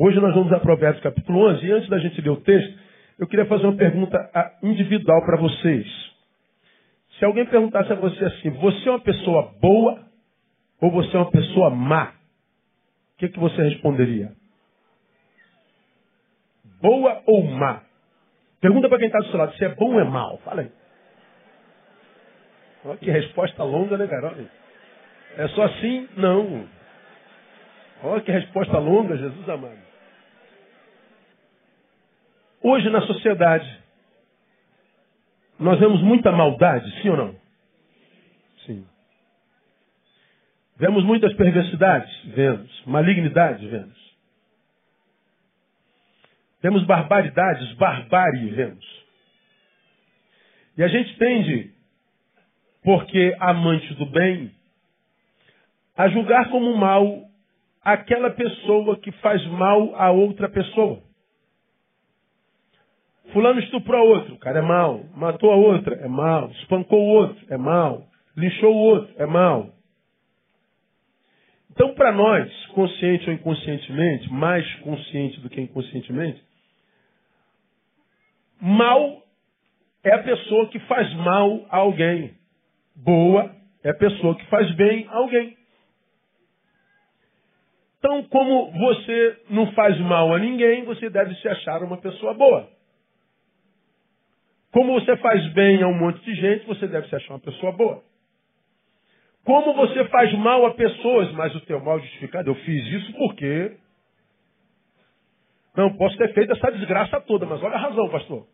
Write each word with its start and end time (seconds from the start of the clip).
Hoje 0.00 0.20
nós 0.20 0.32
vamos 0.32 0.52
a 0.52 0.60
Provérbios 0.60 1.02
capítulo 1.02 1.48
11 1.48 1.66
e 1.66 1.72
antes 1.72 1.88
da 1.88 1.98
gente 1.98 2.20
ler 2.20 2.30
o 2.30 2.36
texto, 2.36 2.78
eu 3.18 3.26
queria 3.26 3.46
fazer 3.46 3.64
uma 3.66 3.76
pergunta 3.76 4.16
ah, 4.32 4.52
individual 4.62 5.20
para 5.26 5.36
vocês. 5.36 5.84
Se 7.18 7.24
alguém 7.24 7.44
perguntasse 7.44 7.92
a 7.92 7.96
você 7.96 8.24
assim, 8.26 8.50
você 8.50 8.88
é 8.88 8.92
uma 8.92 9.00
pessoa 9.00 9.52
boa 9.60 10.06
ou 10.80 10.92
você 10.92 11.16
é 11.16 11.18
uma 11.18 11.32
pessoa 11.32 11.70
má? 11.70 12.12
O 13.14 13.18
que, 13.18 13.28
que 13.28 13.40
você 13.40 13.60
responderia? 13.60 14.30
Boa 16.80 17.20
ou 17.26 17.42
má? 17.42 17.82
Pergunta 18.60 18.88
para 18.88 18.98
quem 18.98 19.08
está 19.08 19.18
do 19.18 19.26
seu 19.30 19.36
lado, 19.36 19.56
se 19.56 19.64
é 19.64 19.74
bom 19.74 19.94
ou 19.94 20.00
é 20.00 20.04
mal. 20.04 20.38
Fala 20.44 20.60
aí. 20.60 20.70
Olha 22.84 22.98
que 22.98 23.10
resposta 23.10 23.64
longa, 23.64 23.98
né, 23.98 24.06
garoto? 24.06 24.48
É 25.36 25.48
só 25.48 25.64
assim? 25.64 26.08
Não. 26.16 26.68
Olha 28.04 28.20
que 28.20 28.30
resposta 28.30 28.78
longa, 28.78 29.16
Jesus 29.16 29.48
amado. 29.48 29.87
Hoje 32.62 32.90
na 32.90 33.00
sociedade, 33.02 33.78
nós 35.58 35.78
vemos 35.78 36.02
muita 36.02 36.32
maldade, 36.32 36.90
sim 37.02 37.08
ou 37.08 37.16
não? 37.16 37.36
Sim. 38.66 38.86
Vemos 40.76 41.04
muitas 41.04 41.32
perversidades? 41.34 42.24
Vemos. 42.26 42.82
Malignidades? 42.86 43.68
Vemos. 43.68 44.08
Vemos 46.60 46.84
barbaridades, 46.84 47.72
barbárie, 47.74 48.50
vemos. 48.50 49.04
E 50.76 50.82
a 50.82 50.88
gente 50.88 51.16
tende, 51.16 51.72
porque 52.82 53.36
amante 53.38 53.94
do 53.94 54.06
bem, 54.06 54.52
a 55.96 56.08
julgar 56.08 56.50
como 56.50 56.76
mal 56.76 57.28
aquela 57.82 58.30
pessoa 58.30 58.96
que 58.98 59.10
faz 59.12 59.44
mal 59.46 59.94
a 59.96 60.10
outra 60.10 60.48
pessoa. 60.48 61.07
Fulano 63.32 63.60
estuprou 63.60 64.08
outro, 64.08 64.34
o 64.34 64.38
cara 64.38 64.60
é 64.60 64.62
mal. 64.62 65.04
Matou 65.14 65.50
a 65.50 65.56
outra, 65.56 65.94
é 65.96 66.08
mal. 66.08 66.50
Espancou 66.62 67.00
o 67.00 67.08
outro, 67.08 67.44
é 67.50 67.56
mal. 67.56 68.06
Linchou 68.36 68.74
o 68.74 68.78
outro, 68.78 69.14
é 69.18 69.26
mal. 69.26 69.70
Então, 71.70 71.94
para 71.94 72.10
nós, 72.10 72.66
consciente 72.68 73.28
ou 73.28 73.34
inconscientemente, 73.34 74.32
mais 74.32 74.66
consciente 74.76 75.40
do 75.40 75.48
que 75.48 75.60
inconscientemente, 75.60 76.42
mal 78.60 79.22
é 80.02 80.12
a 80.14 80.22
pessoa 80.22 80.68
que 80.68 80.78
faz 80.80 81.12
mal 81.14 81.66
a 81.70 81.76
alguém. 81.76 82.34
Boa 82.96 83.54
é 83.84 83.90
a 83.90 83.94
pessoa 83.94 84.34
que 84.34 84.44
faz 84.46 84.74
bem 84.74 85.06
a 85.08 85.16
alguém. 85.18 85.56
Então, 87.98 88.22
como 88.24 88.72
você 88.72 89.42
não 89.50 89.70
faz 89.72 89.98
mal 90.00 90.34
a 90.34 90.38
ninguém, 90.38 90.84
você 90.84 91.10
deve 91.10 91.34
se 91.36 91.48
achar 91.48 91.82
uma 91.82 91.98
pessoa 91.98 92.32
boa. 92.32 92.77
Como 94.72 95.00
você 95.00 95.16
faz 95.16 95.52
bem 95.52 95.82
a 95.82 95.88
um 95.88 95.98
monte 95.98 96.22
de 96.24 96.34
gente, 96.34 96.66
você 96.66 96.86
deve 96.86 97.08
se 97.08 97.16
achar 97.16 97.34
uma 97.34 97.40
pessoa 97.40 97.72
boa. 97.72 98.02
Como 99.44 99.72
você 99.74 100.04
faz 100.08 100.32
mal 100.34 100.66
a 100.66 100.74
pessoas, 100.74 101.32
mas 101.32 101.54
o 101.54 101.60
teu 101.60 101.80
mal 101.80 101.98
justificado, 102.00 102.50
eu 102.50 102.54
fiz 102.54 102.86
isso 102.86 103.12
porque 103.14 103.76
não 105.74 105.96
posso 105.96 106.16
ter 106.18 106.34
feito 106.34 106.52
essa 106.52 106.70
desgraça 106.72 107.20
toda, 107.22 107.46
mas 107.46 107.62
olha 107.62 107.76
a 107.76 107.80
razão, 107.80 108.08
pastor. 108.10 108.46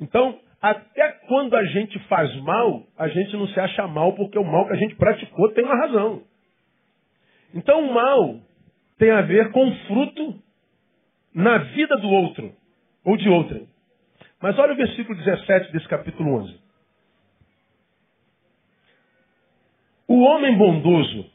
Então, 0.00 0.38
até 0.62 1.12
quando 1.26 1.54
a 1.56 1.64
gente 1.64 1.98
faz 2.00 2.34
mal, 2.42 2.84
a 2.96 3.08
gente 3.08 3.36
não 3.36 3.48
se 3.48 3.58
acha 3.58 3.86
mal 3.88 4.14
porque 4.14 4.38
o 4.38 4.44
mal 4.44 4.66
que 4.66 4.72
a 4.72 4.76
gente 4.76 4.94
praticou 4.94 5.52
tem 5.52 5.64
uma 5.64 5.76
razão. 5.76 6.22
Então, 7.52 7.80
o 7.80 7.92
mal 7.92 8.40
tem 8.96 9.10
a 9.10 9.22
ver 9.22 9.50
com 9.50 9.74
fruto 9.86 10.34
na 11.34 11.58
vida 11.58 11.96
do 11.96 12.08
outro 12.08 12.52
ou 13.04 13.16
de 13.16 13.28
outra. 13.28 13.60
Mas 14.42 14.58
olha 14.58 14.72
o 14.72 14.76
versículo 14.76 15.18
17 15.18 15.72
desse 15.72 15.86
capítulo 15.86 16.34
11. 16.36 16.58
O 20.08 20.22
homem 20.22 20.56
bondoso 20.56 21.26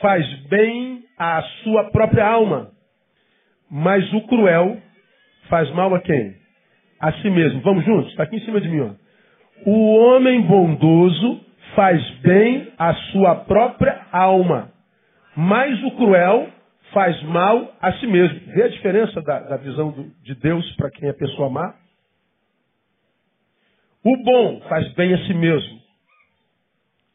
faz 0.00 0.26
bem 0.46 1.04
à 1.18 1.42
sua 1.62 1.90
própria 1.90 2.26
alma, 2.26 2.70
mas 3.70 4.10
o 4.12 4.22
cruel 4.22 4.80
faz 5.48 5.70
mal 5.72 5.94
a 5.94 6.00
quem? 6.00 6.36
A 7.00 7.12
si 7.14 7.28
mesmo. 7.28 7.60
Vamos 7.60 7.84
juntos? 7.84 8.10
Está 8.10 8.22
aqui 8.22 8.36
em 8.36 8.44
cima 8.44 8.60
de 8.60 8.68
mim. 8.68 8.80
Ó. 8.80 9.70
O 9.70 9.96
homem 9.96 10.42
bondoso 10.42 11.40
faz 11.74 12.00
bem 12.20 12.72
à 12.78 12.94
sua 13.12 13.34
própria 13.44 14.06
alma, 14.12 14.72
mas 15.36 15.82
o 15.84 15.90
cruel 15.92 16.48
faz 16.92 17.20
mal 17.24 17.74
a 17.80 17.92
si 17.94 18.06
mesmo. 18.06 18.40
Vê 18.52 18.62
a 18.62 18.68
diferença 18.68 19.20
da, 19.22 19.40
da 19.40 19.56
visão 19.56 19.90
do, 19.90 20.04
de 20.22 20.34
Deus 20.36 20.64
para 20.76 20.90
quem 20.90 21.08
é 21.08 21.12
pessoa 21.12 21.50
má? 21.50 21.81
O 24.04 24.16
bom 24.24 24.60
faz 24.68 24.92
bem 24.94 25.14
a 25.14 25.18
si 25.26 25.34
mesmo. 25.34 25.80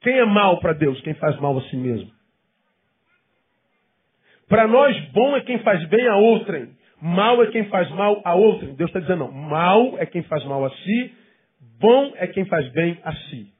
Quem 0.01 0.17
é 0.17 0.25
mal 0.25 0.59
para 0.59 0.73
Deus? 0.73 0.99
Quem 1.01 1.13
faz 1.15 1.37
mal 1.39 1.57
a 1.57 1.61
si 1.63 1.75
mesmo. 1.75 2.09
Para 4.47 4.67
nós, 4.67 4.97
bom 5.11 5.35
é 5.35 5.41
quem 5.41 5.59
faz 5.59 5.83
bem 5.89 6.07
a 6.07 6.15
outrem. 6.15 6.69
Mal 7.01 7.43
é 7.43 7.47
quem 7.47 7.65
faz 7.65 7.89
mal 7.91 8.21
a 8.23 8.33
outrem. 8.35 8.75
Deus 8.75 8.89
está 8.89 9.01
dizendo, 9.01 9.25
não. 9.25 9.31
Mal 9.31 9.97
é 9.97 10.05
quem 10.05 10.23
faz 10.23 10.45
mal 10.45 10.63
a 10.65 10.69
si. 10.69 11.13
Bom 11.79 12.13
é 12.15 12.27
quem 12.27 12.45
faz 12.45 12.67
bem 12.71 12.97
a 13.03 13.13
si. 13.13 13.51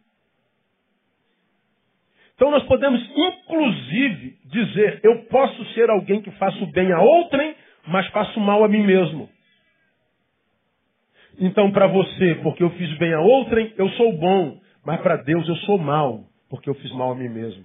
Então 2.36 2.52
nós 2.52 2.64
podemos, 2.64 3.02
inclusive, 3.16 4.38
dizer, 4.46 5.02
eu 5.04 5.26
posso 5.26 5.66
ser 5.74 5.90
alguém 5.90 6.22
que 6.22 6.32
faço 6.32 6.66
bem 6.68 6.92
a 6.92 7.02
outrem, 7.02 7.56
mas 7.88 8.08
faço 8.08 8.40
mal 8.40 8.64
a 8.64 8.68
mim 8.68 8.86
mesmo. 8.86 9.28
Então, 11.40 11.72
para 11.72 11.88
você, 11.88 12.36
porque 12.36 12.64
eu 12.64 12.70
fiz 12.72 12.98
bem 12.98 13.14
a 13.14 13.22
outrem, 13.22 13.74
eu 13.78 13.90
sou 13.92 14.18
bom. 14.18 14.60
Mas 14.86 15.02
para 15.02 15.18
Deus 15.18 15.48
eu 15.48 15.56
sou 15.58 15.78
mal, 15.78 16.24
porque 16.50 16.70
eu 16.70 16.74
fiz 16.76 16.92
mal 16.94 17.12
a 17.12 17.16
mim 17.16 17.30
mesmo. 17.30 17.64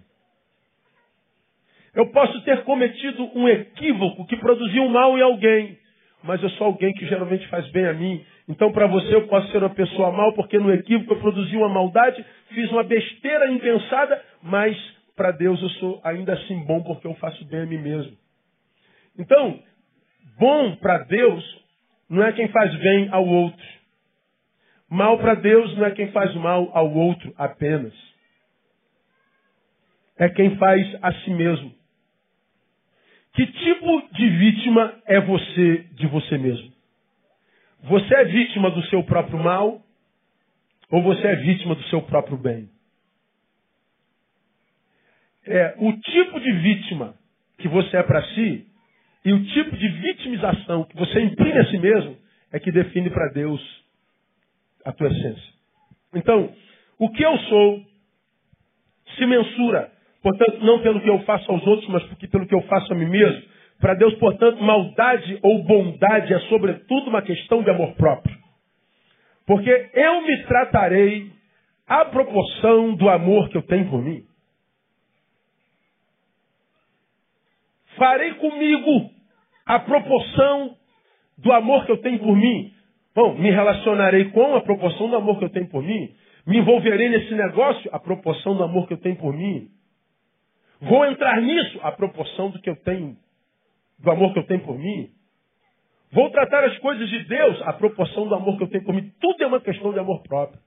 Eu 1.94 2.10
posso 2.10 2.41
ter 2.43 2.65
cometido 2.65 3.31
um 3.38 3.49
equívoco 3.49 4.27
que 4.27 4.37
produziu 4.37 4.88
mal 4.88 5.16
em 5.16 5.22
alguém, 5.22 5.78
mas 6.22 6.43
eu 6.43 6.50
sou 6.50 6.69
alguém 6.69 6.93
que 6.94 7.06
geralmente 7.06 7.47
faz 7.49 7.69
bem 7.71 7.87
a 7.87 7.93
mim. 7.93 8.25
Então, 8.49 8.72
para 8.72 8.87
você, 8.87 9.15
eu 9.15 9.28
posso 9.28 9.50
ser 9.53 9.59
uma 9.59 9.71
pessoa 9.71 10.10
mal, 10.10 10.33
porque 10.34 10.59
no 10.59 10.72
equívoco 10.72 11.12
eu 11.12 11.21
produzi 11.21 11.56
uma 11.56 11.69
maldade, 11.69 12.25
fiz 12.49 12.71
uma 12.71 12.83
besteira 12.83 13.50
impensada, 13.53 14.22
mas 14.43 14.77
para 15.15 15.31
Deus 15.33 15.60
eu 15.62 15.69
sou 15.71 16.00
ainda 16.03 16.33
assim 16.33 16.65
bom, 16.65 16.83
porque 16.83 17.06
eu 17.06 17.15
faço 17.15 17.44
bem 17.47 17.60
a 17.60 17.66
mim 17.66 17.78
mesmo. 17.78 18.16
Então, 19.19 19.60
bom 20.39 20.75
para 20.77 20.99
Deus 21.04 21.62
não 22.12 22.23
é 22.23 22.33
quem 22.33 22.47
faz 22.49 22.75
bem 22.77 23.09
ao 23.11 23.27
outro. 23.27 23.67
Mal 24.87 25.19
para 25.19 25.34
Deus 25.34 25.75
não 25.78 25.87
é 25.87 25.93
quem 25.93 26.12
faz 26.12 26.34
mal 26.34 26.71
ao 26.77 26.93
outro 26.93 27.33
apenas. 27.39 27.95
É 30.19 30.28
quem 30.28 30.55
faz 30.59 30.99
a 31.01 31.11
si 31.11 31.31
mesmo. 31.31 31.75
Que 33.33 33.47
tipo 33.47 34.09
de 34.12 34.28
vítima 34.28 34.95
é 35.06 35.21
você 35.22 35.87
de 35.95 36.06
você 36.06 36.37
mesmo? 36.37 36.71
Você 37.84 38.15
é 38.15 38.25
vítima 38.27 38.71
do 38.71 38.83
seu 38.89 39.03
próprio 39.05 39.39
mal 39.39 39.81
ou 40.91 41.03
você 41.03 41.27
é 41.28 41.37
vítima 41.37 41.75
do 41.75 41.83
seu 41.84 42.03
próprio 42.03 42.37
bem? 42.37 42.69
É 45.47 45.77
o 45.78 45.95
tipo 45.95 46.39
de 46.39 46.53
vítima 46.53 47.15
que 47.56 47.69
você 47.69 47.97
é 47.97 48.03
para 48.03 48.22
si 48.34 48.71
e 49.25 49.33
o 49.33 49.44
tipo 49.44 49.77
de 49.77 49.88
vitimização 49.88 50.84
que 50.84 50.97
você 50.97 51.21
imprime 51.21 51.59
a 51.59 51.66
si 51.66 51.78
mesmo 51.78 52.16
é 52.53 52.59
que 52.59 52.72
define 52.72 53.09
para 53.10 53.33
Deus 53.33 53.60
a 54.84 54.93
tua 54.93 55.09
essência. 55.09 55.53
Então, 56.15 56.53
o 56.99 57.09
que 57.10 57.22
eu 57.22 57.38
sou 57.38 57.83
se 59.16 59.27
mensura, 59.27 59.93
portanto, 60.22 60.59
não 60.65 60.83
pelo 60.83 61.00
que 61.00 61.09
eu 61.09 61.21
faço 61.21 61.50
aos 61.50 61.65
outros, 61.66 61.88
mas 61.88 62.03
porque 62.05 62.27
pelo 62.27 62.47
que 62.47 62.55
eu 62.55 62.62
faço 62.62 62.93
a 62.93 62.97
mim 62.97 63.06
mesmo. 63.06 63.53
Para 63.81 63.94
Deus, 63.94 64.15
portanto, 64.15 64.62
maldade 64.62 65.39
ou 65.42 65.65
bondade 65.65 66.33
é 66.33 66.39
sobretudo 66.48 67.09
uma 67.09 67.22
questão 67.22 67.63
de 67.63 67.71
amor 67.71 67.95
próprio. 67.95 68.36
Porque 69.47 69.91
eu 69.95 70.22
me 70.22 70.42
tratarei 70.45 71.30
à 71.86 72.04
proporção 72.04 72.95
do 72.95 73.09
amor 73.09 73.48
que 73.48 73.57
eu 73.57 73.63
tenho 73.63 73.89
por 73.89 74.03
mim. 74.03 74.24
farei 78.03 78.34
comigo 78.34 79.11
a 79.66 79.78
proporção 79.80 80.76
do 81.38 81.53
amor 81.53 81.86
que 81.86 81.92
eu 81.92 81.98
tenho 81.98 82.18
por 82.18 82.36
mim. 82.36 82.72
Bom, 83.14 83.34
me 83.34 83.50
relacionarei 83.50 84.26
com 84.30 84.56
a 84.56 84.60
proporção 84.60 85.09
do 85.09 85.16
amor 85.16 85.38
que 85.38 85.44
eu 85.44 85.50
tenho 85.50 85.68
por 85.68 85.82
mim. 85.82 86.14
Me 86.47 86.59
envolverei 86.59 87.09
nesse 87.09 87.34
negócio 87.34 87.88
a 87.92 87.98
proporção 87.98 88.56
do 88.56 88.64
amor 88.64 88.86
que 88.86 88.94
eu 88.94 88.98
tenho 88.98 89.16
por 89.16 89.32
mim. 89.32 89.68
Vou 90.80 91.06
entrar 91.06 91.41
nisso 91.41 91.78
a 91.82 91.92
proporção 91.92 92.50
do 92.50 92.60
que 92.60 92.68
eu 92.68 92.76
tenho, 92.76 93.16
do 94.00 94.10
amor 94.10 94.32
que 94.32 94.41
eu 94.41 94.47
tenho 94.47 94.60
por 94.60 94.76
mim. 94.76 95.10
Vou 96.10 96.28
tratar 96.30 96.64
as 96.64 96.76
coisas 96.78 97.09
de 97.09 97.24
Deus 97.24 97.62
a 97.62 97.72
proporção 97.72 98.26
do 98.26 98.34
amor 98.34 98.56
que 98.59 98.64
eu 98.64 98.68
tenho 98.68 98.84
por 98.84 98.94
mim. 98.94 99.12
Tudo 99.20 99.42
é 99.44 99.47
uma 99.47 99.60
questão 99.60 99.92
de 99.92 99.98
amor 99.98 100.22
próprio. 100.22 100.60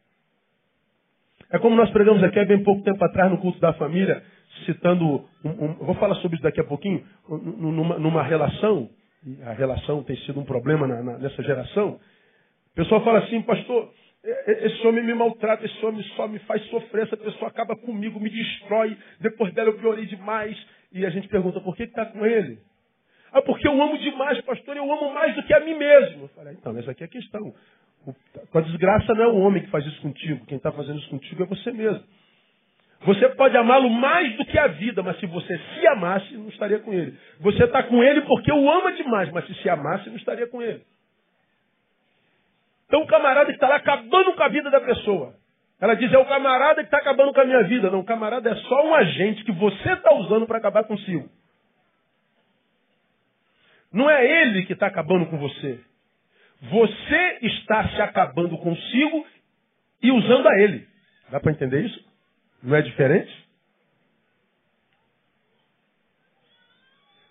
É 1.51 1.59
como 1.59 1.75
nós 1.75 1.89
pregamos 1.91 2.23
aqui 2.23 2.39
há 2.39 2.45
bem 2.45 2.63
pouco 2.63 2.83
tempo 2.83 3.03
atrás 3.03 3.29
no 3.29 3.37
culto 3.37 3.59
da 3.59 3.73
família, 3.73 4.23
citando, 4.65 5.25
um, 5.43 5.49
um, 5.49 5.73
vou 5.75 5.95
falar 5.95 6.15
sobre 6.15 6.35
isso 6.35 6.43
daqui 6.43 6.61
a 6.61 6.65
pouquinho, 6.65 7.03
numa, 7.27 7.99
numa 7.99 8.23
relação 8.23 8.89
a 9.43 9.53
relação 9.53 10.03
tem 10.03 10.15
sido 10.17 10.39
um 10.39 10.45
problema 10.45 10.87
na, 10.87 11.01
na, 11.01 11.17
nessa 11.17 11.41
geração, 11.41 11.99
o 12.71 12.75
pessoal 12.75 13.03
fala 13.03 13.19
assim, 13.19 13.41
pastor, 13.41 13.91
esse 14.47 14.85
homem 14.85 15.03
me 15.03 15.13
maltrata, 15.13 15.65
esse 15.65 15.85
homem 15.85 16.03
só 16.15 16.27
me 16.27 16.39
faz 16.39 16.63
sofrer, 16.65 17.03
essa 17.03 17.15
pessoa 17.17 17.47
acaba 17.47 17.75
comigo, 17.75 18.19
me 18.19 18.29
destrói, 18.29 18.97
depois 19.19 19.53
dela 19.53 19.69
eu 19.69 19.77
piorei 19.77 20.05
demais. 20.07 20.57
E 20.91 21.05
a 21.05 21.09
gente 21.09 21.27
pergunta, 21.27 21.61
por 21.61 21.75
que 21.75 21.83
está 21.83 22.05
com 22.05 22.25
ele? 22.25 22.59
Ah, 23.31 23.41
porque 23.41 23.67
eu 23.67 23.81
amo 23.81 23.97
demais, 23.97 24.39
pastor, 24.41 24.75
eu 24.75 24.91
amo 24.91 25.13
mais 25.13 25.35
do 25.35 25.43
que 25.43 25.53
a 25.53 25.59
mim 25.59 25.75
mesmo. 25.75 26.23
Eu 26.23 26.27
falei, 26.29 26.53
então, 26.53 26.77
essa 26.77 26.91
aqui 26.91 27.03
é 27.03 27.05
a 27.05 27.09
questão. 27.09 27.53
Com 28.51 28.57
a 28.57 28.61
desgraça 28.61 29.13
não 29.13 29.23
é 29.23 29.27
o 29.27 29.39
homem 29.39 29.63
que 29.63 29.69
faz 29.69 29.85
isso 29.85 30.01
contigo, 30.01 30.45
quem 30.45 30.57
está 30.57 30.71
fazendo 30.71 30.99
isso 30.99 31.09
contigo 31.09 31.43
é 31.43 31.45
você 31.45 31.71
mesmo. 31.71 32.03
Você 33.01 33.29
pode 33.29 33.55
amá-lo 33.55 33.89
mais 33.89 34.35
do 34.35 34.45
que 34.45 34.57
a 34.57 34.67
vida, 34.67 35.03
mas 35.03 35.19
se 35.19 35.25
você 35.25 35.57
se 35.57 35.87
amasse, 35.87 36.33
não 36.35 36.49
estaria 36.49 36.79
com 36.79 36.93
ele. 36.93 37.17
Você 37.39 37.63
está 37.63 37.83
com 37.83 38.03
ele 38.03 38.21
porque 38.21 38.51
o 38.51 38.69
ama 38.69 38.91
demais, 38.93 39.29
mas 39.31 39.45
se 39.45 39.53
se 39.55 39.69
amasse, 39.69 40.09
não 40.09 40.17
estaria 40.17 40.47
com 40.47 40.61
ele. 40.61 40.81
Então 42.87 43.01
o 43.01 43.07
camarada 43.07 43.47
que 43.47 43.53
está 43.53 43.67
lá 43.67 43.75
acabando 43.75 44.33
com 44.33 44.43
a 44.43 44.47
vida 44.47 44.69
da 44.71 44.79
pessoa. 44.79 45.35
Ela 45.79 45.93
diz, 45.95 46.11
é 46.11 46.17
o 46.17 46.25
camarada 46.25 46.81
que 46.81 46.87
está 46.87 46.97
acabando 46.97 47.33
com 47.33 47.41
a 47.41 47.45
minha 47.45 47.63
vida. 47.63 47.91
Não, 47.91 47.99
o 47.99 48.05
camarada 48.05 48.49
é 48.49 48.55
só 48.55 48.87
um 48.87 48.95
agente 48.95 49.43
que 49.43 49.51
você 49.51 49.93
está 49.93 50.13
usando 50.13 50.47
para 50.47 50.57
acabar 50.57 50.83
consigo. 50.85 51.29
Não 53.91 54.09
é 54.09 54.41
ele 54.41 54.65
que 54.65 54.73
está 54.73 54.87
acabando 54.87 55.25
com 55.27 55.37
você. 55.37 55.79
Você 56.61 57.39
está 57.41 57.89
se 57.89 58.01
acabando 58.01 58.57
consigo 58.57 59.27
e 60.01 60.11
usando 60.11 60.47
a 60.47 60.59
ele. 60.59 60.87
Dá 61.29 61.39
para 61.39 61.51
entender 61.51 61.85
isso? 61.85 62.14
Não 62.65 62.75
é 62.75 62.81
diferente? 62.81 63.31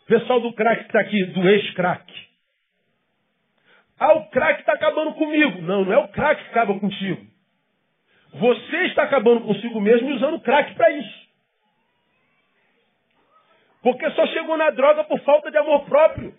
Pessoal 0.07 0.41
do 0.41 0.53
crack 0.53 0.83
que 0.83 0.87
está 0.87 1.01
aqui, 1.01 1.25
do 1.25 1.49
ex-crack. 1.49 2.29
Ah, 3.99 4.15
o 4.15 4.31
crack 4.31 4.61
está 4.61 4.75
acabando 4.75 5.15
comigo. 5.15 5.61
Não, 5.63 5.85
não 5.85 5.93
é 5.93 5.99
o 5.99 6.09
crack 6.09 6.41
que 6.41 6.51
acaba 6.51 6.79
contigo. 6.79 7.27
Você 8.35 8.77
está 8.87 9.03
acabando 9.03 9.45
consigo 9.45 9.81
mesmo 9.81 10.09
e 10.09 10.13
usando 10.13 10.35
o 10.35 10.41
crack 10.41 10.73
para 10.75 10.91
isso. 10.93 11.29
Porque 13.83 14.09
só 14.13 14.27
chegou 14.29 14.57
na 14.57 14.71
droga 14.71 15.03
por 15.03 15.19
falta 15.21 15.51
de 15.51 15.59
amor 15.59 15.85
próprio. 15.87 16.33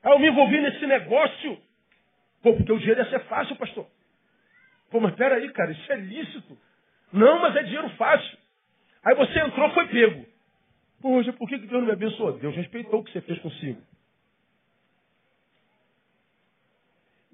Ah, 0.00 0.10
eu 0.10 0.20
me 0.20 0.28
envolvi 0.28 0.60
nesse 0.60 0.86
negócio. 0.86 1.60
Pô, 2.40 2.54
porque 2.54 2.72
o 2.72 2.78
dinheiro 2.78 3.00
ia 3.00 3.10
ser 3.10 3.24
fácil, 3.24 3.56
pastor. 3.56 3.95
Pô, 4.90 5.00
mas 5.00 5.14
peraí, 5.14 5.50
cara, 5.52 5.72
isso 5.72 5.92
é 5.92 5.96
lícito. 5.96 6.58
Não, 7.12 7.40
mas 7.40 7.56
é 7.56 7.62
dinheiro 7.62 7.88
fácil. 7.90 8.38
Aí 9.04 9.14
você 9.14 9.38
entrou, 9.40 9.70
foi 9.70 9.86
pego. 9.88 10.26
Poxa, 11.00 11.32
por 11.32 11.48
que 11.48 11.58
Deus 11.58 11.72
não 11.72 11.82
me 11.82 11.92
abençoou? 11.92 12.38
Deus 12.38 12.54
respeitou 12.54 13.00
o 13.00 13.04
que 13.04 13.12
você 13.12 13.20
fez 13.20 13.38
consigo. 13.40 13.80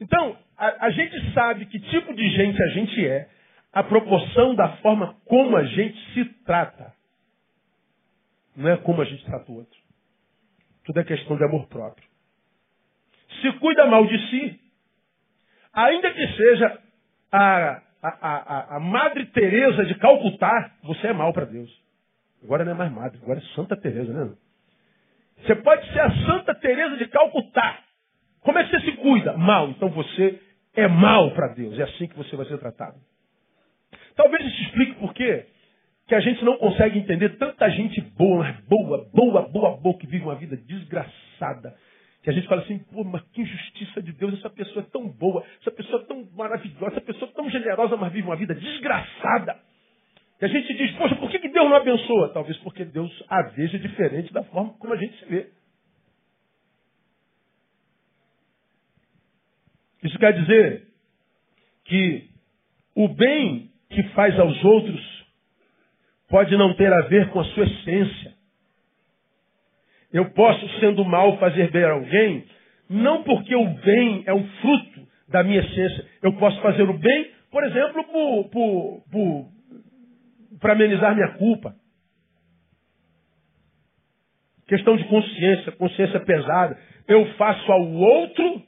Então, 0.00 0.36
a, 0.56 0.86
a 0.86 0.90
gente 0.90 1.32
sabe 1.32 1.66
que 1.66 1.78
tipo 1.78 2.12
de 2.14 2.28
gente 2.30 2.60
a 2.62 2.68
gente 2.68 3.06
é, 3.06 3.28
a 3.72 3.82
proporção 3.82 4.54
da 4.54 4.76
forma 4.78 5.16
como 5.24 5.56
a 5.56 5.64
gente 5.64 5.98
se 6.12 6.24
trata. 6.44 6.92
Não 8.54 8.68
é 8.68 8.76
como 8.76 9.00
a 9.00 9.04
gente 9.04 9.24
trata 9.24 9.50
o 9.50 9.56
outro. 9.56 9.78
Tudo 10.84 11.00
é 11.00 11.04
questão 11.04 11.36
de 11.36 11.44
amor 11.44 11.66
próprio. 11.68 12.06
Se 13.40 13.52
cuida 13.58 13.86
mal 13.86 14.06
de 14.06 14.18
si, 14.28 14.60
ainda 15.72 16.12
que 16.12 16.26
seja 16.36 16.82
a, 17.32 17.82
a, 18.02 18.08
a, 18.10 18.76
a 18.76 18.80
Madre 18.80 19.26
Teresa 19.26 19.84
de 19.86 19.94
Calcutá, 19.96 20.72
você 20.82 21.08
é 21.08 21.12
mal 21.12 21.32
para 21.32 21.46
Deus. 21.46 21.70
Agora 22.44 22.64
não 22.64 22.72
é 22.72 22.74
mais 22.74 22.92
Madre, 22.92 23.18
agora 23.22 23.38
é 23.38 23.54
Santa 23.54 23.76
Teresa, 23.76 24.12
né? 24.12 24.32
Você 25.38 25.56
pode 25.56 25.90
ser 25.92 26.00
a 26.00 26.10
Santa 26.26 26.54
Teresa 26.54 26.96
de 26.96 27.08
Calcutá. 27.08 27.78
Como 28.42 28.58
é 28.58 28.64
que 28.64 28.70
você 28.70 28.80
se 28.90 28.92
cuida? 28.98 29.36
Mal. 29.36 29.70
Então 29.70 29.88
você 29.88 30.38
é 30.74 30.86
mal 30.86 31.32
para 31.32 31.48
Deus. 31.48 31.78
É 31.78 31.82
assim 31.82 32.06
que 32.06 32.16
você 32.16 32.36
vai 32.36 32.46
ser 32.46 32.58
tratado. 32.58 32.96
Talvez 34.14 34.44
isso 34.44 34.62
explique 34.62 34.94
por 34.94 35.14
quê 35.14 35.46
que 36.06 36.14
a 36.14 36.20
gente 36.20 36.44
não 36.44 36.58
consegue 36.58 36.98
entender 36.98 37.30
tanta 37.38 37.68
gente 37.70 38.00
boa, 38.00 38.44
boa, 38.68 39.08
boa, 39.12 39.48
boa, 39.48 39.76
boa, 39.76 39.98
que 39.98 40.06
vive 40.06 40.24
uma 40.24 40.34
vida 40.34 40.56
desgraçada 40.56 41.74
que 42.22 42.30
a 42.30 42.32
gente 42.32 42.46
fala 42.46 42.62
assim, 42.62 42.78
pô, 42.78 43.02
mas 43.02 43.22
que 43.32 43.42
injustiça 43.42 44.00
de 44.00 44.12
Deus, 44.12 44.34
essa 44.34 44.48
pessoa 44.48 44.84
é 44.84 44.90
tão 44.90 45.08
boa, 45.08 45.44
essa 45.60 45.72
pessoa 45.72 46.02
é 46.02 46.06
tão 46.06 46.24
maravilhosa, 46.36 46.92
essa 46.92 47.00
pessoa 47.00 47.28
é 47.28 47.34
tão 47.34 47.50
generosa, 47.50 47.96
mas 47.96 48.12
vive 48.12 48.28
uma 48.28 48.36
vida 48.36 48.54
desgraçada. 48.54 49.58
E 50.40 50.44
a 50.44 50.48
gente 50.48 50.72
diz, 50.74 50.92
poxa, 50.96 51.16
por 51.16 51.30
que, 51.30 51.40
que 51.40 51.48
Deus 51.48 51.68
não 51.68 51.76
abençoa? 51.76 52.32
Talvez 52.32 52.56
porque 52.58 52.84
Deus 52.84 53.10
a 53.28 53.42
veja 53.50 53.78
diferente 53.78 54.32
da 54.32 54.44
forma 54.44 54.72
como 54.74 54.92
a 54.92 54.96
gente 54.96 55.18
se 55.18 55.24
vê. 55.26 55.50
Isso 60.04 60.18
quer 60.18 60.32
dizer 60.32 60.88
que 61.84 62.28
o 62.94 63.08
bem 63.08 63.70
que 63.88 64.02
faz 64.14 64.38
aos 64.38 64.64
outros 64.64 65.26
pode 66.28 66.56
não 66.56 66.74
ter 66.74 66.92
a 66.92 67.02
ver 67.02 67.30
com 67.30 67.40
a 67.40 67.44
sua 67.46 67.64
essência. 67.64 68.34
Eu 70.12 70.30
posso, 70.30 70.68
sendo 70.80 71.04
mal, 71.04 71.38
fazer 71.38 71.70
bem 71.70 71.84
a 71.84 71.92
alguém, 71.92 72.44
não 72.88 73.22
porque 73.22 73.54
o 73.54 73.64
bem 73.64 74.22
é 74.26 74.34
um 74.34 74.46
fruto 74.60 75.08
da 75.28 75.42
minha 75.42 75.60
essência. 75.60 76.06
Eu 76.22 76.34
posso 76.34 76.60
fazer 76.60 76.82
o 76.82 76.98
bem, 76.98 77.30
por 77.50 77.64
exemplo, 77.64 78.04
para 80.60 80.72
amenizar 80.72 81.14
minha 81.14 81.32
culpa. 81.34 81.74
Questão 84.68 84.96
de 84.96 85.04
consciência, 85.04 85.72
consciência 85.72 86.20
pesada. 86.20 86.78
Eu 87.08 87.26
faço 87.34 87.72
ao 87.72 87.90
outro 87.92 88.62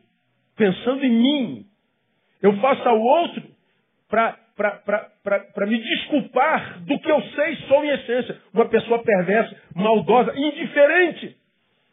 pensando 0.56 1.05
em 1.05 1.11
mim. 1.12 1.67
Eu 2.43 2.56
faço 2.56 2.87
ao 2.88 3.00
outro 3.00 3.43
para 4.08 4.38
me 5.67 5.79
desculpar 5.79 6.81
do 6.81 6.99
que 6.99 7.11
eu 7.11 7.23
sei 7.23 7.56
sou 7.69 7.85
em 7.85 7.91
essência. 7.91 8.41
Uma 8.53 8.69
pessoa 8.69 9.03
perversa, 9.03 9.56
maldosa, 9.75 10.33
indiferente. 10.37 11.37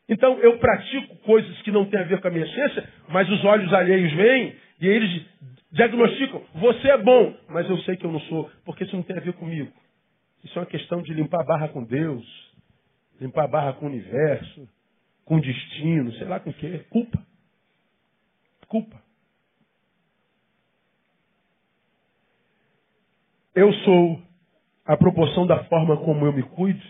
Então 0.08 0.38
eu 0.40 0.58
pratico 0.60 1.16
coisas 1.18 1.62
que 1.62 1.72
não 1.72 1.86
têm 1.86 2.00
a 2.00 2.04
ver 2.04 2.19
com 2.22 2.28
a 2.28 2.31
minha 2.31 2.46
essência, 2.46 2.88
mas 3.10 3.30
os 3.30 3.44
olhos 3.46 3.74
alheios 3.74 4.12
vêm 4.13 4.56
e 4.81 4.88
eles 4.88 5.25
diagnosticam: 5.72 6.44
você 6.56 6.90
é 6.90 6.98
bom, 6.98 7.36
mas 7.50 7.69
eu 7.69 7.78
sei 7.80 7.96
que 7.96 8.06
eu 8.06 8.12
não 8.12 8.19
sou, 8.22 8.50
porque 8.66 8.84
isso 8.84 8.96
não 8.96 9.04
tem 9.04 9.18
a 9.18 9.22
ver 9.22 9.34
comigo. 9.34 9.72
Isso 10.44 10.57
é 10.57 10.62
uma 10.62 10.68
questão 10.68 11.02
de 11.02 11.14
limpar 11.14 11.42
a 11.42 11.46
barra 11.46 11.68
com 11.69 11.84
Deus, 11.84 12.25
limpar 13.19 13.46
a 13.46 13.48
barra 13.48 13.74
com 13.74 13.86
o 13.86 13.90
universo, 13.90 14.68
com 15.24 15.38
o 15.38 15.42
destino, 15.42 16.12
sei 16.14 16.28
lá 16.28 16.40
com 16.40 16.50
o 16.50 16.54
quê. 16.54 16.83
Culpa. 16.90 17.19
Culpa. 18.68 19.02
Eu 23.54 23.74
sou 23.74 24.22
a 24.86 24.96
proporção 24.96 25.46
da 25.46 25.64
forma 25.66 25.98
como 25.98 26.26
eu 26.26 26.34
me 26.34 26.44
cuido, 26.44 26.81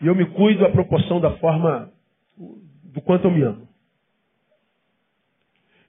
e 0.00 0.06
eu 0.06 0.14
me 0.14 0.24
cuido 0.26 0.64
a 0.64 0.70
proporção 0.70 1.20
da 1.20 1.36
forma 1.38 1.90
do 2.36 3.00
quanto 3.00 3.24
eu 3.24 3.30
me 3.30 3.42
amo. 3.42 3.68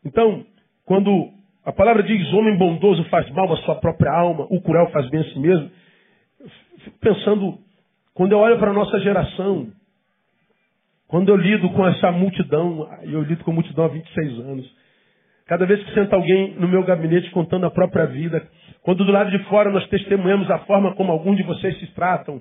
Então, 0.03 0.45
quando 0.85 1.31
a 1.63 1.71
palavra 1.71 2.01
diz 2.01 2.33
homem 2.33 2.57
bondoso 2.57 3.03
faz 3.05 3.29
mal 3.31 3.51
à 3.53 3.57
sua 3.57 3.75
própria 3.75 4.11
alma, 4.11 4.47
o 4.49 4.61
cruel 4.61 4.89
faz 4.89 5.07
bem 5.09 5.21
a 5.21 5.25
si 5.25 5.39
mesmo, 5.39 5.69
eu 6.39 6.49
fico 6.79 6.97
pensando, 6.99 7.59
quando 8.13 8.31
eu 8.31 8.39
olho 8.39 8.57
para 8.57 8.71
a 8.71 8.73
nossa 8.73 8.99
geração, 8.99 9.71
quando 11.07 11.29
eu 11.29 11.35
lido 11.35 11.69
com 11.71 11.87
essa 11.87 12.11
multidão, 12.11 12.89
eu 13.03 13.21
lido 13.21 13.43
com 13.43 13.51
a 13.51 13.53
multidão 13.53 13.85
há 13.85 13.89
26 13.89 14.39
anos, 14.39 14.75
cada 15.49 15.65
vez 15.65 15.83
que 15.83 15.93
senta 15.95 16.15
alguém 16.15 16.53
no 16.59 16.67
meu 16.67 16.83
gabinete 16.83 17.31
contando 17.31 17.65
a 17.65 17.71
própria 17.71 18.05
vida, 18.05 18.39
quando 18.83 19.03
do 19.03 19.11
lado 19.11 19.31
de 19.31 19.39
fora 19.45 19.71
nós 19.71 19.87
testemunhamos 19.87 20.47
a 20.51 20.59
forma 20.59 20.93
como 20.93 21.11
alguns 21.11 21.37
de 21.37 21.43
vocês 21.43 21.75
se 21.79 21.87
tratam, 21.95 22.39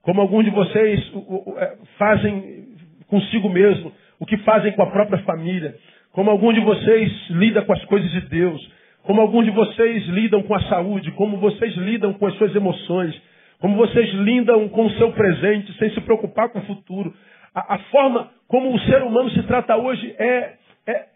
como 0.00 0.22
alguns 0.22 0.46
de 0.46 0.50
vocês 0.50 1.12
é, 1.58 1.76
fazem 1.98 2.64
consigo 3.08 3.50
mesmo, 3.50 3.92
o 4.18 4.24
que 4.24 4.38
fazem 4.38 4.72
com 4.72 4.82
a 4.82 4.86
própria 4.86 5.18
família, 5.24 5.74
como 6.12 6.30
alguns 6.30 6.54
de 6.54 6.62
vocês 6.62 7.12
lidam 7.28 7.62
com 7.66 7.74
as 7.74 7.84
coisas 7.84 8.10
de 8.10 8.22
Deus, 8.22 8.72
como 9.02 9.20
alguns 9.20 9.44
de 9.44 9.50
vocês 9.50 10.06
lidam 10.06 10.42
com 10.42 10.54
a 10.54 10.62
saúde, 10.62 11.10
como 11.12 11.36
vocês 11.36 11.76
lidam 11.76 12.14
com 12.14 12.26
as 12.26 12.34
suas 12.36 12.56
emoções, 12.56 13.14
como 13.58 13.76
vocês 13.76 14.14
lidam 14.14 14.66
com 14.70 14.86
o 14.86 14.90
seu 14.92 15.12
presente 15.12 15.76
sem 15.78 15.90
se 15.90 16.00
preocupar 16.00 16.48
com 16.48 16.60
o 16.60 16.62
futuro. 16.62 17.12
A, 17.54 17.74
a 17.74 17.78
forma 17.90 18.30
como 18.48 18.74
o 18.74 18.80
ser 18.80 19.02
humano 19.02 19.28
se 19.30 19.42
trata 19.42 19.76
hoje 19.76 20.14
é, 20.18 20.54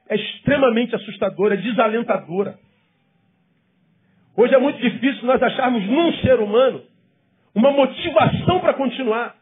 é, 0.09 0.15
extremamente 0.15 0.95
assustadora, 0.95 1.55
é 1.55 1.59
desalentadora. 1.59 2.59
Hoje 4.37 4.55
é 4.55 4.59
muito 4.59 4.81
difícil 4.81 5.27
nós 5.27 5.43
acharmos 5.43 5.85
num 5.85 6.13
ser 6.15 6.41
humano 6.41 6.83
uma 7.55 7.71
motivação 7.71 8.61
para 8.61 8.75
continuar. 8.75 9.37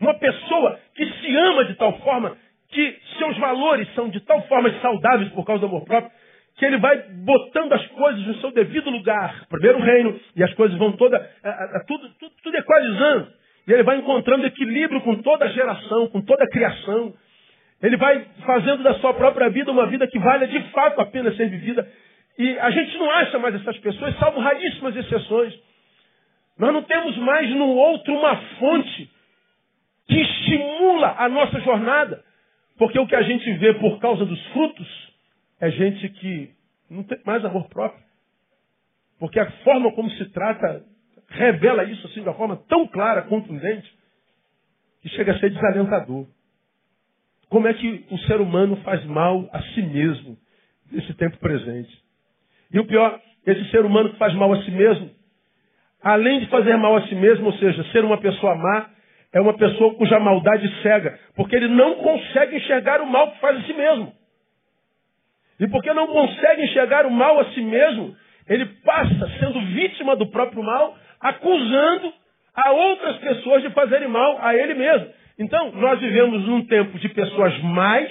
Uma 0.00 0.14
pessoa 0.14 0.78
que 0.94 1.04
se 1.04 1.36
ama 1.36 1.64
de 1.66 1.74
tal 1.74 1.98
forma 2.00 2.36
que 2.70 2.98
seus 3.18 3.36
valores 3.38 3.88
são 3.94 4.08
de 4.08 4.20
tal 4.20 4.42
forma 4.48 4.72
saudáveis 4.80 5.30
por 5.32 5.44
causa 5.44 5.60
do 5.60 5.66
amor 5.66 5.84
próprio, 5.84 6.10
que 6.56 6.64
ele 6.64 6.78
vai 6.78 6.96
botando 7.24 7.72
as 7.72 7.86
coisas 7.88 8.26
no 8.26 8.34
seu 8.40 8.50
devido 8.50 8.90
lugar. 8.90 9.46
Primeiro 9.48 9.78
o 9.78 9.82
reino, 9.82 10.18
e 10.34 10.42
as 10.42 10.52
coisas 10.54 10.76
vão 10.78 10.92
toda, 10.92 11.18
tudo, 11.86 12.08
tudo, 12.18 12.32
tudo 12.42 12.56
equalizando. 12.56 13.28
E 13.66 13.72
ele 13.72 13.82
vai 13.82 13.98
encontrando 13.98 14.46
equilíbrio 14.46 15.00
com 15.02 15.16
toda 15.16 15.44
a 15.44 15.48
geração, 15.48 16.08
com 16.08 16.20
toda 16.22 16.44
a 16.44 16.48
criação. 16.48 17.14
Ele 17.82 17.96
vai 17.96 18.24
fazendo 18.44 18.82
da 18.82 18.94
sua 19.00 19.12
própria 19.14 19.50
vida 19.50 19.70
uma 19.70 19.86
vida 19.86 20.06
que 20.06 20.18
vale 20.18 20.46
de 20.46 20.60
fato 20.70 21.00
a 21.00 21.06
pena 21.06 21.34
ser 21.34 21.48
vivida. 21.48 21.88
E 22.38 22.58
a 22.58 22.70
gente 22.70 22.96
não 22.98 23.10
acha 23.10 23.38
mais 23.38 23.54
essas 23.54 23.78
pessoas, 23.78 24.18
salvo 24.18 24.40
raríssimas 24.40 24.96
exceções. 24.96 25.54
Nós 26.58 26.72
não 26.72 26.82
temos 26.82 27.16
mais 27.18 27.50
no 27.50 27.66
outro 27.66 28.14
uma 28.14 28.36
fonte 28.58 29.10
que 30.08 30.20
estimula 30.20 31.16
a 31.18 31.28
nossa 31.28 31.60
jornada. 31.60 32.24
Porque 32.78 32.98
o 32.98 33.06
que 33.06 33.16
a 33.16 33.22
gente 33.22 33.50
vê 33.54 33.74
por 33.74 33.98
causa 34.00 34.24
dos 34.24 34.46
frutos 34.48 35.12
é 35.60 35.70
gente 35.70 36.08
que 36.10 36.50
não 36.90 37.02
tem 37.02 37.18
mais 37.24 37.44
amor 37.44 37.68
próprio. 37.68 38.04
Porque 39.18 39.40
a 39.40 39.50
forma 39.62 39.92
como 39.92 40.10
se 40.10 40.30
trata 40.30 40.84
revela 41.28 41.84
isso 41.84 42.06
assim 42.06 42.22
de 42.22 42.28
uma 42.28 42.34
forma 42.34 42.56
tão 42.68 42.86
clara, 42.86 43.22
contundente, 43.22 43.90
que 45.02 45.08
chega 45.10 45.32
a 45.32 45.38
ser 45.38 45.50
desalentador. 45.50 46.26
Como 47.48 47.68
é 47.68 47.74
que 47.74 48.06
o 48.10 48.18
ser 48.20 48.40
humano 48.40 48.76
faz 48.84 49.04
mal 49.04 49.48
a 49.52 49.62
si 49.62 49.82
mesmo 49.82 50.36
nesse 50.90 51.14
tempo 51.14 51.38
presente? 51.38 51.90
E 52.72 52.78
o 52.78 52.86
pior, 52.86 53.20
esse 53.46 53.70
ser 53.70 53.84
humano 53.84 54.10
que 54.10 54.18
faz 54.18 54.34
mal 54.34 54.52
a 54.52 54.62
si 54.62 54.70
mesmo, 54.70 55.10
além 56.02 56.40
de 56.40 56.46
fazer 56.46 56.76
mal 56.76 56.96
a 56.96 57.06
si 57.06 57.14
mesmo, 57.14 57.46
ou 57.46 57.52
seja, 57.54 57.84
ser 57.92 58.04
uma 58.04 58.18
pessoa 58.18 58.54
má, 58.56 58.90
é 59.32 59.40
uma 59.40 59.54
pessoa 59.54 59.94
cuja 59.94 60.18
maldade 60.18 60.68
cega, 60.82 61.18
porque 61.34 61.54
ele 61.54 61.68
não 61.68 61.96
consegue 61.96 62.56
enxergar 62.56 63.00
o 63.00 63.06
mal 63.06 63.32
que 63.32 63.40
faz 63.40 63.58
a 63.58 63.62
si 63.62 63.74
mesmo. 63.74 64.12
E 65.60 65.68
porque 65.68 65.92
não 65.92 66.06
consegue 66.08 66.62
enxergar 66.64 67.06
o 67.06 67.10
mal 67.10 67.40
a 67.40 67.44
si 67.52 67.60
mesmo, 67.60 68.14
ele 68.48 68.66
passa 68.84 69.30
sendo 69.38 69.60
vítima 69.66 70.16
do 70.16 70.26
próprio 70.28 70.62
mal, 70.62 70.96
acusando 71.20 72.12
a 72.54 72.70
outras 72.70 73.16
pessoas 73.18 73.62
de 73.62 73.70
fazerem 73.70 74.08
mal 74.08 74.38
a 74.40 74.54
ele 74.54 74.74
mesmo. 74.74 75.08
Então, 75.38 75.72
nós 75.72 76.00
vivemos 76.00 76.46
num 76.46 76.64
tempo 76.64 76.98
de 76.98 77.08
pessoas 77.10 77.60
mais, 77.62 78.10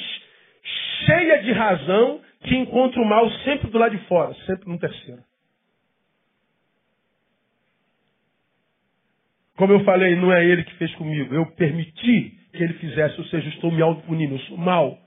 cheia 1.05 1.41
de 1.41 1.51
razão, 1.51 2.21
que 2.43 2.55
encontra 2.55 3.01
o 3.01 3.05
mal 3.05 3.29
sempre 3.43 3.69
do 3.69 3.77
lado 3.77 3.97
de 3.97 4.05
fora, 4.05 4.33
sempre 4.45 4.69
no 4.69 4.77
terceiro. 4.77 5.23
Como 9.57 9.73
eu 9.73 9.83
falei, 9.83 10.15
não 10.17 10.31
é 10.31 10.45
ele 10.45 10.63
que 10.63 10.75
fez 10.75 10.93
comigo, 10.95 11.33
eu 11.33 11.45
permiti 11.53 12.37
que 12.51 12.63
ele 12.63 12.73
fizesse, 12.73 13.19
ou 13.19 13.25
seja, 13.27 13.49
estou 13.49 13.71
me 13.71 13.81
autopunindo, 13.81 14.35
eu 14.35 14.39
sou 14.39 14.57
mal. 14.57 14.99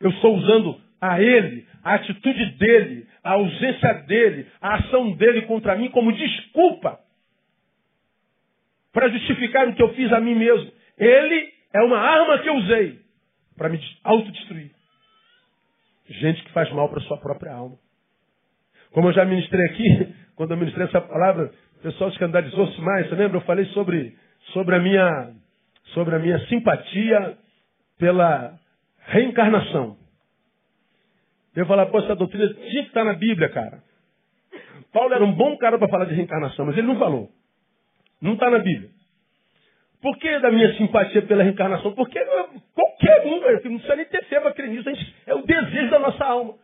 Eu 0.00 0.10
estou 0.10 0.36
usando 0.36 0.80
a 1.00 1.20
ele, 1.20 1.66
a 1.84 1.94
atitude 1.94 2.56
dele, 2.56 3.06
a 3.22 3.32
ausência 3.32 3.92
dele, 4.06 4.46
a 4.60 4.74
ação 4.76 5.12
dele 5.12 5.42
contra 5.42 5.76
mim 5.76 5.90
como 5.90 6.12
desculpa 6.12 6.98
para 8.96 9.10
justificar 9.10 9.68
o 9.68 9.74
que 9.74 9.82
eu 9.82 9.92
fiz 9.92 10.10
a 10.10 10.18
mim 10.18 10.34
mesmo. 10.34 10.72
Ele 10.96 11.52
é 11.74 11.82
uma 11.82 11.98
arma 11.98 12.38
que 12.38 12.48
eu 12.48 12.54
usei 12.54 12.98
para 13.54 13.68
me 13.68 13.78
autodestruir. 14.02 14.70
Gente 16.08 16.42
que 16.42 16.52
faz 16.52 16.72
mal 16.72 16.88
para 16.88 17.02
sua 17.02 17.18
própria 17.18 17.52
alma. 17.52 17.76
Como 18.92 19.08
eu 19.08 19.12
já 19.12 19.26
ministrei 19.26 19.66
aqui, 19.66 20.14
quando 20.34 20.52
eu 20.52 20.56
ministrei 20.56 20.86
essa 20.86 21.02
palavra, 21.02 21.52
o 21.78 21.82
pessoal 21.82 22.08
escandalizou-se 22.08 22.80
mais. 22.80 23.06
Você 23.06 23.16
lembra? 23.16 23.36
Eu 23.36 23.42
falei 23.42 23.66
sobre, 23.66 24.16
sobre, 24.54 24.74
a 24.74 24.78
minha, 24.78 25.34
sobre 25.92 26.16
a 26.16 26.18
minha 26.18 26.38
simpatia 26.46 27.36
pela 27.98 28.58
reencarnação. 29.08 29.98
Eu 31.54 31.66
falei, 31.66 31.84
pô, 31.84 31.98
essa 31.98 32.16
doutrina 32.16 32.48
tinha 32.54 32.82
que 32.82 32.88
estar 32.88 33.04
na 33.04 33.12
Bíblia, 33.12 33.50
cara. 33.50 33.82
Paulo 34.90 35.12
era 35.12 35.22
um 35.22 35.32
bom 35.32 35.54
cara 35.58 35.78
para 35.78 35.88
falar 35.88 36.06
de 36.06 36.14
reencarnação, 36.14 36.64
mas 36.64 36.78
ele 36.78 36.86
não 36.86 36.98
falou. 36.98 37.30
Não 38.20 38.34
está 38.34 38.50
na 38.50 38.58
Bíblia. 38.58 38.90
Por 40.00 40.16
que 40.18 40.38
da 40.38 40.50
minha 40.50 40.72
simpatia 40.74 41.22
pela 41.22 41.42
reencarnação? 41.42 41.92
Porque 41.92 42.18
qualquer 42.74 43.26
um, 43.26 43.40
não 43.40 43.78
precisa 43.78 43.96
nem 43.96 44.04
ter 44.06 44.24
fé 44.24 44.40
para 44.40 44.52
crer 44.52 44.68
nisso, 44.68 44.88
é 45.26 45.34
o 45.34 45.42
desejo 45.42 45.90
da 45.90 45.98
nossa 45.98 46.24
alma. 46.24 46.54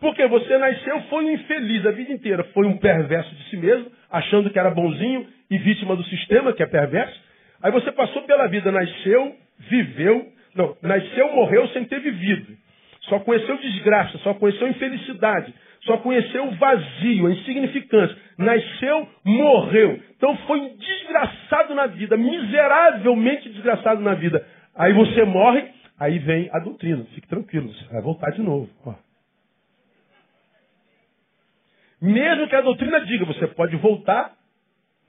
Porque 0.00 0.26
você 0.26 0.58
nasceu, 0.58 1.00
foi 1.02 1.24
um 1.24 1.30
infeliz 1.30 1.86
a 1.86 1.90
vida 1.90 2.12
inteira, 2.12 2.44
foi 2.52 2.66
um 2.66 2.76
perverso 2.76 3.34
de 3.34 3.44
si 3.50 3.56
mesmo, 3.56 3.90
achando 4.10 4.50
que 4.50 4.58
era 4.58 4.70
bonzinho 4.70 5.26
e 5.50 5.58
vítima 5.58 5.96
do 5.96 6.04
sistema, 6.04 6.52
que 6.52 6.62
é 6.62 6.66
perverso. 6.66 7.18
Aí 7.62 7.72
você 7.72 7.90
passou 7.92 8.22
pela 8.22 8.46
vida, 8.46 8.70
nasceu, 8.70 9.36
viveu, 9.58 10.28
não, 10.54 10.76
nasceu, 10.82 11.32
morreu 11.32 11.68
sem 11.68 11.84
ter 11.84 12.00
vivido. 12.00 12.56
Só 13.02 13.18
conheceu 13.20 13.56
desgraça, 13.58 14.18
só 14.18 14.34
conheceu 14.34 14.68
infelicidade, 14.68 15.52
só 15.84 15.98
conheceu 15.98 16.46
o 16.46 16.54
vazio, 16.56 17.26
a 17.26 17.30
insignificância. 17.32 18.16
Nasceu, 18.38 19.08
morreu. 19.24 20.00
Então 20.16 20.36
foi 20.46 20.60
um 20.60 20.76
desgraçado 20.76 21.74
na 21.74 21.86
vida, 21.86 22.16
miseravelmente 22.16 23.48
desgraçado 23.50 24.00
na 24.00 24.14
vida. 24.14 24.44
Aí 24.74 24.92
você 24.92 25.24
morre, 25.24 25.68
aí 25.98 26.18
vem 26.18 26.48
a 26.52 26.58
doutrina. 26.58 27.04
Fique 27.14 27.28
tranquilo, 27.28 27.72
você 27.72 27.92
vai 27.92 28.02
voltar 28.02 28.30
de 28.30 28.42
novo. 28.42 28.68
Ó. 28.84 28.94
Mesmo 32.00 32.48
que 32.48 32.56
a 32.56 32.60
doutrina 32.60 33.04
diga, 33.04 33.24
você 33.24 33.46
pode 33.46 33.76
voltar 33.76 34.32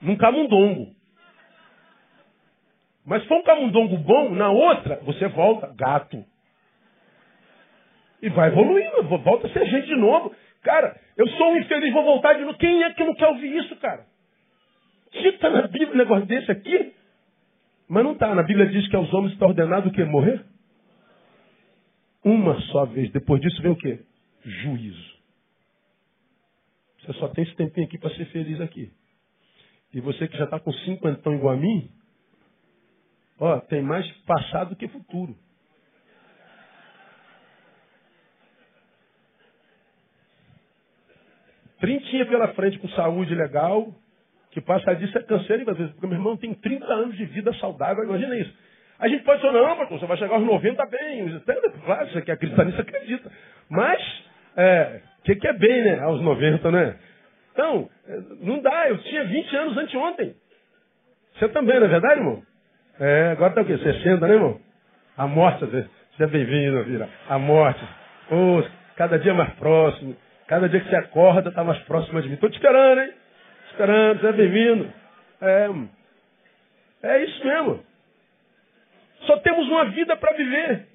num 0.00 0.16
camundongo. 0.16 0.94
Mas 3.04 3.22
se 3.22 3.28
for 3.28 3.38
um 3.38 3.42
camundongo 3.44 3.96
bom, 3.98 4.30
na 4.30 4.50
outra, 4.50 4.96
você 5.04 5.28
volta 5.28 5.72
gato. 5.76 6.24
E 8.22 8.28
vai 8.30 8.48
evoluindo, 8.48 9.02
volta 9.18 9.46
a 9.46 9.50
ser 9.50 9.66
gente 9.66 9.86
de 9.86 9.96
novo. 9.96 10.34
Cara, 10.62 10.98
eu 11.16 11.28
sou 11.28 11.52
um 11.52 11.58
infeliz, 11.58 11.92
vou 11.92 12.04
voltar 12.04 12.34
de 12.34 12.44
novo. 12.44 12.58
Quem 12.58 12.82
é 12.82 12.92
que 12.92 13.04
não 13.04 13.14
quer 13.14 13.28
ouvir 13.28 13.56
isso, 13.56 13.76
cara? 13.76 14.04
Está 15.12 15.50
na 15.50 15.66
Bíblia 15.68 15.92
um 15.92 15.96
negócio 15.96 16.26
desse 16.26 16.50
aqui? 16.50 16.92
Mas 17.88 18.04
não 18.04 18.12
está. 18.12 18.34
Na 18.34 18.42
Bíblia 18.42 18.66
diz 18.66 18.88
que 18.88 18.96
aos 18.96 19.12
homens 19.14 19.32
está 19.32 19.46
ordenado 19.46 19.88
o 19.88 19.92
quê? 19.92 20.04
Morrer? 20.04 20.44
Uma 22.24 22.60
só 22.62 22.84
vez. 22.86 23.10
Depois 23.12 23.40
disso 23.40 23.62
vem 23.62 23.70
o 23.70 23.76
quê? 23.76 24.00
Juízo. 24.44 25.16
Você 27.00 27.12
só 27.14 27.28
tem 27.28 27.44
esse 27.44 27.54
tempinho 27.54 27.86
aqui 27.86 27.98
para 27.98 28.10
ser 28.10 28.24
feliz 28.26 28.60
aqui. 28.60 28.90
E 29.94 30.00
você 30.00 30.26
que 30.26 30.36
já 30.36 30.44
está 30.44 30.58
com 30.58 30.72
cinquentão 30.72 31.34
igual 31.34 31.54
a 31.54 31.56
mim, 31.56 31.88
ó, 33.38 33.60
tem 33.60 33.80
mais 33.80 34.06
passado 34.22 34.74
que 34.74 34.88
futuro. 34.88 35.36
Trintinha 41.80 42.26
pela 42.26 42.48
frente 42.48 42.78
com 42.78 42.88
saúde 42.90 43.34
legal, 43.34 43.88
que 44.50 44.60
passa 44.60 44.94
disso 44.94 45.16
é 45.18 45.22
canseiro, 45.22 45.70
às 45.70 45.76
vezes, 45.76 45.92
porque 45.92 46.06
meu 46.06 46.16
irmão 46.16 46.36
tem 46.36 46.54
30 46.54 46.86
anos 46.86 47.16
de 47.16 47.24
vida 47.26 47.52
saudável, 47.54 48.04
imagina 48.04 48.36
isso. 48.36 48.52
A 48.98 49.08
gente 49.08 49.24
pode 49.24 49.42
falar, 49.42 49.52
não, 49.52 49.76
pastor, 49.76 49.98
você 49.98 50.06
vai 50.06 50.16
chegar 50.16 50.34
aos 50.36 50.44
90 50.44 50.86
bem. 50.86 51.40
Claro, 51.84 52.08
você 52.10 52.22
quer 52.22 52.32
acreditar 52.32 52.64
nisso, 52.64 52.80
acredita. 52.80 53.30
Mas, 53.68 54.00
é, 54.56 55.00
o 55.18 55.22
que, 55.22 55.36
que 55.36 55.46
é 55.46 55.52
bem, 55.52 55.84
né? 55.84 56.00
Aos 56.00 56.22
90, 56.22 56.70
né? 56.70 56.96
Então, 57.52 57.90
é, 58.08 58.18
não 58.40 58.62
dá, 58.62 58.88
eu 58.88 58.96
tinha 59.02 59.24
20 59.24 59.56
anos 59.56 59.76
anteontem. 59.76 60.34
Você 61.34 61.48
também, 61.50 61.78
não 61.78 61.86
é 61.86 61.90
verdade, 61.90 62.20
irmão? 62.20 62.42
É, 62.98 63.32
agora 63.32 63.52
tá 63.52 63.60
o 63.60 63.66
quê? 63.66 63.76
60, 63.76 64.26
né, 64.26 64.34
irmão? 64.34 64.58
A 65.18 65.26
morte, 65.26 65.66
seja 65.66 66.30
bem-vindo, 66.30 66.82
vira. 66.84 67.08
A 67.28 67.38
morte. 67.38 67.84
Oh, 68.30 68.62
cada 68.96 69.18
dia 69.18 69.34
mais 69.34 69.52
próximo. 69.54 70.16
Cada 70.46 70.68
dia 70.68 70.80
que 70.80 70.88
você 70.88 70.96
acorda, 70.96 71.48
está 71.48 71.64
mais 71.64 71.78
próximo 71.80 72.22
de 72.22 72.28
mim. 72.28 72.34
Estou 72.34 72.48
te 72.48 72.54
esperando, 72.54 73.00
hein? 73.00 73.12
Esperando, 73.70 74.20
seja 74.20 74.32
bem-vindo. 74.32 74.92
É, 75.40 75.68
é 77.02 77.24
isso 77.24 77.44
mesmo. 77.44 77.84
Só 79.22 79.38
temos 79.38 79.66
uma 79.68 79.86
vida 79.86 80.16
para 80.16 80.36
viver. 80.36 80.86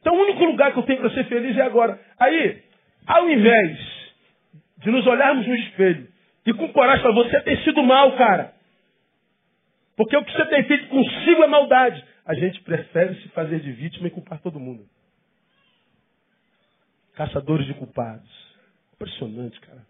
Então 0.00 0.14
o 0.14 0.22
único 0.22 0.44
lugar 0.44 0.72
que 0.72 0.78
eu 0.78 0.82
tenho 0.82 1.00
para 1.00 1.10
ser 1.10 1.24
feliz 1.24 1.56
é 1.56 1.62
agora. 1.62 2.00
Aí, 2.18 2.62
ao 3.06 3.30
invés 3.30 3.78
de 4.78 4.90
nos 4.90 5.06
olharmos 5.06 5.46
no 5.46 5.54
espelho 5.54 6.08
e 6.44 6.52
com 6.52 6.72
coragem 6.72 7.02
para 7.02 7.12
você 7.12 7.40
tem 7.42 7.62
sido 7.62 7.82
mal, 7.82 8.16
cara. 8.16 8.52
Porque 9.96 10.16
o 10.16 10.24
que 10.24 10.32
você 10.32 10.44
tem 10.46 10.64
feito 10.64 10.88
consigo 10.88 11.44
é 11.44 11.46
maldade. 11.46 12.04
A 12.26 12.34
gente 12.34 12.60
prefere 12.62 13.14
se 13.22 13.28
fazer 13.28 13.60
de 13.60 13.70
vítima 13.70 14.08
e 14.08 14.10
culpar 14.10 14.40
todo 14.40 14.58
mundo 14.58 14.84
caçadores 17.16 17.66
de 17.66 17.74
culpados. 17.74 18.30
Impressionante, 18.94 19.58
cara. 19.60 19.84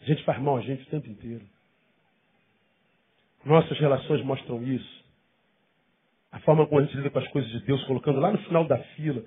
A 0.00 0.04
gente 0.04 0.24
faz 0.24 0.40
mal 0.40 0.56
a 0.56 0.60
gente 0.62 0.82
o 0.84 0.86
tempo 0.86 1.08
inteiro. 1.08 1.44
Nossas 3.44 3.78
relações 3.78 4.24
mostram 4.24 4.62
isso. 4.62 5.04
A 6.32 6.38
forma 6.40 6.66
como 6.66 6.80
a 6.80 6.84
gente 6.84 6.96
lida 6.96 7.10
com 7.10 7.18
as 7.18 7.28
coisas 7.28 7.50
de 7.50 7.60
Deus, 7.60 7.82
colocando 7.84 8.20
lá 8.20 8.30
no 8.30 8.38
final 8.38 8.64
da 8.66 8.78
fila. 8.78 9.22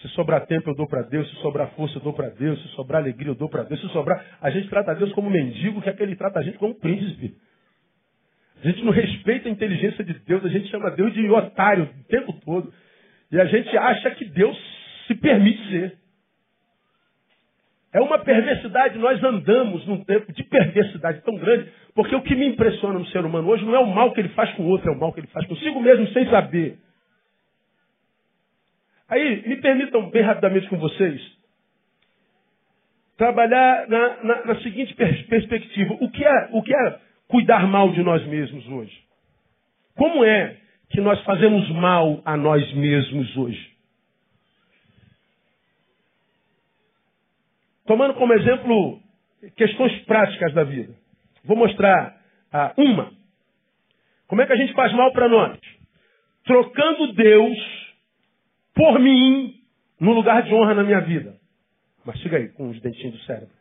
Se 0.00 0.08
sobrar 0.08 0.46
tempo, 0.46 0.70
eu 0.70 0.74
dou 0.74 0.88
para 0.88 1.02
Deus. 1.02 1.28
Se 1.30 1.36
sobrar 1.36 1.70
força, 1.74 1.98
eu 1.98 2.02
dou 2.02 2.12
para 2.12 2.30
Deus. 2.30 2.60
Se 2.62 2.68
sobrar 2.68 3.02
alegria, 3.02 3.30
eu 3.30 3.34
dou 3.34 3.48
para 3.48 3.64
Deus. 3.64 3.80
Se 3.80 3.88
sobrar. 3.88 4.38
A 4.40 4.50
gente 4.50 4.68
trata 4.68 4.94
Deus 4.94 5.12
como 5.12 5.30
mendigo, 5.30 5.80
que 5.80 5.88
é 5.88 5.92
que 5.92 6.02
ele 6.02 6.16
trata 6.16 6.40
a 6.40 6.42
gente 6.42 6.58
como 6.58 6.74
príncipe. 6.74 7.36
A 8.62 8.66
gente 8.66 8.82
não 8.82 8.92
respeita 8.92 9.48
a 9.48 9.52
inteligência 9.52 10.04
de 10.04 10.14
Deus. 10.20 10.44
A 10.44 10.48
gente 10.48 10.68
chama 10.68 10.90
Deus 10.90 11.12
de 11.12 11.28
otário 11.30 11.84
o 11.84 12.04
tempo 12.04 12.32
todo. 12.44 12.72
E 13.34 13.40
a 13.40 13.46
gente 13.46 13.76
acha 13.76 14.12
que 14.12 14.26
Deus 14.26 14.56
se 15.08 15.14
permite 15.16 15.68
ser. 15.68 15.98
É 17.92 18.00
uma 18.00 18.20
perversidade, 18.20 18.96
nós 18.96 19.20
andamos 19.24 19.84
num 19.88 20.04
tempo 20.04 20.32
de 20.32 20.44
perversidade 20.44 21.20
tão 21.22 21.34
grande, 21.34 21.68
porque 21.96 22.14
o 22.14 22.22
que 22.22 22.32
me 22.36 22.46
impressiona 22.46 22.96
no 22.96 23.06
ser 23.06 23.24
humano 23.24 23.48
hoje 23.48 23.64
não 23.64 23.74
é 23.74 23.80
o 23.80 23.92
mal 23.92 24.12
que 24.12 24.20
ele 24.20 24.28
faz 24.28 24.52
com 24.52 24.62
o 24.62 24.68
outro, 24.68 24.88
é 24.88 24.94
o 24.94 25.00
mal 25.00 25.12
que 25.12 25.18
ele 25.18 25.26
faz 25.26 25.44
consigo 25.48 25.80
mesmo 25.80 26.06
sem 26.12 26.30
saber. 26.30 26.78
Aí, 29.08 29.48
me 29.48 29.56
permitam 29.56 30.10
bem 30.10 30.22
rapidamente 30.22 30.68
com 30.68 30.78
vocês, 30.78 31.20
trabalhar 33.16 33.88
na, 33.88 34.22
na, 34.22 34.44
na 34.44 34.60
seguinte 34.62 34.94
perspectiva. 34.94 35.94
O 35.94 36.08
que, 36.08 36.24
é, 36.24 36.48
o 36.52 36.62
que 36.62 36.72
é 36.72 37.00
cuidar 37.26 37.66
mal 37.66 37.90
de 37.90 38.02
nós 38.04 38.24
mesmos 38.28 38.64
hoje? 38.68 38.96
Como 39.96 40.24
é 40.24 40.56
que 40.90 41.00
nós 41.00 41.22
fazemos 41.24 41.68
mal 41.70 42.22
a 42.24 42.36
nós 42.36 42.72
mesmos 42.74 43.36
hoje? 43.36 43.74
Tomando 47.86 48.14
como 48.14 48.32
exemplo 48.32 49.00
questões 49.56 49.92
práticas 50.04 50.54
da 50.54 50.64
vida. 50.64 50.94
Vou 51.44 51.56
mostrar 51.56 52.18
ah, 52.52 52.72
uma. 52.76 53.12
Como 54.26 54.40
é 54.40 54.46
que 54.46 54.52
a 54.52 54.56
gente 54.56 54.72
faz 54.72 54.92
mal 54.94 55.12
para 55.12 55.28
nós? 55.28 55.58
Trocando 56.44 57.12
Deus 57.12 57.58
por 58.74 58.98
mim 58.98 59.54
no 60.00 60.12
lugar 60.12 60.42
de 60.42 60.54
honra 60.54 60.74
na 60.74 60.82
minha 60.82 61.00
vida. 61.00 61.36
Mas 62.04 62.20
siga 62.20 62.38
aí, 62.38 62.48
com 62.50 62.68
os 62.68 62.80
dentinhos 62.80 63.14
do 63.14 63.24
cérebro. 63.24 63.54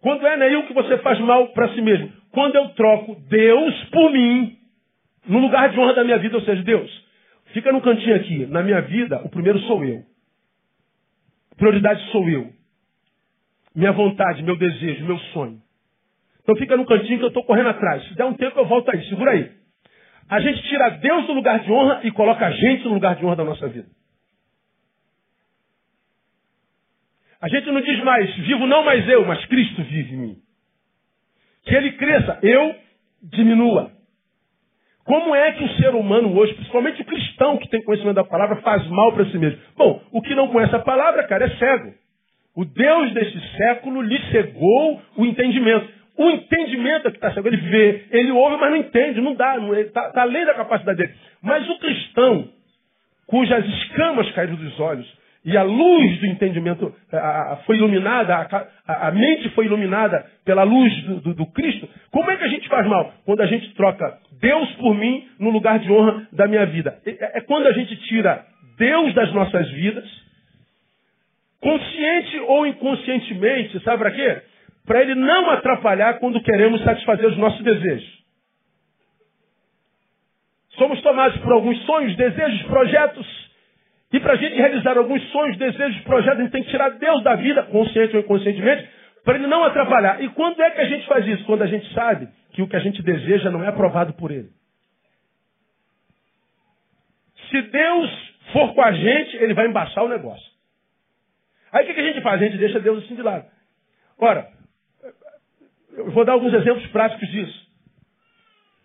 Quando 0.00 0.26
é, 0.26 0.36
Neil, 0.36 0.66
que 0.66 0.72
você 0.72 0.98
faz 0.98 1.18
mal 1.20 1.48
para 1.48 1.74
si 1.74 1.82
mesmo? 1.82 2.10
Quando 2.32 2.56
eu 2.56 2.70
troco 2.70 3.16
Deus 3.28 3.84
por 3.90 4.12
mim 4.12 4.56
no 5.26 5.38
lugar 5.38 5.70
de 5.70 5.78
honra 5.78 5.94
da 5.94 6.04
minha 6.04 6.18
vida, 6.18 6.36
ou 6.36 6.42
seja, 6.42 6.62
Deus, 6.62 6.90
fica 7.52 7.72
no 7.72 7.80
cantinho 7.80 8.16
aqui. 8.16 8.46
Na 8.46 8.62
minha 8.62 8.80
vida, 8.82 9.20
o 9.24 9.28
primeiro 9.28 9.58
sou 9.60 9.84
eu 9.84 10.04
prioridade 11.60 12.02
sou 12.10 12.26
eu. 12.28 12.50
Minha 13.74 13.92
vontade, 13.92 14.42
meu 14.42 14.56
desejo, 14.56 15.04
meu 15.04 15.18
sonho. 15.32 15.60
Então 16.42 16.56
fica 16.56 16.76
no 16.76 16.86
cantinho 16.86 17.18
que 17.18 17.24
eu 17.24 17.28
estou 17.28 17.44
correndo 17.44 17.68
atrás. 17.68 18.02
Se 18.08 18.14
der 18.16 18.24
um 18.24 18.34
tempo, 18.34 18.58
eu 18.58 18.64
volto 18.64 18.90
aí. 18.90 19.06
Segura 19.08 19.32
aí. 19.32 19.52
A 20.28 20.40
gente 20.40 20.62
tira 20.62 20.90
Deus 20.90 21.26
do 21.26 21.34
lugar 21.34 21.60
de 21.60 21.70
honra 21.70 22.00
e 22.02 22.10
coloca 22.10 22.46
a 22.46 22.50
gente 22.50 22.84
no 22.84 22.94
lugar 22.94 23.14
de 23.14 23.24
honra 23.24 23.36
da 23.36 23.44
nossa 23.44 23.68
vida. 23.68 23.88
A 27.40 27.48
gente 27.48 27.70
não 27.70 27.80
diz 27.80 28.02
mais, 28.02 28.34
vivo 28.36 28.66
não 28.66 28.84
mais 28.84 29.08
eu, 29.08 29.24
mas 29.24 29.44
Cristo 29.46 29.82
vive 29.82 30.14
em 30.14 30.18
mim. 30.18 30.36
Que 31.64 31.74
ele 31.74 31.92
cresça, 31.92 32.38
eu 32.42 32.74
diminua. 33.22 33.92
Como 35.10 35.34
é 35.34 35.50
que 35.50 35.64
o 35.64 35.68
ser 35.70 35.92
humano 35.92 36.38
hoje, 36.38 36.54
principalmente 36.54 37.02
o 37.02 37.04
cristão 37.04 37.56
que 37.56 37.68
tem 37.68 37.82
conhecimento 37.82 38.14
da 38.14 38.22
palavra, 38.22 38.54
faz 38.62 38.86
mal 38.86 39.12
para 39.12 39.24
si 39.24 39.36
mesmo? 39.38 39.58
Bom, 39.76 40.00
o 40.12 40.22
que 40.22 40.36
não 40.36 40.46
conhece 40.46 40.72
a 40.76 40.78
palavra, 40.78 41.24
cara, 41.24 41.46
é 41.46 41.50
cego. 41.56 41.92
O 42.54 42.64
Deus 42.64 43.12
deste 43.12 43.56
século 43.56 44.02
lhe 44.02 44.20
cegou 44.30 45.02
o 45.16 45.26
entendimento. 45.26 45.88
O 46.16 46.30
entendimento 46.30 47.08
é 47.08 47.10
que 47.10 47.16
está 47.16 47.34
cego. 47.34 47.48
Ele 47.48 47.56
vê, 47.56 48.04
ele 48.12 48.30
ouve, 48.30 48.56
mas 48.58 48.70
não 48.70 48.76
entende, 48.76 49.20
não 49.20 49.34
dá, 49.34 49.56
está 49.80 50.10
tá 50.10 50.22
além 50.22 50.46
da 50.46 50.54
capacidade 50.54 50.98
dele. 50.98 51.12
Mas 51.42 51.68
o 51.68 51.78
cristão, 51.80 52.48
cujas 53.26 53.66
escamas 53.66 54.30
caíram 54.30 54.54
dos 54.54 54.78
olhos, 54.78 55.12
e 55.44 55.56
a 55.56 55.62
luz 55.62 56.20
do 56.20 56.26
entendimento 56.26 56.94
a, 57.10 57.52
a, 57.52 57.56
foi 57.64 57.76
iluminada, 57.76 58.36
a, 58.36 59.08
a, 59.08 59.10
mente 59.10 59.48
foi 59.50 59.64
iluminada 59.64 60.26
pela 60.44 60.64
luz 60.64 60.92
do, 61.04 61.20
do, 61.20 61.34
do, 61.34 61.46
Cristo. 61.46 61.88
Como 62.10 62.30
é 62.30 62.36
que 62.36 62.44
a 62.44 62.48
gente 62.48 62.68
faz 62.68 62.86
mal? 62.86 63.14
Quando 63.24 63.40
a 63.40 63.46
gente 63.46 63.72
troca 63.74 64.18
Deus 64.38 64.70
por 64.72 64.94
mim 64.94 65.28
no 65.38 65.50
lugar 65.50 65.78
de 65.78 65.90
honra 65.90 66.26
da 66.32 66.46
minha 66.46 66.66
vida. 66.66 66.98
É, 67.06 67.38
é 67.38 67.40
quando 67.40 67.66
a 67.66 67.72
gente 67.72 67.96
tira 68.06 68.44
Deus 68.76 69.14
das 69.14 69.32
nossas 69.32 69.70
vidas, 69.70 70.04
consciente 71.60 72.38
ou 72.40 72.66
inconscientemente, 72.66 73.82
sabe 73.82 73.98
para 73.98 74.10
quê? 74.10 74.42
Para 74.86 75.00
ele 75.00 75.14
não 75.14 75.50
atrapalhar 75.50 76.18
quando 76.18 76.42
queremos 76.42 76.82
satisfazer 76.84 77.26
os 77.26 77.38
nossos 77.38 77.62
desejos. 77.62 78.20
Somos 80.76 81.00
tomados 81.02 81.38
por 81.40 81.52
alguns 81.52 81.78
sonhos, 81.84 82.14
desejos, 82.16 82.62
projetos 82.62 83.39
e 84.12 84.18
para 84.18 84.32
a 84.32 84.36
gente 84.36 84.56
realizar 84.56 84.98
alguns 84.98 85.22
sonhos, 85.30 85.56
desejos, 85.56 86.00
projetos, 86.02 86.40
a 86.40 86.42
gente 86.42 86.52
tem 86.52 86.64
que 86.64 86.70
tirar 86.70 86.90
Deus 86.90 87.22
da 87.22 87.36
vida, 87.36 87.62
consciente 87.64 88.16
ou 88.16 88.22
inconscientemente, 88.22 88.88
para 89.24 89.36
ele 89.36 89.46
não 89.46 89.62
atrapalhar. 89.62 90.20
E 90.22 90.28
quando 90.30 90.60
é 90.60 90.70
que 90.70 90.80
a 90.80 90.86
gente 90.86 91.06
faz 91.06 91.24
isso? 91.26 91.44
Quando 91.44 91.62
a 91.62 91.66
gente 91.66 91.92
sabe 91.94 92.28
que 92.52 92.62
o 92.62 92.68
que 92.68 92.74
a 92.74 92.80
gente 92.80 93.00
deseja 93.02 93.50
não 93.50 93.62
é 93.62 93.68
aprovado 93.68 94.12
por 94.14 94.32
ele. 94.32 94.50
Se 97.50 97.62
Deus 97.62 98.10
for 98.52 98.74
com 98.74 98.82
a 98.82 98.92
gente, 98.92 99.36
ele 99.36 99.54
vai 99.54 99.68
embaçar 99.68 100.04
o 100.04 100.08
negócio. 100.08 100.50
Aí 101.72 101.88
o 101.88 101.94
que 101.94 102.00
a 102.00 102.04
gente 102.04 102.20
faz? 102.20 102.40
A 102.40 102.44
gente 102.44 102.58
deixa 102.58 102.80
Deus 102.80 103.04
assim 103.04 103.14
de 103.14 103.22
lado. 103.22 103.46
Ora, 104.18 104.48
eu 105.96 106.10
vou 106.10 106.24
dar 106.24 106.32
alguns 106.32 106.52
exemplos 106.52 106.86
práticos 106.88 107.28
disso. 107.28 107.70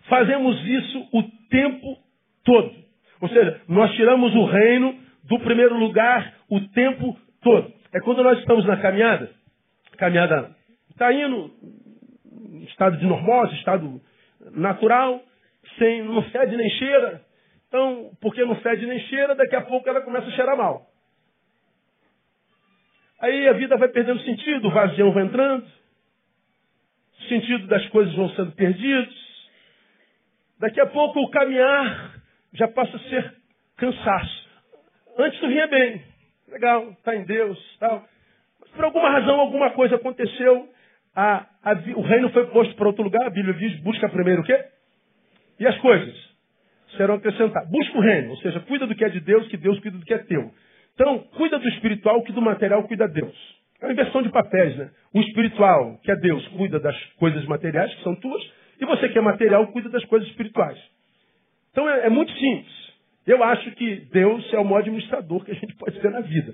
Fazemos 0.07 0.63
isso 0.67 1.09
o 1.13 1.23
tempo 1.49 1.97
todo. 2.43 2.75
Ou 3.21 3.29
seja, 3.29 3.61
nós 3.67 3.91
tiramos 3.95 4.35
o 4.35 4.45
reino 4.45 5.04
do 5.27 5.39
primeiro 5.39 5.77
lugar 5.77 6.33
o 6.49 6.59
tempo 6.69 7.17
todo. 7.41 7.73
É 7.93 7.99
quando 7.99 8.23
nós 8.23 8.39
estamos 8.39 8.65
na 8.65 8.77
caminhada, 8.77 9.29
caminhada 9.97 10.55
está 10.91 11.11
indo 11.11 11.51
estado 12.67 12.97
de 12.97 13.05
normose, 13.05 13.55
estado 13.55 14.01
natural, 14.51 15.21
sem, 15.77 16.03
não 16.03 16.23
fede 16.23 16.55
nem 16.55 16.69
cheira. 16.71 17.21
Então, 17.67 18.11
porque 18.21 18.43
não 18.45 18.55
fede 18.57 18.85
nem 18.85 18.99
cheira, 19.01 19.35
daqui 19.35 19.55
a 19.55 19.61
pouco 19.61 19.87
ela 19.89 20.01
começa 20.01 20.27
a 20.27 20.31
cheirar 20.31 20.57
mal. 20.57 20.87
Aí 23.19 23.47
a 23.47 23.53
vida 23.53 23.77
vai 23.77 23.89
perdendo 23.89 24.21
sentido, 24.21 24.67
o 24.67 24.71
vazio 24.71 25.11
vai 25.11 25.23
entrando, 25.23 25.65
o 27.19 27.23
sentido 27.23 27.67
das 27.67 27.85
coisas 27.89 28.13
vão 28.13 28.29
sendo 28.31 28.51
perdidos. 28.51 29.25
Daqui 30.59 30.79
a 30.79 30.85
pouco 30.85 31.19
o 31.19 31.29
caminhar 31.29 32.21
já 32.53 32.67
passa 32.67 32.95
a 32.95 32.99
ser 32.99 33.35
cansaço. 33.77 34.44
Antes 35.17 35.39
tu 35.39 35.47
vinha 35.47 35.67
bem. 35.67 36.01
Legal, 36.49 36.89
está 36.91 37.15
em 37.15 37.23
Deus, 37.23 37.77
tal. 37.79 38.05
Mas 38.61 38.69
por 38.71 38.85
alguma 38.85 39.09
razão, 39.09 39.39
alguma 39.39 39.71
coisa 39.71 39.95
aconteceu. 39.95 40.69
A, 41.15 41.45
a, 41.63 41.73
o 41.95 42.01
reino 42.01 42.29
foi 42.29 42.45
posto 42.47 42.75
para 42.75 42.87
outro 42.87 43.03
lugar. 43.03 43.25
A 43.25 43.29
Bíblia 43.29 43.53
diz, 43.53 43.79
busca 43.81 44.09
primeiro 44.09 44.41
o 44.41 44.45
quê? 44.45 44.65
E 45.59 45.65
as 45.65 45.77
coisas 45.79 46.13
serão 46.97 47.15
acrescentadas. 47.15 47.69
Busca 47.69 47.97
o 47.97 48.01
reino, 48.01 48.31
ou 48.31 48.37
seja, 48.37 48.59
cuida 48.61 48.85
do 48.85 48.95
que 48.95 49.05
é 49.05 49.09
de 49.09 49.19
Deus, 49.21 49.47
que 49.47 49.57
Deus 49.57 49.79
cuida 49.79 49.97
do 49.97 50.05
que 50.05 50.13
é 50.13 50.17
teu. 50.19 50.51
Então, 50.93 51.19
cuida 51.35 51.57
do 51.59 51.67
espiritual, 51.69 52.21
que 52.23 52.31
do 52.31 52.41
material 52.41 52.83
cuida 52.83 53.07
Deus. 53.07 53.35
É 53.81 53.85
uma 53.85 53.93
inversão 53.93 54.21
de 54.21 54.29
papéis, 54.29 54.77
né? 54.77 54.89
O 55.13 55.19
espiritual, 55.21 55.99
que 56.03 56.11
é 56.11 56.15
Deus, 56.15 56.45
cuida 56.49 56.79
das 56.79 56.95
coisas 57.15 57.45
materiais, 57.45 57.93
que 57.95 58.03
são 58.03 58.15
tuas, 58.15 58.41
e 58.79 58.85
você 58.85 59.09
que 59.09 59.17
é 59.17 59.21
material, 59.21 59.67
cuida 59.67 59.89
das 59.89 60.03
coisas 60.05 60.27
espirituais. 60.29 60.77
Então 61.71 61.89
é, 61.89 62.07
é 62.07 62.09
muito 62.09 62.31
simples. 62.33 62.84
Eu 63.25 63.43
acho 63.43 63.71
que 63.71 64.07
Deus 64.11 64.53
é 64.53 64.59
o 64.59 64.65
maior 64.65 64.79
administrador 64.79 65.43
que 65.43 65.51
a 65.51 65.55
gente 65.55 65.75
pode 65.75 65.99
ter 65.99 66.11
na 66.11 66.21
vida. 66.21 66.53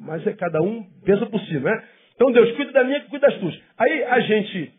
Mas 0.00 0.26
é 0.26 0.32
cada 0.32 0.60
um 0.60 0.84
pensa 1.04 1.26
por 1.26 1.40
si, 1.42 1.58
né? 1.60 1.84
Então 2.14 2.32
Deus 2.32 2.50
cuida 2.56 2.72
da 2.72 2.84
minha, 2.84 3.00
cuida 3.02 3.28
das 3.28 3.38
tuas. 3.38 3.58
Aí 3.78 4.04
a 4.04 4.20
gente 4.20 4.72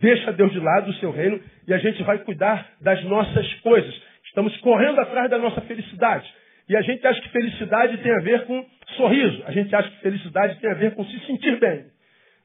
deixa 0.00 0.32
Deus 0.32 0.52
de 0.52 0.60
lado, 0.60 0.90
o 0.90 0.94
seu 0.94 1.10
reino, 1.10 1.40
e 1.66 1.74
a 1.74 1.78
gente 1.78 2.02
vai 2.04 2.18
cuidar 2.18 2.68
das 2.80 3.02
nossas 3.04 3.52
coisas. 3.54 3.94
Estamos 4.26 4.56
correndo 4.58 5.00
atrás 5.00 5.28
da 5.30 5.38
nossa 5.38 5.60
felicidade. 5.62 6.28
E 6.68 6.76
a 6.76 6.82
gente 6.82 7.06
acha 7.06 7.20
que 7.20 7.28
felicidade 7.28 7.98
tem 7.98 8.12
a 8.12 8.20
ver 8.20 8.46
com 8.46 8.64
sorriso. 8.96 9.42
A 9.46 9.52
gente 9.52 9.74
acha 9.74 9.90
que 9.90 10.00
felicidade 10.00 10.60
tem 10.60 10.70
a 10.70 10.74
ver 10.74 10.94
com 10.94 11.04
se 11.04 11.26
sentir 11.26 11.58
bem. 11.58 11.86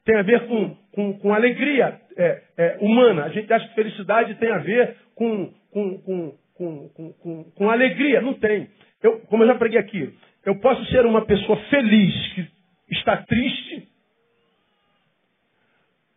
Tem 0.06 0.16
a 0.16 0.24
ver 0.24 0.48
com, 0.48 0.76
com, 0.92 1.20
com 1.20 1.34
alegria 1.34 2.00
é, 2.18 2.42
é, 2.58 2.78
humana. 2.82 3.26
A 3.26 3.30
gente 3.30 3.52
acha 3.52 3.68
que 3.68 3.76
felicidade 3.76 4.36
tem 4.36 4.52
a 4.52 4.58
ver 4.58 4.96
com, 5.16 5.54
com, 5.72 5.98
com 6.00 6.34
com, 6.60 7.14
com, 7.14 7.44
com, 7.56 7.70
alegria. 7.70 8.20
Não 8.22 8.34
tem. 8.34 8.70
Eu, 9.02 9.22
como 9.22 9.44
eu 9.44 9.48
já 9.48 9.56
preguei 9.56 9.80
aqui, 9.80 10.14
eu 10.46 10.60
posso 10.60 10.84
ser 10.88 11.06
uma 11.06 11.26
pessoa 11.26 11.58
feliz 11.70 12.34
que 12.34 12.52
está 12.92 13.18
triste, 13.24 13.88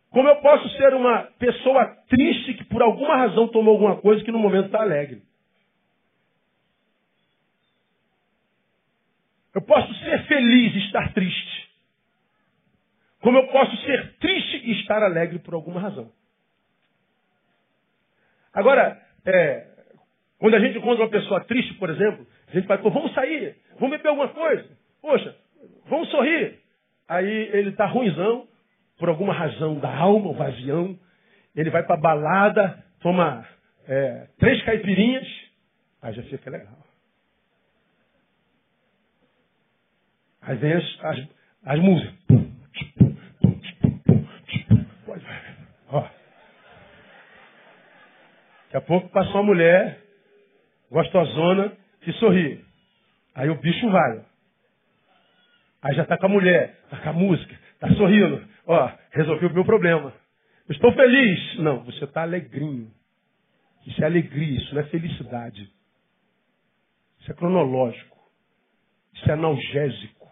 como 0.09 0.27
eu 0.27 0.35
posso 0.41 0.67
ser 0.77 0.93
uma 0.93 1.23
pessoa 1.39 1.85
triste 2.09 2.55
que 2.55 2.65
por 2.65 2.81
alguma 2.81 3.15
razão 3.15 3.47
tomou 3.47 3.73
alguma 3.73 3.95
coisa 3.97 4.23
que 4.23 4.31
no 4.31 4.37
momento 4.37 4.65
está 4.65 4.81
alegre. 4.81 5.23
Eu 9.55 9.61
posso 9.61 9.93
ser 9.95 10.25
feliz 10.25 10.75
e 10.75 10.79
estar 10.79 11.13
triste. 11.13 11.69
Como 13.21 13.37
eu 13.37 13.47
posso 13.47 13.75
ser 13.77 14.17
triste 14.17 14.57
e 14.65 14.81
estar 14.81 15.01
alegre 15.01 15.39
por 15.39 15.53
alguma 15.53 15.79
razão. 15.79 16.11
Agora, 18.53 19.01
é, 19.25 19.72
quando 20.43 20.55
a 20.55 20.59
gente 20.59 20.77
encontra 20.77 21.05
uma 21.05 21.09
pessoa 21.09 21.39
triste, 21.45 21.73
por 21.75 21.89
exemplo, 21.89 22.27
a 22.49 22.51
gente 22.51 22.67
vai, 22.67 22.77
pô, 22.77 22.89
vamos 22.89 23.13
sair, 23.13 23.55
vamos 23.79 23.95
beber 23.95 24.09
alguma 24.09 24.27
coisa. 24.27 24.77
Poxa, 25.01 25.33
vamos 25.85 26.09
sorrir. 26.09 26.59
Aí 27.07 27.49
ele 27.53 27.69
está 27.69 27.85
ruimzão, 27.85 28.45
por 28.99 29.07
alguma 29.07 29.33
razão 29.33 29.79
da 29.79 29.95
alma, 29.95 30.31
o 30.31 30.33
vazião. 30.33 30.99
Ele 31.55 31.69
vai 31.69 31.83
para 31.83 31.95
balada, 31.95 32.83
toma 32.99 33.47
é, 33.87 34.27
três 34.37 34.61
caipirinhas, 34.65 35.25
aí 36.01 36.13
já 36.13 36.23
fica 36.23 36.49
legal. 36.49 36.77
Aí 40.41 40.57
vem 40.57 40.73
as, 40.73 41.05
as, 41.05 41.27
as 41.67 41.79
músicas. 41.79 42.13
Daqui 48.65 48.77
a 48.77 48.81
pouco 48.81 49.07
passa 49.07 49.29
uma 49.29 49.43
mulher, 49.43 50.02
gostosona, 50.93 51.75
que 52.01 52.13
sorri. 52.13 52.63
Aí 53.33 53.49
o 53.49 53.55
bicho 53.55 53.89
vai. 53.89 54.23
Aí 55.81 55.95
já 55.95 56.03
está 56.03 56.17
com 56.17 56.27
a 56.27 56.29
mulher, 56.29 56.79
está 56.83 56.97
com 56.97 57.09
a 57.09 57.13
música, 57.13 57.59
está 57.73 57.89
sorrindo. 57.95 58.47
Ó, 58.67 58.91
resolvi 59.11 59.47
o 59.47 59.53
meu 59.53 59.65
problema. 59.65 60.13
estou 60.69 60.93
feliz. 60.93 61.57
Não, 61.57 61.83
você 61.83 62.05
está 62.05 62.21
alegrinho. 62.21 62.91
Isso 63.87 64.01
é 64.01 64.05
alegria, 64.05 64.59
isso 64.59 64.73
não 64.73 64.81
é 64.81 64.85
felicidade. 64.85 65.69
Isso 67.19 67.31
é 67.31 67.33
cronológico. 67.33 68.17
Isso 69.15 69.29
é 69.29 69.33
analgésico. 69.33 70.31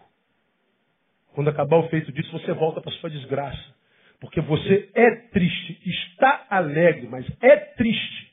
Quando 1.34 1.50
acabar 1.50 1.78
o 1.78 1.88
feito 1.88 2.12
disso, 2.12 2.30
você 2.30 2.52
volta 2.52 2.80
para 2.80 2.92
sua 2.92 3.10
desgraça. 3.10 3.74
Porque 4.20 4.40
você 4.40 4.90
é 4.94 5.10
triste, 5.32 5.80
está 5.84 6.46
alegre, 6.48 7.08
mas 7.08 7.26
é 7.40 7.56
triste. 7.56 8.31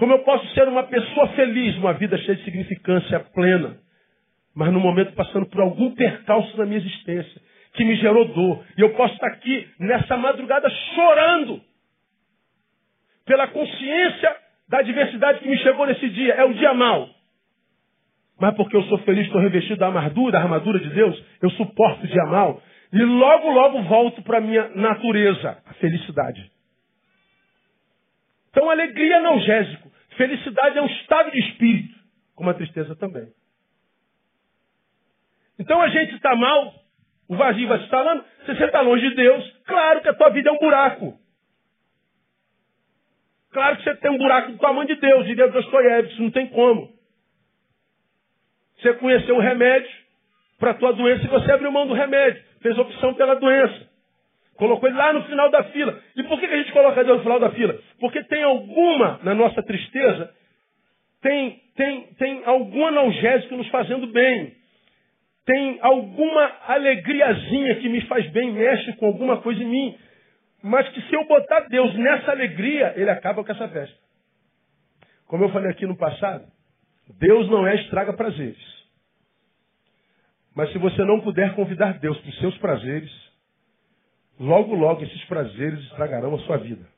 Como 0.00 0.14
eu 0.14 0.20
posso 0.20 0.48
ser 0.54 0.66
uma 0.66 0.84
pessoa 0.84 1.28
feliz, 1.34 1.76
uma 1.76 1.92
vida 1.92 2.16
cheia 2.16 2.34
de 2.34 2.42
significância 2.42 3.20
plena, 3.34 3.76
mas 4.54 4.72
no 4.72 4.80
momento 4.80 5.12
passando 5.12 5.44
por 5.44 5.60
algum 5.60 5.94
percalço 5.94 6.56
na 6.56 6.64
minha 6.64 6.78
existência, 6.78 7.38
que 7.74 7.84
me 7.84 7.94
gerou 7.96 8.24
dor, 8.24 8.64
e 8.78 8.80
eu 8.80 8.94
posso 8.94 9.12
estar 9.12 9.26
aqui 9.26 9.68
nessa 9.78 10.16
madrugada 10.16 10.70
chorando 10.94 11.60
pela 13.26 13.46
consciência 13.48 14.34
da 14.70 14.78
adversidade 14.78 15.40
que 15.40 15.48
me 15.48 15.58
chegou 15.58 15.86
nesse 15.86 16.08
dia. 16.08 16.32
É 16.32 16.46
um 16.46 16.54
dia 16.54 16.72
mau. 16.72 17.06
Mas 18.40 18.54
porque 18.56 18.78
eu 18.78 18.82
sou 18.84 18.96
feliz, 19.00 19.26
estou 19.26 19.38
revestido 19.38 19.76
da 19.76 19.88
armadura, 19.88 20.32
da 20.32 20.40
armadura 20.40 20.78
de 20.78 20.88
Deus, 20.88 21.22
eu 21.42 21.50
suporto 21.50 22.04
o 22.04 22.08
dia 22.08 22.24
mau. 22.24 22.62
E 22.90 23.02
logo, 23.02 23.50
logo 23.50 23.82
volto 23.82 24.22
para 24.22 24.38
a 24.38 24.40
minha 24.40 24.66
natureza, 24.70 25.58
a 25.66 25.74
felicidade. 25.74 26.50
Então, 28.50 28.68
alegria 28.68 29.14
é 29.14 29.18
analgésico. 29.18 29.90
Felicidade 30.16 30.78
é 30.78 30.82
um 30.82 30.86
estado 30.86 31.30
de 31.30 31.38
espírito, 31.38 31.98
como 32.34 32.50
a 32.50 32.54
tristeza 32.54 32.94
também. 32.96 33.32
Então 35.60 35.80
a 35.82 35.88
gente 35.88 36.14
está 36.14 36.34
mal, 36.34 36.72
o 37.28 37.36
vazio 37.36 37.68
vai 37.68 37.78
se 37.78 37.84
instalando, 37.84 38.24
você 38.46 38.64
está 38.64 38.80
longe 38.80 39.10
de 39.10 39.14
Deus, 39.14 39.56
claro 39.66 40.00
que 40.00 40.08
a 40.08 40.14
tua 40.14 40.30
vida 40.30 40.48
é 40.48 40.52
um 40.52 40.58
buraco. 40.58 41.20
Claro 43.50 43.76
que 43.76 43.84
você 43.84 43.94
tem 43.96 44.10
um 44.10 44.16
buraco 44.16 44.52
do 44.52 44.58
tamanho 44.58 44.88
de 44.88 44.94
Deus, 44.96 45.26
de 45.26 45.34
Deus 45.34 45.52
Dostoiévski, 45.52 46.22
não 46.22 46.30
tem 46.30 46.46
como. 46.46 46.90
Você 48.78 48.94
conheceu 48.94 49.36
um 49.36 49.40
remédio 49.40 49.90
para 50.58 50.70
a 50.70 50.74
tua 50.74 50.94
doença 50.94 51.24
e 51.24 51.28
você 51.28 51.52
abriu 51.52 51.70
mão 51.70 51.86
do 51.86 51.92
remédio. 51.92 52.42
Fez 52.62 52.78
opção 52.78 53.12
pela 53.12 53.34
doença. 53.34 53.89
Colocou 54.60 54.90
ele 54.90 54.98
lá 54.98 55.10
no 55.14 55.24
final 55.24 55.50
da 55.50 55.64
fila. 55.64 55.98
E 56.14 56.22
por 56.24 56.38
que 56.38 56.44
a 56.44 56.56
gente 56.58 56.70
coloca 56.72 57.02
Deus 57.02 57.16
no 57.16 57.22
final 57.22 57.40
da 57.40 57.50
fila? 57.52 57.80
Porque 57.98 58.22
tem 58.24 58.42
alguma, 58.42 59.18
na 59.22 59.34
nossa 59.34 59.62
tristeza, 59.62 60.34
tem, 61.22 61.62
tem, 61.74 62.02
tem 62.18 62.42
algum 62.44 62.86
analgésico 62.86 63.56
nos 63.56 63.66
fazendo 63.68 64.06
bem. 64.08 64.54
Tem 65.46 65.78
alguma 65.80 66.52
alegriazinha 66.68 67.76
que 67.76 67.88
me 67.88 68.02
faz 68.02 68.30
bem, 68.32 68.52
mexe 68.52 68.92
com 68.98 69.06
alguma 69.06 69.38
coisa 69.38 69.62
em 69.62 69.66
mim. 69.66 69.98
Mas 70.62 70.86
que 70.90 71.00
se 71.08 71.14
eu 71.14 71.24
botar 71.24 71.60
Deus 71.60 71.94
nessa 71.94 72.30
alegria, 72.30 72.92
ele 72.96 73.08
acaba 73.08 73.42
com 73.42 73.50
essa 73.50 73.66
festa. 73.66 73.96
Como 75.26 75.42
eu 75.42 75.48
falei 75.48 75.70
aqui 75.70 75.86
no 75.86 75.96
passado, 75.96 76.44
Deus 77.18 77.48
não 77.48 77.66
é 77.66 77.76
estraga 77.76 78.12
prazeres. 78.12 78.60
Mas 80.54 80.70
se 80.70 80.76
você 80.76 81.02
não 81.02 81.22
puder 81.22 81.54
convidar 81.54 81.98
Deus 81.98 82.18
para 82.18 82.28
os 82.28 82.38
seus 82.40 82.58
prazeres, 82.58 83.29
logo, 84.40 84.74
logo 84.74 85.04
esses 85.04 85.24
prazeres 85.26 85.78
estragarão 85.84 86.34
a 86.34 86.38
sua 86.40 86.56
vida. 86.56 86.88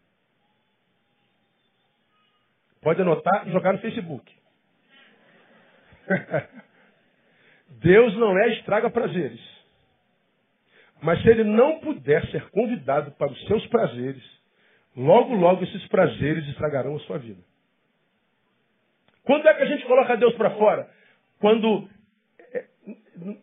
Pode 2.80 3.02
anotar 3.02 3.48
e 3.48 3.52
jogar 3.52 3.72
no 3.72 3.80
Facebook. 3.80 4.32
Deus 7.82 8.16
não 8.16 8.38
é 8.38 8.52
estraga 8.54 8.88
prazeres. 8.88 9.40
Mas 11.02 11.20
se 11.22 11.28
ele 11.28 11.42
não 11.42 11.80
puder 11.80 12.24
ser 12.30 12.48
convidado 12.50 13.10
para 13.12 13.30
os 13.30 13.46
seus 13.46 13.66
prazeres, 13.66 14.22
logo, 14.96 15.34
logo 15.34 15.64
esses 15.64 15.86
prazeres 15.88 16.46
estragarão 16.48 16.94
a 16.96 17.00
sua 17.00 17.18
vida. 17.18 17.42
Quando 19.24 19.46
é 19.48 19.54
que 19.54 19.62
a 19.62 19.66
gente 19.66 19.84
coloca 19.86 20.16
Deus 20.16 20.34
para 20.34 20.50
fora? 20.50 20.88
Quando 21.40 21.88
é, 22.52 22.66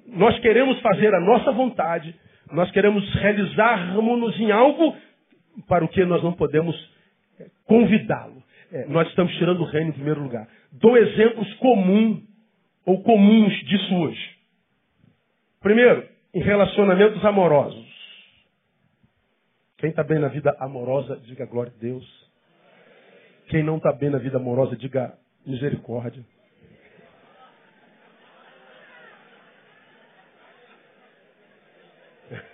nós 0.08 0.40
queremos 0.40 0.80
fazer 0.82 1.14
a 1.14 1.20
nossa 1.20 1.52
vontade, 1.52 2.18
nós 2.52 2.72
queremos 2.72 3.08
realizarmos-nos 3.16 4.40
em 4.40 4.52
algo 4.52 4.96
para 5.68 5.84
o 5.84 5.88
que 5.88 6.04
nós 6.06 6.24
não 6.24 6.34
podemos 6.34 6.76
é, 7.40 7.48
convidá-lo. 7.66 8.44
É, 8.72 8.86
nós 8.86 9.08
estamos 9.10 9.34
tirando 9.38 9.62
o 9.62 9.66
reino 9.66 9.90
em 9.90 9.94
primeiro 9.94 10.22
lugar. 10.22 10.48
Dou 10.72 10.98
exemplos 10.98 11.52
comuns 11.56 12.24
ou 12.86 13.02
comuns 13.04 13.54
disso 13.66 13.96
hoje. 13.96 14.38
Primeiro, 15.62 16.08
em 16.34 16.42
relacionamentos 16.42 17.24
amorosos. 17.26 17.88
Quem 19.78 19.90
está 19.90 20.04
bem 20.04 20.20
na 20.20 20.28
vida 20.28 20.56
amorosa, 20.60 21.18
diga 21.26 21.46
glória 21.46 21.72
a 21.76 21.80
Deus. 21.80 22.06
Quem 23.48 23.64
não 23.64 23.78
está 23.78 23.92
bem 23.92 24.10
na 24.10 24.18
vida 24.18 24.38
amorosa, 24.38 24.76
diga 24.76 25.18
misericórdia. 25.46 26.24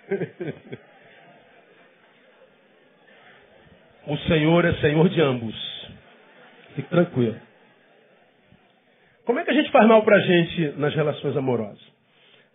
o 4.06 4.16
Senhor 4.28 4.64
é 4.64 4.74
Senhor 4.80 5.08
de 5.08 5.20
ambos. 5.20 5.54
Fique 6.74 6.88
tranquilo. 6.88 7.40
Como 9.24 9.40
é 9.40 9.44
que 9.44 9.50
a 9.50 9.54
gente 9.54 9.70
faz 9.70 9.86
mal 9.88 10.04
para 10.04 10.16
a 10.16 10.20
gente 10.20 10.68
nas 10.78 10.94
relações 10.94 11.36
amorosas? 11.36 11.84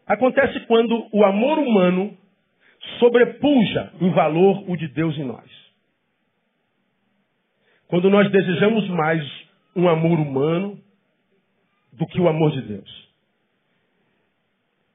Acontece 0.07 0.61
quando 0.61 1.07
o 1.11 1.23
amor 1.23 1.59
humano 1.59 2.17
sobrepuja 2.99 3.91
em 3.99 4.09
valor 4.11 4.69
o 4.69 4.77
de 4.77 4.87
Deus 4.87 5.17
em 5.17 5.23
nós. 5.23 5.49
Quando 7.87 8.09
nós 8.09 8.31
desejamos 8.31 8.87
mais 8.89 9.21
um 9.75 9.89
amor 9.89 10.19
humano 10.19 10.79
do 11.93 12.05
que 12.07 12.21
o 12.21 12.27
amor 12.27 12.51
de 12.51 12.61
Deus. 12.61 13.09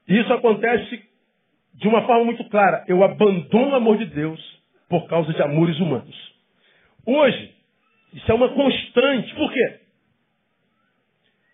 Isso 0.07 0.31
acontece 0.33 1.03
de 1.77 1.87
uma 1.87 2.05
forma 2.05 2.25
muito 2.25 2.43
clara. 2.49 2.83
Eu 2.87 3.03
abandono 3.03 3.71
o 3.71 3.75
amor 3.75 3.97
de 3.97 4.05
Deus 4.05 4.39
por 4.89 5.07
causa 5.07 5.31
de 5.33 5.41
amores 5.41 5.79
humanos. 5.79 6.15
Hoje, 7.05 7.55
isso 8.13 8.31
é 8.31 8.35
uma 8.35 8.49
constante. 8.49 9.33
Por 9.35 9.51
quê? 9.51 9.79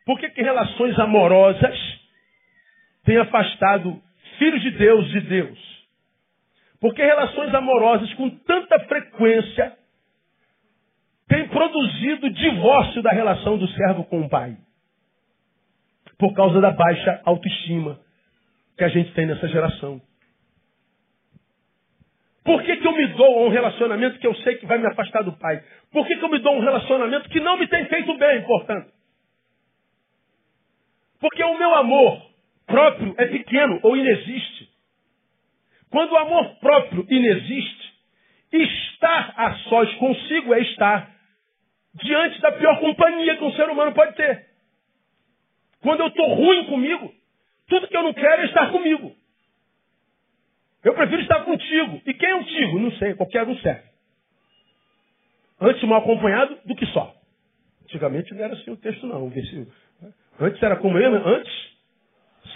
Por 0.05 0.19
que, 0.19 0.29
que 0.29 0.41
relações 0.41 0.97
amorosas 0.99 1.77
tem 3.03 3.17
afastado 3.17 4.01
filhos 4.37 4.61
de 4.61 4.71
Deus 4.71 5.09
de 5.09 5.21
Deus. 5.21 5.73
Porque 6.79 7.03
relações 7.03 7.53
amorosas 7.53 8.13
com 8.15 8.29
tanta 8.29 8.79
frequência 8.81 9.77
têm 11.27 11.47
produzido 11.47 12.29
divórcio 12.29 13.01
da 13.01 13.11
relação 13.11 13.57
do 13.57 13.67
servo 13.69 14.03
com 14.05 14.21
o 14.21 14.29
pai. 14.29 14.57
Por 16.17 16.33
causa 16.33 16.59
da 16.59 16.71
baixa 16.71 17.21
autoestima 17.25 17.99
que 18.77 18.83
a 18.83 18.89
gente 18.89 19.13
tem 19.13 19.25
nessa 19.25 19.47
geração. 19.47 20.01
Por 22.43 22.61
que, 22.63 22.75
que 22.75 22.87
eu 22.87 22.91
me 22.91 23.07
dou 23.07 23.39
a 23.39 23.45
um 23.45 23.49
relacionamento 23.49 24.19
que 24.19 24.27
eu 24.27 24.35
sei 24.35 24.55
que 24.55 24.65
vai 24.65 24.77
me 24.77 24.87
afastar 24.87 25.23
do 25.23 25.31
pai? 25.33 25.63
Por 25.91 26.05
que, 26.05 26.17
que 26.17 26.23
eu 26.23 26.29
me 26.29 26.39
dou 26.39 26.53
a 26.53 26.57
um 26.57 26.61
relacionamento 26.61 27.29
que 27.29 27.39
não 27.39 27.57
me 27.57 27.67
tem 27.67 27.85
feito 27.85 28.17
bem, 28.17 28.43
portanto? 28.43 28.91
Porque 31.19 31.41
o 31.41 31.57
meu 31.57 31.73
amor 31.75 32.21
próprio 32.67 33.15
é 33.17 33.27
pequeno 33.27 33.79
ou 33.81 33.95
inexiste. 33.95 34.69
Quando 35.89 36.11
o 36.11 36.17
amor 36.17 36.55
próprio 36.59 37.05
inexiste, 37.09 37.93
estar 38.51 39.33
a 39.37 39.55
sós 39.69 39.93
consigo 39.95 40.53
é 40.53 40.59
estar 40.61 41.11
diante 41.93 42.41
da 42.41 42.51
pior 42.51 42.79
companhia 42.79 43.37
que 43.37 43.43
um 43.43 43.53
ser 43.53 43.69
humano 43.69 43.93
pode 43.93 44.15
ter. 44.15 44.47
Quando 45.81 46.01
eu 46.01 46.07
estou 46.07 46.33
ruim 46.33 46.65
comigo, 46.65 47.13
tudo 47.67 47.87
que 47.87 47.95
eu 47.95 48.03
não 48.03 48.13
quero 48.13 48.41
é 48.41 48.45
estar 48.45 48.71
comigo. 48.71 49.15
Eu 50.83 50.93
prefiro 50.93 51.21
estar 51.21 51.43
contigo. 51.45 52.01
E 52.05 52.13
quem 52.13 52.29
é 52.29 52.35
o 52.35 52.43
tigo? 52.43 52.79
Não 52.79 52.91
sei, 52.93 53.13
qualquer 53.13 53.47
um 53.47 53.57
serve. 53.59 53.83
Antes 55.59 55.83
mal 55.83 55.99
acompanhado 55.99 56.57
do 56.65 56.75
que 56.75 56.85
só. 56.87 57.15
Antigamente 57.83 58.33
não 58.33 58.43
era 58.43 58.53
assim 58.53 58.71
o 58.71 58.77
texto, 58.77 59.07
não. 59.07 59.31
Antes 60.39 60.61
era 60.61 60.75
como 60.77 60.97
eu, 60.97 61.27
antes 61.27 61.53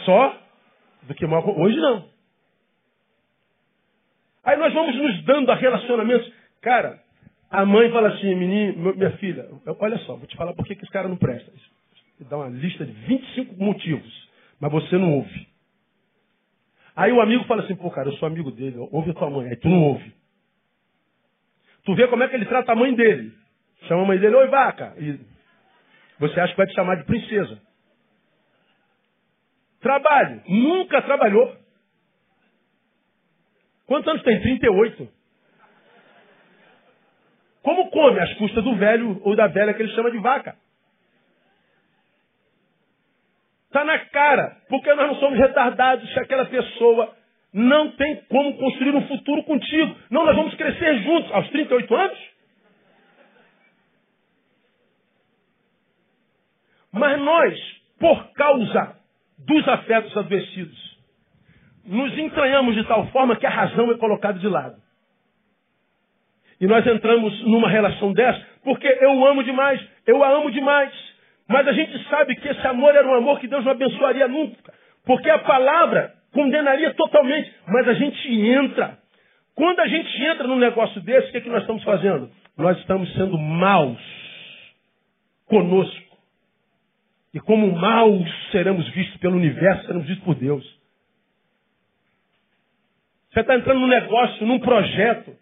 só 0.04 0.38
do 1.04 1.13
que 1.13 1.26
mal. 1.26 1.44
Hoje 1.58 1.78
não. 1.78 2.10
Aí 4.44 4.58
nós 4.58 4.74
vamos 4.74 4.96
nos 4.96 5.24
dando 5.24 5.52
a 5.52 5.56
relacionamentos. 5.56 6.32
Cara, 6.62 7.02
a 7.50 7.66
mãe 7.66 7.90
fala 7.92 8.10
assim, 8.10 8.36
menino, 8.36 8.94
minha 8.96 9.12
filha, 9.18 9.48
olha 9.80 9.98
só, 10.00 10.16
vou 10.16 10.28
te 10.28 10.36
falar 10.36 10.54
por 10.54 10.66
que 10.66 10.74
esse 10.74 10.92
cara 10.92 11.08
não 11.08 11.18
presta. 11.18 11.52
Dá 12.22 12.38
uma 12.38 12.50
lista 12.50 12.86
de 12.86 12.92
25 12.92 13.56
motivos, 13.63 14.30
mas 14.60 14.72
você 14.72 14.98
não 14.98 15.13
ouve. 15.13 15.48
Aí 16.97 17.12
o 17.12 17.21
amigo 17.21 17.43
fala 17.43 17.62
assim, 17.62 17.75
pô, 17.75 17.91
cara, 17.91 18.10
eu 18.10 18.13
sou 18.13 18.27
amigo 18.27 18.49
dele, 18.49 18.75
ouve 18.91 19.12
a 19.12 19.13
tua 19.13 19.29
mãe. 19.29 19.49
Aí 19.49 19.55
tu 19.55 19.69
não 19.69 19.83
ouve. 19.83 20.15
Tu 21.86 21.93
vê 21.93 22.07
como 22.07 22.23
é 22.23 22.27
que 22.27 22.36
ele 22.36 22.47
trata 22.47 22.71
a 22.71 22.75
mãe 22.75 22.91
dele. 22.95 23.31
Chama 23.83 24.01
a 24.01 24.05
mãe 24.05 24.17
dele, 24.17 24.36
oi 24.36 24.47
vaca. 24.47 24.95
E 24.97 25.19
você 26.17 26.39
acha 26.39 26.53
que 26.53 26.57
vai 26.57 26.65
te 26.65 26.73
chamar 26.73 26.95
de 26.95 27.03
princesa. 27.05 27.62
Trabalho. 29.79 30.41
Nunca 30.47 30.99
trabalhou. 31.03 31.55
Quantos 33.86 34.10
anos 34.10 34.23
tem? 34.23 34.41
38. 34.41 35.07
Como 37.62 37.91
come? 37.91 38.19
Às 38.21 38.33
custas 38.39 38.63
do 38.63 38.75
velho 38.75 39.21
ou 39.23 39.36
da 39.36 39.45
velha 39.45 39.71
que 39.75 39.83
ele 39.83 39.93
chama 39.93 40.10
de 40.10 40.17
vaca. 40.17 40.57
Está 43.78 43.86
na 43.86 44.00
cara, 44.06 44.58
porque 44.70 44.92
nós 44.96 45.08
não 45.08 45.16
somos 45.18 45.38
retardados 45.38 46.12
se 46.12 46.20
aquela 46.20 46.46
pessoa 46.46 47.16
não 47.54 47.92
tem 47.92 48.24
como 48.28 48.58
construir 48.58 48.96
um 48.96 49.08
futuro 49.08 49.44
contigo. 49.44 49.96
Não, 50.10 50.26
nós 50.26 50.36
vamos 50.36 50.56
crescer 50.56 50.98
juntos 51.04 51.32
aos 51.32 51.48
38 51.50 51.96
anos. 51.96 52.18
Mas 56.92 57.22
nós, 57.22 57.60
por 58.00 58.34
causa 58.34 58.98
dos 59.38 59.68
afetos 59.68 60.18
adoecidos, 60.18 60.98
nos 61.86 62.18
entranhamos 62.18 62.74
de 62.74 62.84
tal 62.86 63.06
forma 63.10 63.36
que 63.36 63.46
a 63.46 63.52
razão 63.52 63.92
é 63.92 63.98
colocada 64.00 64.40
de 64.40 64.48
lado. 64.48 64.82
E 66.60 66.66
nós 66.66 66.84
entramos 66.88 67.44
numa 67.44 67.70
relação 67.70 68.12
dessa 68.12 68.44
porque 68.63 68.88
eu 68.88 69.24
amo 69.28 69.44
demais, 69.44 69.80
eu 70.08 70.24
a 70.24 70.30
amo 70.30 70.50
demais. 70.50 71.07
Mas 71.47 71.67
a 71.67 71.71
gente 71.71 72.10
sabe 72.10 72.36
que 72.36 72.47
esse 72.47 72.67
amor 72.67 72.93
era 72.93 73.07
um 73.07 73.15
amor 73.15 73.39
que 73.39 73.47
Deus 73.47 73.63
não 73.63 73.71
abençoaria 73.71 74.27
nunca. 74.27 74.73
Porque 75.05 75.29
a 75.29 75.39
palavra 75.39 76.13
condenaria 76.33 76.93
totalmente. 76.93 77.53
Mas 77.67 77.88
a 77.88 77.93
gente 77.93 78.27
entra. 78.29 78.97
Quando 79.55 79.79
a 79.79 79.88
gente 79.88 80.23
entra 80.23 80.45
num 80.45 80.57
negócio 80.57 80.99
desse, 81.01 81.29
o 81.29 81.31
que, 81.31 81.38
é 81.38 81.41
que 81.41 81.49
nós 81.49 81.62
estamos 81.62 81.83
fazendo? 81.83 82.29
Nós 82.57 82.77
estamos 82.79 83.12
sendo 83.13 83.38
maus 83.38 83.97
conosco. 85.45 86.17
E 87.33 87.39
como 87.39 87.71
maus 87.71 88.29
seremos 88.51 88.88
vistos 88.89 89.17
pelo 89.17 89.38
universo, 89.38 89.86
seremos 89.86 90.07
vistos 90.07 90.25
por 90.25 90.36
Deus. 90.36 90.77
Você 93.31 93.39
está 93.39 93.55
entrando 93.55 93.79
num 93.79 93.88
negócio, 93.88 94.45
num 94.45 94.60
projeto. 94.60 95.36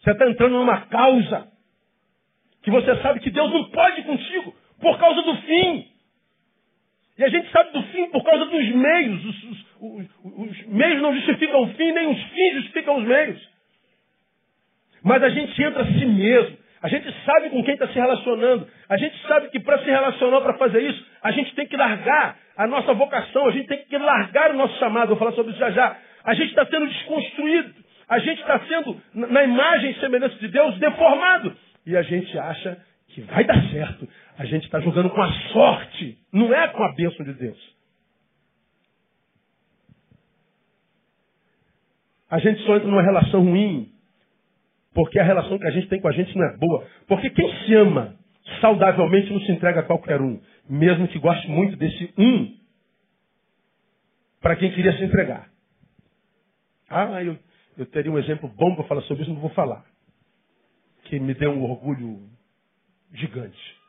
Você 0.00 0.10
está 0.10 0.28
entrando 0.28 0.52
numa 0.52 0.82
causa 0.82 1.48
que 2.62 2.70
você 2.70 2.94
sabe 3.02 3.20
que 3.20 3.30
Deus 3.30 3.50
não 3.50 3.70
pode 3.70 4.02
contigo 4.02 4.61
por 4.82 4.98
causa 4.98 5.22
do 5.22 5.36
fim. 5.36 5.86
E 7.16 7.24
a 7.24 7.28
gente 7.28 7.50
sabe 7.50 7.72
do 7.72 7.82
fim 7.84 8.10
por 8.10 8.22
causa 8.24 8.44
dos 8.44 8.68
meios. 8.74 9.24
Os, 9.24 9.44
os, 9.44 9.66
os, 9.80 10.06
os 10.24 10.66
meios 10.66 11.00
não 11.00 11.14
justificam 11.14 11.62
o 11.62 11.68
fim, 11.68 11.92
nem 11.92 12.10
os 12.10 12.22
fins 12.24 12.54
justificam 12.54 12.96
os 12.98 13.04
meios. 13.04 13.48
Mas 15.02 15.22
a 15.22 15.30
gente 15.30 15.62
entra 15.62 15.82
a 15.82 15.86
si 15.86 16.04
mesmo. 16.04 16.58
A 16.82 16.88
gente 16.88 17.06
sabe 17.24 17.50
com 17.50 17.62
quem 17.62 17.74
está 17.74 17.86
se 17.86 17.94
relacionando. 17.94 18.66
A 18.88 18.96
gente 18.96 19.16
sabe 19.26 19.50
que 19.50 19.60
para 19.60 19.78
se 19.78 19.84
relacionar, 19.84 20.40
para 20.40 20.58
fazer 20.58 20.82
isso, 20.82 21.06
a 21.22 21.30
gente 21.30 21.54
tem 21.54 21.66
que 21.66 21.76
largar 21.76 22.36
a 22.56 22.66
nossa 22.66 22.92
vocação, 22.92 23.46
a 23.46 23.52
gente 23.52 23.68
tem 23.68 23.84
que 23.84 23.96
largar 23.96 24.50
o 24.50 24.54
nosso 24.54 24.76
chamado. 24.78 25.08
Vou 25.10 25.16
falar 25.16 25.32
sobre 25.32 25.52
isso 25.52 25.60
já 25.60 25.70
já. 25.70 25.96
A 26.24 26.34
gente 26.34 26.48
está 26.48 26.66
sendo 26.66 26.88
desconstruído. 26.88 27.74
A 28.08 28.18
gente 28.18 28.40
está 28.40 28.58
sendo, 28.66 29.00
na 29.14 29.44
imagem 29.44 29.92
e 29.92 30.00
semelhança 30.00 30.34
de 30.36 30.48
Deus, 30.48 30.76
deformado. 30.78 31.56
E 31.86 31.96
a 31.96 32.02
gente 32.02 32.36
acha 32.36 32.78
que 33.12 33.20
vai 33.22 33.44
dar 33.44 33.62
certo. 33.70 34.08
A 34.38 34.44
gente 34.44 34.64
está 34.64 34.80
jogando 34.80 35.10
com 35.10 35.22
a 35.22 35.32
sorte, 35.52 36.18
não 36.32 36.52
é 36.52 36.68
com 36.68 36.82
a 36.82 36.92
bênção 36.94 37.24
de 37.24 37.34
Deus. 37.34 37.76
A 42.30 42.38
gente 42.38 42.62
só 42.62 42.76
entra 42.76 42.88
numa 42.88 43.02
relação 43.02 43.44
ruim 43.44 43.92
porque 44.94 45.18
a 45.18 45.24
relação 45.24 45.58
que 45.58 45.66
a 45.66 45.70
gente 45.70 45.88
tem 45.88 46.00
com 46.00 46.08
a 46.08 46.12
gente 46.12 46.36
não 46.36 46.44
é 46.44 46.56
boa. 46.56 46.86
Porque 47.06 47.30
quem 47.30 47.64
se 47.64 47.74
ama 47.74 48.16
saudavelmente 48.60 49.32
não 49.32 49.40
se 49.40 49.52
entrega 49.52 49.80
a 49.80 49.84
qualquer 49.84 50.20
um, 50.20 50.40
mesmo 50.68 51.08
que 51.08 51.18
goste 51.18 51.48
muito 51.48 51.76
desse 51.76 52.12
um 52.18 52.56
para 54.40 54.56
quem 54.56 54.72
queria 54.72 54.96
se 54.96 55.04
entregar. 55.04 55.48
Ah, 56.88 57.22
eu, 57.22 57.38
eu 57.78 57.86
teria 57.86 58.10
um 58.10 58.18
exemplo 58.18 58.48
bom 58.48 58.74
para 58.74 58.84
falar 58.84 59.02
sobre 59.02 59.22
isso, 59.22 59.32
não 59.32 59.40
vou 59.40 59.50
falar. 59.50 59.84
Que 61.04 61.18
me 61.20 61.32
deu 61.34 61.52
um 61.52 61.62
orgulho 61.62 62.28
gigante. 63.14 63.82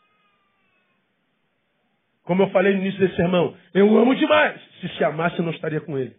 Como 2.24 2.44
eu 2.44 2.50
falei 2.52 2.74
no 2.74 2.82
início 2.82 3.00
desse 3.00 3.16
sermão, 3.16 3.56
eu 3.74 3.98
amo 3.98 4.16
demais. 4.16 4.60
Se 4.80 4.88
se 4.90 5.04
amasse, 5.04 5.38
eu 5.38 5.46
não 5.46 5.52
estaria 5.52 5.82
com 5.82 5.98
ele. 5.98 6.16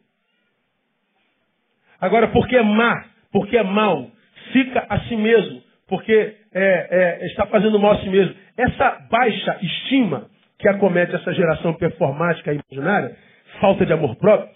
Agora, 2.00 2.28
porque 2.28 2.56
é 2.56 2.62
má, 2.62 3.04
porque 3.32 3.56
é 3.56 3.62
mal, 3.62 4.10
fica 4.52 4.86
a 4.88 5.00
si 5.00 5.16
mesmo, 5.16 5.62
porque 5.88 6.12
é, 6.52 7.20
é, 7.22 7.26
está 7.26 7.46
fazendo 7.46 7.78
mal 7.78 7.92
a 7.92 8.00
si 8.00 8.08
mesmo. 8.10 8.34
Essa 8.56 9.06
baixa 9.10 9.58
estima 9.62 10.28
que 10.58 10.68
acomete 10.68 11.14
essa 11.14 11.32
geração 11.32 11.74
performática 11.74 12.52
e 12.52 12.60
imaginária, 12.70 13.16
falta 13.60 13.86
de 13.86 13.92
amor 13.92 14.16
próprio, 14.16 14.50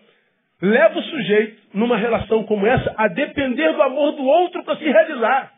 leva 0.60 0.98
o 0.98 1.02
sujeito, 1.02 1.62
numa 1.74 1.96
relação 1.96 2.44
como 2.44 2.66
essa, 2.66 2.94
a 2.96 3.08
depender 3.08 3.72
do 3.72 3.82
amor 3.82 4.12
do 4.12 4.24
outro 4.24 4.62
para 4.64 4.76
se 4.76 4.84
realizar. 4.84 5.52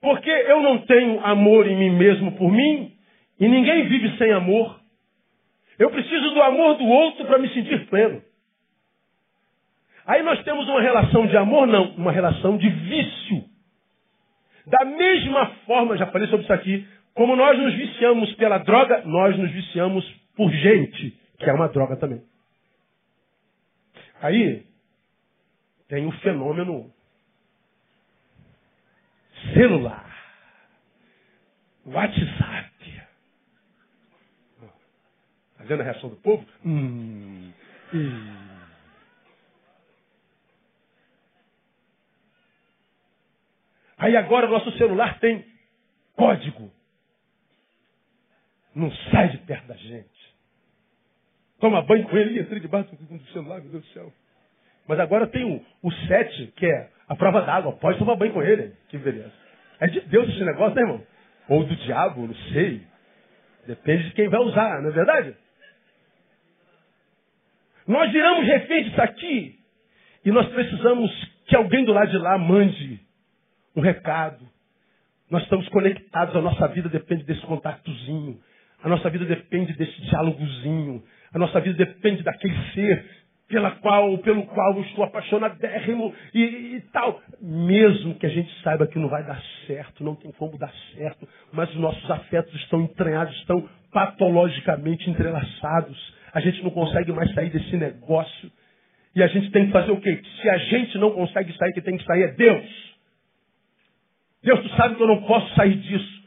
Porque 0.00 0.30
eu 0.30 0.62
não 0.62 0.78
tenho 0.78 1.24
amor 1.24 1.66
em 1.66 1.76
mim 1.76 1.90
mesmo 1.90 2.32
por 2.32 2.50
mim, 2.50 2.92
e 3.38 3.48
ninguém 3.48 3.86
vive 3.86 4.16
sem 4.16 4.32
amor. 4.32 4.80
Eu 5.78 5.90
preciso 5.90 6.30
do 6.30 6.42
amor 6.42 6.76
do 6.76 6.84
outro 6.84 7.24
para 7.26 7.38
me 7.38 7.48
sentir 7.52 7.86
pleno. 7.86 8.22
Aí 10.06 10.22
nós 10.22 10.42
temos 10.42 10.66
uma 10.68 10.80
relação 10.80 11.26
de 11.26 11.36
amor, 11.36 11.66
não, 11.66 11.90
uma 11.92 12.12
relação 12.12 12.56
de 12.56 12.68
vício. 12.68 13.44
Da 14.66 14.84
mesma 14.84 15.46
forma, 15.66 15.96
já 15.96 16.06
falei 16.06 16.28
sobre 16.28 16.44
isso 16.44 16.52
aqui, 16.52 16.86
como 17.14 17.36
nós 17.36 17.58
nos 17.58 17.74
viciamos 17.74 18.32
pela 18.34 18.58
droga, 18.58 19.02
nós 19.04 19.36
nos 19.38 19.50
viciamos 19.50 20.04
por 20.36 20.50
gente, 20.50 21.18
que 21.38 21.48
é 21.48 21.52
uma 21.52 21.68
droga 21.68 21.96
também. 21.96 22.22
Aí 24.22 24.64
tem 25.88 26.06
o 26.06 26.12
fenômeno 26.12 26.90
celular, 29.54 30.06
WhatsApp. 31.86 32.70
Está 35.52 35.64
vendo 35.64 35.80
a 35.80 35.84
reação 35.84 36.10
do 36.10 36.16
povo? 36.16 36.46
Hum. 36.64 37.52
Aí 43.98 44.16
agora 44.16 44.46
o 44.46 44.50
nosso 44.50 44.72
celular 44.78 45.18
tem 45.18 45.44
código. 46.16 46.72
Não 48.74 48.90
sai 49.10 49.28
de 49.30 49.38
perto 49.38 49.66
da 49.66 49.74
gente. 49.74 50.34
Toma 51.58 51.82
banho 51.82 52.08
com 52.08 52.16
ele 52.16 52.38
e 52.38 52.40
entra 52.40 52.58
debaixo 52.58 52.96
do 52.96 53.32
celular, 53.32 53.60
meu 53.60 53.70
Deus 53.70 53.84
do 53.84 53.92
céu. 53.92 54.12
Mas 54.88 54.98
agora 54.98 55.26
tem 55.26 55.44
o, 55.44 55.64
o 55.82 55.92
7, 55.92 56.46
que 56.56 56.66
é 56.66 56.90
a 57.10 57.16
prova 57.16 57.42
d'água. 57.42 57.72
Pode 57.72 57.98
tomar 57.98 58.14
banho 58.14 58.32
com 58.32 58.40
ele. 58.40 58.72
Que 58.88 58.96
beleza. 58.96 59.32
É 59.80 59.88
de 59.88 60.00
Deus 60.02 60.28
esse 60.28 60.44
negócio, 60.44 60.76
né, 60.76 60.82
irmão? 60.82 61.02
Ou 61.48 61.64
do 61.64 61.74
diabo, 61.74 62.24
não 62.24 62.34
sei. 62.52 62.82
Depende 63.66 64.04
de 64.04 64.14
quem 64.14 64.28
vai 64.28 64.40
usar, 64.40 64.80
não 64.80 64.90
é 64.90 64.92
verdade? 64.92 65.36
Nós 67.86 68.12
viramos 68.12 68.46
reféns 68.46 68.86
disso 68.86 69.02
aqui. 69.02 69.58
E 70.24 70.30
nós 70.30 70.46
precisamos 70.50 71.10
que 71.46 71.56
alguém 71.56 71.84
do 71.84 71.92
lado 71.92 72.10
de 72.12 72.18
lá 72.18 72.38
mande 72.38 73.00
um 73.74 73.80
recado. 73.80 74.48
Nós 75.28 75.42
estamos 75.42 75.68
conectados, 75.68 76.36
a 76.36 76.40
nossa 76.40 76.68
vida 76.68 76.88
depende 76.88 77.24
desse 77.24 77.42
contactozinho. 77.42 78.40
A 78.84 78.88
nossa 78.88 79.10
vida 79.10 79.24
depende 79.24 79.72
desse 79.72 80.00
diálogozinho. 80.02 81.02
A 81.34 81.38
nossa 81.38 81.60
vida 81.60 81.76
depende 81.76 82.22
daquele 82.22 82.54
ser 82.72 83.04
pela 83.50 83.72
qual, 83.72 84.16
pelo 84.18 84.46
qual 84.46 84.76
eu 84.76 84.82
estou 84.82 85.04
apaixonadérrimo 85.04 86.14
e, 86.32 86.76
e 86.76 86.80
tal. 86.92 87.20
Mesmo 87.42 88.14
que 88.14 88.24
a 88.24 88.28
gente 88.28 88.48
saiba 88.62 88.86
que 88.86 88.98
não 88.98 89.08
vai 89.08 89.24
dar 89.24 89.42
certo, 89.66 90.04
não 90.04 90.14
tem 90.14 90.30
como 90.32 90.56
dar 90.56 90.72
certo, 90.94 91.28
mas 91.52 91.68
os 91.70 91.76
nossos 91.76 92.08
afetos 92.10 92.54
estão 92.54 92.82
entranhados, 92.82 93.34
estão 93.38 93.68
patologicamente 93.92 95.10
entrelaçados. 95.10 96.14
A 96.32 96.40
gente 96.40 96.62
não 96.62 96.70
consegue 96.70 97.10
mais 97.12 97.34
sair 97.34 97.50
desse 97.50 97.76
negócio. 97.76 98.52
E 99.16 99.22
a 99.22 99.26
gente 99.26 99.50
tem 99.50 99.66
que 99.66 99.72
fazer 99.72 99.90
o 99.90 100.00
quê? 100.00 100.22
Se 100.40 100.48
a 100.48 100.56
gente 100.56 100.96
não 100.98 101.10
consegue 101.10 101.52
sair, 101.56 101.72
quem 101.72 101.82
tem 101.82 101.96
que 101.96 102.04
sair 102.04 102.22
é 102.22 102.28
Deus. 102.28 102.90
Deus, 104.44 104.60
tu 104.60 104.68
sabe 104.76 104.94
que 104.94 105.02
eu 105.02 105.08
não 105.08 105.22
posso 105.22 105.52
sair 105.56 105.74
disso. 105.74 106.22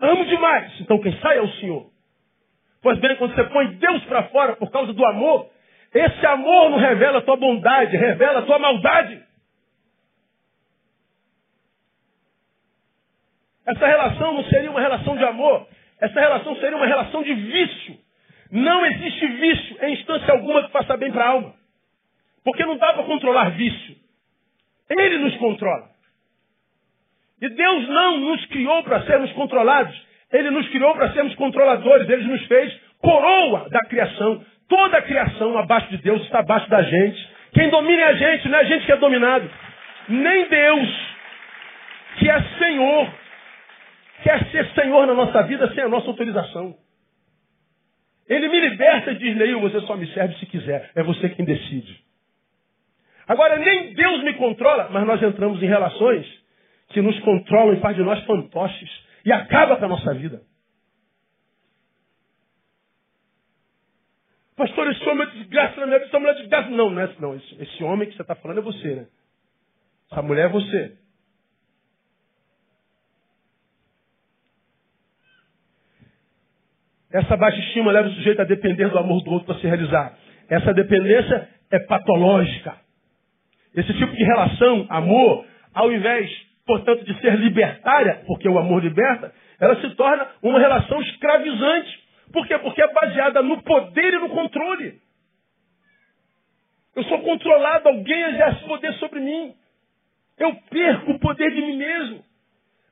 Amo 0.00 0.24
demais. 0.24 0.80
Então 0.80 0.98
quem 0.98 1.12
sai 1.20 1.36
é 1.36 1.42
o 1.42 1.52
Senhor. 1.56 1.90
Pois 2.82 2.98
bem, 2.98 3.14
quando 3.16 3.34
você 3.34 3.44
põe 3.44 3.74
Deus 3.74 4.02
para 4.06 4.24
fora 4.24 4.56
por 4.56 4.70
causa 4.70 4.94
do 4.94 5.06
amor, 5.06 5.51
esse 5.94 6.26
amor 6.26 6.70
não 6.70 6.78
revela 6.78 7.18
a 7.18 7.22
tua 7.22 7.36
bondade, 7.36 7.96
revela 7.96 8.40
a 8.40 8.42
tua 8.42 8.58
maldade. 8.58 9.22
Essa 13.66 13.86
relação 13.86 14.34
não 14.34 14.44
seria 14.44 14.70
uma 14.70 14.80
relação 14.80 15.16
de 15.16 15.24
amor, 15.24 15.68
essa 16.00 16.18
relação 16.18 16.56
seria 16.56 16.76
uma 16.76 16.86
relação 16.86 17.22
de 17.22 17.34
vício. 17.34 17.98
Não 18.50 18.84
existe 18.84 19.26
vício 19.26 19.84
em 19.84 19.94
instância 19.94 20.32
alguma 20.32 20.64
que 20.64 20.72
faça 20.72 20.96
bem 20.96 21.10
para 21.10 21.24
a 21.24 21.28
alma. 21.28 21.54
Porque 22.44 22.64
não 22.64 22.76
dá 22.76 22.92
para 22.92 23.04
controlar 23.04 23.50
vício. 23.50 23.96
Ele 24.90 25.18
nos 25.18 25.36
controla. 25.36 25.90
E 27.40 27.48
Deus 27.48 27.88
não 27.88 28.18
nos 28.18 28.44
criou 28.46 28.82
para 28.82 29.04
sermos 29.04 29.32
controlados. 29.32 29.96
Ele 30.30 30.50
nos 30.50 30.68
criou 30.68 30.94
para 30.94 31.12
sermos 31.12 31.34
controladores. 31.36 32.08
Ele 32.08 32.24
nos 32.24 32.44
fez 32.46 32.78
coroa 32.98 33.68
da 33.70 33.80
criação. 33.86 34.44
Toda 34.72 34.96
a 34.96 35.02
criação 35.02 35.58
abaixo 35.58 35.90
de 35.90 35.98
Deus 35.98 36.22
está 36.22 36.38
abaixo 36.38 36.66
da 36.70 36.82
gente. 36.82 37.30
Quem 37.52 37.68
domina 37.68 38.00
é 38.00 38.06
a 38.06 38.14
gente, 38.14 38.48
não 38.48 38.58
é 38.58 38.62
a 38.62 38.64
gente 38.64 38.86
que 38.86 38.92
é 38.92 38.96
dominado. 38.96 39.50
Nem 40.08 40.48
Deus, 40.48 40.88
que 42.16 42.30
é 42.30 42.42
Senhor, 42.58 43.14
quer 44.22 44.46
ser 44.46 44.66
Senhor 44.70 45.06
na 45.06 45.12
nossa 45.12 45.42
vida 45.42 45.70
sem 45.74 45.84
a 45.84 45.90
nossa 45.90 46.06
autorização. 46.06 46.74
Ele 48.26 48.48
me 48.48 48.60
liberta 48.60 49.12
e 49.12 49.16
diz, 49.16 49.36
Neil, 49.36 49.60
você 49.60 49.78
só 49.82 49.94
me 49.94 50.06
serve 50.14 50.36
se 50.36 50.46
quiser. 50.46 50.90
É 50.94 51.02
você 51.02 51.28
quem 51.28 51.44
decide. 51.44 52.02
Agora, 53.28 53.58
nem 53.58 53.92
Deus 53.92 54.24
me 54.24 54.32
controla, 54.32 54.88
mas 54.90 55.06
nós 55.06 55.22
entramos 55.22 55.62
em 55.62 55.66
relações 55.66 56.26
que 56.88 57.02
nos 57.02 57.20
controlam 57.20 57.74
e 57.74 57.80
faz 57.80 57.94
de 57.94 58.02
nós 58.02 58.24
fantoches. 58.24 58.90
E 59.26 59.32
acaba 59.32 59.76
com 59.76 59.84
a 59.84 59.88
nossa 59.88 60.14
vida. 60.14 60.40
Pastor, 64.56 64.90
esse 64.90 65.08
homem 65.08 65.26
é 65.26 65.30
desgraça 65.30 65.80
na 65.80 65.86
minha 65.86 65.98
vida, 65.98 66.08
essa 66.08 66.18
mulher 66.18 66.32
é 66.32 66.38
desgraça. 66.38 66.70
Não, 66.70 66.90
não 66.90 67.02
é 67.02 67.10
não. 67.18 67.34
Esse, 67.34 67.62
esse 67.62 67.84
homem 67.84 68.08
que 68.08 68.16
você 68.16 68.22
está 68.22 68.34
falando 68.34 68.58
é 68.58 68.62
você, 68.62 68.94
né? 68.94 69.06
Essa 70.10 70.22
mulher 70.22 70.46
é 70.46 70.48
você. 70.48 70.96
Essa 77.12 77.36
baixa 77.36 77.58
estima 77.58 77.92
leva 77.92 78.08
o 78.08 78.12
sujeito 78.12 78.40
a 78.40 78.44
depender 78.44 78.88
do 78.88 78.98
amor 78.98 79.22
do 79.22 79.30
outro 79.32 79.46
para 79.46 79.60
se 79.60 79.66
realizar. 79.66 80.16
Essa 80.48 80.72
dependência 80.72 81.48
é 81.70 81.78
patológica. 81.78 82.76
Esse 83.74 83.92
tipo 83.94 84.12
de 84.14 84.24
relação, 84.24 84.86
amor, 84.88 85.46
ao 85.74 85.92
invés, 85.92 86.30
portanto, 86.66 87.04
de 87.04 87.18
ser 87.20 87.38
libertária, 87.38 88.22
porque 88.26 88.48
o 88.48 88.58
amor 88.58 88.82
liberta, 88.82 89.32
ela 89.60 89.80
se 89.80 89.90
torna 89.94 90.26
uma 90.42 90.58
relação 90.58 91.00
escravizante. 91.02 92.01
Por 92.32 92.46
quê? 92.46 92.58
Porque 92.58 92.82
é 92.82 92.92
baseada 92.92 93.42
no 93.42 93.62
poder 93.62 94.14
e 94.14 94.18
no 94.18 94.30
controle. 94.30 95.00
Eu 96.94 97.04
sou 97.04 97.20
controlado, 97.22 97.88
alguém 97.88 98.22
exerce 98.22 98.64
poder 98.64 98.92
sobre 98.94 99.20
mim. 99.20 99.54
Eu 100.38 100.54
perco 100.70 101.12
o 101.12 101.18
poder 101.18 101.50
de 101.50 101.60
mim 101.60 101.76
mesmo. 101.76 102.24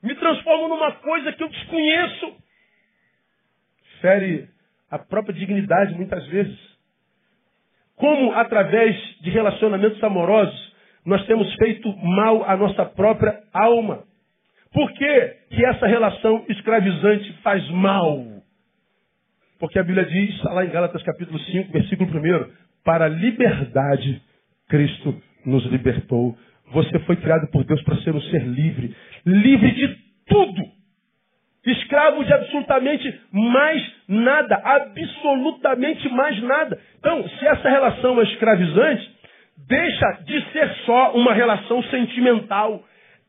Me 0.03 0.15
transformo 0.15 0.69
numa 0.69 0.93
coisa 0.93 1.33
que 1.33 1.43
eu 1.43 1.49
desconheço. 1.49 2.37
Fere 4.01 4.49
a 4.91 4.99
própria 4.99 5.35
dignidade 5.35 5.95
muitas 5.95 6.27
vezes. 6.27 6.59
Como 7.97 8.33
através 8.33 8.97
de 9.21 9.31
relacionamentos 9.31 10.03
amorosos 10.03 10.71
nós 11.05 11.25
temos 11.27 11.53
feito 11.55 11.95
mal 11.97 12.45
à 12.49 12.57
nossa 12.57 12.85
própria 12.85 13.43
alma. 13.53 14.05
Por 14.73 14.91
que, 14.93 15.27
que 15.51 15.65
essa 15.65 15.87
relação 15.87 16.45
escravizante 16.49 17.33
faz 17.43 17.69
mal? 17.71 18.40
Porque 19.61 19.79
a 19.79 19.83
Bíblia 19.83 20.07
diz, 20.07 20.43
lá 20.45 20.65
em 20.65 20.71
Gálatas 20.71 21.03
capítulo 21.03 21.39
5, 21.39 21.71
versículo 21.71 22.11
1, 22.11 22.51
para 22.83 23.05
a 23.05 23.09
liberdade 23.09 24.23
Cristo 24.71 25.15
nos 25.45 25.65
libertou. 25.67 26.35
Você 26.73 26.99
foi 27.01 27.17
criado 27.17 27.47
por 27.51 27.63
Deus 27.65 27.83
para 27.83 27.97
ser 27.99 28.15
um 28.15 28.21
ser 28.23 28.43
livre. 28.43 28.97
Livre 29.27 29.71
de 29.73 29.97
tudo. 30.27 30.63
Escravo 31.67 32.25
de 32.25 32.33
absolutamente 32.33 33.21
mais 33.31 33.93
nada. 34.09 34.57
Absolutamente 34.65 36.09
mais 36.09 36.43
nada. 36.43 36.81
Então, 36.99 37.29
se 37.29 37.47
essa 37.47 37.69
relação 37.69 38.19
é 38.19 38.25
escravizante, 38.25 39.11
deixa 39.69 40.13
de 40.25 40.53
ser 40.53 40.71
só 40.87 41.13
uma 41.13 41.35
relação 41.35 41.83
sentimental. 41.85 42.83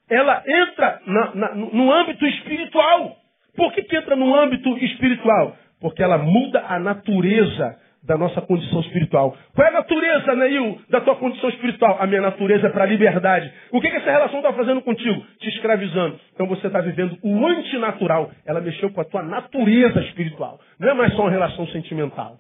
Ela 0.10 0.42
entra 0.48 1.02
na, 1.06 1.36
na, 1.36 1.56
no 1.56 1.92
âmbito 1.92 2.26
espiritual. 2.26 3.18
Por 3.54 3.74
que, 3.74 3.84
que 3.84 3.98
entra 3.98 4.16
no 4.16 4.34
âmbito 4.34 4.78
espiritual? 4.78 5.58
Porque 5.82 6.02
ela 6.04 6.20
muda 6.20 6.64
a 6.68 6.80
natureza 6.80 7.78
da 8.04 8.18
nossa 8.18 8.42
condição 8.42 8.80
espiritual. 8.82 9.38
Qual 9.54 9.66
é 9.66 9.70
a 9.70 9.74
natureza, 9.74 10.36
Neil, 10.36 10.82
da 10.90 11.02
tua 11.02 11.16
condição 11.16 11.50
espiritual? 11.50 11.98
A 12.00 12.08
minha 12.08 12.22
natureza 12.22 12.68
é 12.68 12.70
para 12.70 12.84
a 12.84 12.88
liberdade. 12.88 13.52
O 13.72 13.80
que, 13.80 13.90
que 13.90 13.98
essa 13.98 14.12
relação 14.12 14.38
está 14.38 14.54
fazendo 14.54 14.82
contigo? 14.82 15.24
Te 15.40 15.50
escravizando. 15.50 16.20
Então 16.34 16.48
você 16.48 16.68
está 16.68 16.82
vivendo 16.82 17.18
o 17.22 17.46
antinatural. 17.46 18.32
Ela 18.46 18.62
mexeu 18.62 18.92
com 18.92 19.02
a 19.02 19.06
tua 19.06 19.22
natureza 19.22 20.02
espiritual. 20.02 20.60
Não 20.80 20.90
é 20.90 20.94
mais 20.94 21.14
só 21.14 21.24
uma 21.24 21.32
relação 21.32 21.68
sentimental. 21.68 22.40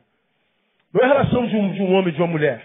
Não 0.93 1.01
é 1.01 1.05
a 1.05 1.07
relação 1.07 1.47
de 1.47 1.55
um, 1.55 1.73
de 1.73 1.81
um 1.81 1.93
homem 1.93 2.09
e 2.09 2.15
de 2.15 2.21
uma 2.21 2.27
mulher. 2.27 2.63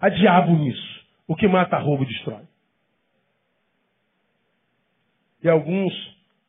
Há 0.00 0.08
diabo 0.08 0.52
nisso. 0.52 0.98
O 1.26 1.34
que 1.34 1.48
mata, 1.48 1.78
roubo 1.78 2.04
e 2.04 2.06
destrói. 2.06 2.42
E 5.42 5.48
alguns 5.48 5.92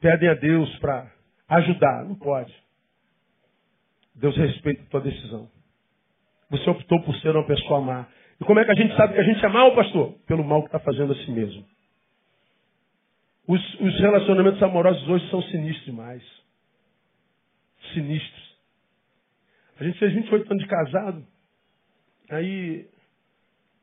pedem 0.02 0.30
a 0.30 0.34
Deus 0.34 0.70
para 0.80 1.08
ajudar. 1.50 2.06
Não 2.06 2.16
pode. 2.16 2.54
Deus 4.20 4.36
respeita 4.36 4.84
a 4.84 4.86
tua 4.86 5.02
decisão. 5.02 5.50
Você 6.50 6.70
optou 6.70 7.02
por 7.04 7.16
ser 7.18 7.36
uma 7.36 7.46
pessoa 7.46 7.82
má. 7.82 8.08
E 8.40 8.44
como 8.44 8.60
é 8.60 8.66
que 8.66 8.72
a 8.72 8.76
gente 8.76 8.96
sabe 8.96 9.14
que 9.14 9.20
a 9.20 9.24
gente 9.24 9.44
é 9.44 9.50
mal, 9.50 9.74
pastor? 9.76 10.14
Pelo 10.28 10.44
mal 10.44 10.62
que 10.62 10.68
está 10.68 10.80
fazendo 10.80 11.14
a 11.14 11.16
si 11.16 11.32
mesmo. 11.32 11.66
Os, 13.48 13.80
os 13.80 14.00
relacionamentos 14.00 14.62
amorosos 14.62 15.08
hoje 15.08 15.30
são 15.30 15.42
sinistros 15.44 15.86
demais. 15.86 16.24
Sinistros. 17.94 18.58
A 19.80 19.84
gente 19.84 19.98
fez 19.98 20.14
28 20.14 20.52
anos 20.52 20.64
de 20.64 20.70
casado. 20.70 21.28
Aí 22.30 22.88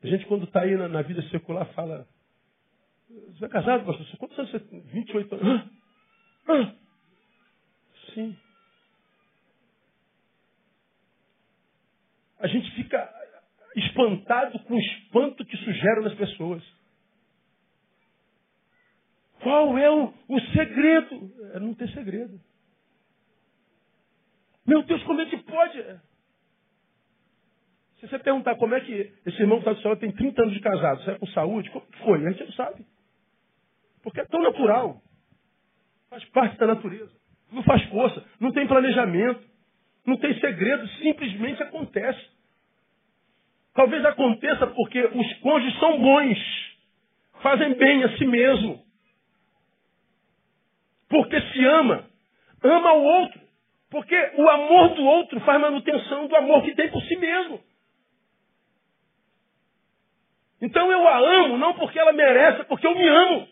a 0.03 0.07
gente, 0.07 0.27
quando 0.27 0.44
está 0.44 0.61
aí 0.61 0.77
na, 0.77 0.88
na, 0.88 1.03
vida 1.03 1.22
secular, 1.31 1.66
fala: 1.72 2.07
Você 3.09 3.44
é 3.44 3.49
casado, 3.49 3.85
pastor? 3.85 4.07
Quantos 4.18 4.38
anos 4.38 4.51
você 4.51 4.61
tem? 4.61 4.81
28 4.83 5.35
anos. 5.35 5.70
Ah, 6.46 6.53
ah, 6.53 6.75
sim. 8.14 8.37
A 12.46 12.48
gente 12.48 12.70
fica 12.76 13.12
espantado 13.74 14.56
com 14.61 14.74
o 14.74 14.78
espanto 14.78 15.44
que 15.44 15.56
isso 15.56 15.72
gera 15.72 16.00
nas 16.00 16.14
pessoas. 16.14 16.62
Qual 19.40 19.76
é 19.76 19.90
o, 19.90 20.14
o 20.28 20.40
segredo? 20.52 21.32
É 21.54 21.59
não 21.59 21.74
ter 21.74 21.90
segredo. 21.90 22.40
Meu 24.64 24.85
Deus, 24.85 25.02
como 25.02 25.20
é 25.22 25.26
que 25.26 25.38
pode? 25.38 25.82
Se 27.98 28.06
você 28.06 28.18
perguntar 28.20 28.54
como 28.54 28.76
é 28.76 28.80
que 28.80 29.12
esse 29.26 29.42
irmão 29.42 29.61
que 29.61 29.68
está 29.68 29.90
do 29.90 29.96
tem 29.96 30.12
30 30.12 30.42
anos 30.42 30.54
de 30.54 30.61
casado, 30.61 31.02
você 31.02 31.11
é 31.11 31.18
com 31.18 31.26
saúde? 31.26 31.68
Como 31.70 31.85
foi? 32.04 32.24
A 32.24 32.30
gente 32.30 32.44
não 32.44 32.52
sabe. 32.52 32.87
Porque 34.04 34.20
é 34.20 34.24
tão 34.26 34.40
natural. 34.40 35.02
Faz 36.09 36.24
parte 36.26 36.56
da 36.59 36.68
natureza. 36.68 37.12
Não 37.50 37.64
faz 37.64 37.82
força, 37.87 38.24
não 38.38 38.52
tem 38.52 38.68
planejamento, 38.68 39.42
não 40.06 40.16
tem 40.16 40.38
segredo, 40.38 40.87
simplesmente 41.00 41.61
acontece. 41.61 42.36
Talvez 43.76 44.04
aconteça 44.06 44.66
porque 44.68 45.00
os 45.00 45.34
cônjuges 45.40 45.78
são 45.78 46.00
bons, 46.00 46.38
fazem 47.42 47.74
bem 47.74 48.04
a 48.04 48.16
si 48.16 48.26
mesmo. 48.26 48.82
Porque 51.08 51.40
se 51.40 51.64
ama, 51.66 52.08
ama 52.64 52.92
o 52.94 53.04
outro. 53.04 53.40
Porque 53.90 54.32
o 54.36 54.48
amor 54.48 54.88
do 54.94 55.04
outro 55.04 55.40
faz 55.40 55.60
manutenção 55.60 56.26
do 56.26 56.36
amor 56.36 56.64
que 56.64 56.74
tem 56.74 56.90
por 56.90 57.02
si 57.02 57.16
mesmo. 57.16 57.60
Então 60.60 60.90
eu 60.90 61.06
a 61.06 61.18
amo, 61.18 61.58
não 61.58 61.74
porque 61.74 61.98
ela 61.98 62.12
merece, 62.12 62.64
porque 62.64 62.86
eu 62.86 62.94
me 62.94 63.06
amo. 63.06 63.48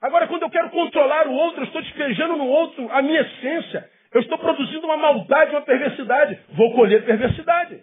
Agora, 0.00 0.28
quando 0.28 0.42
eu 0.42 0.50
quero 0.50 0.70
controlar 0.70 1.28
o 1.28 1.32
outro, 1.32 1.60
eu 1.62 1.66
estou 1.66 1.82
despejando 1.82 2.36
no 2.36 2.46
outro 2.46 2.90
a 2.92 3.02
minha 3.02 3.20
essência. 3.20 3.90
Eu 4.12 4.20
estou 4.22 4.38
produzindo 4.38 4.86
uma 4.86 4.96
maldade, 4.96 5.50
uma 5.50 5.62
perversidade. 5.62 6.38
Vou 6.50 6.72
colher 6.74 7.04
perversidade. 7.04 7.82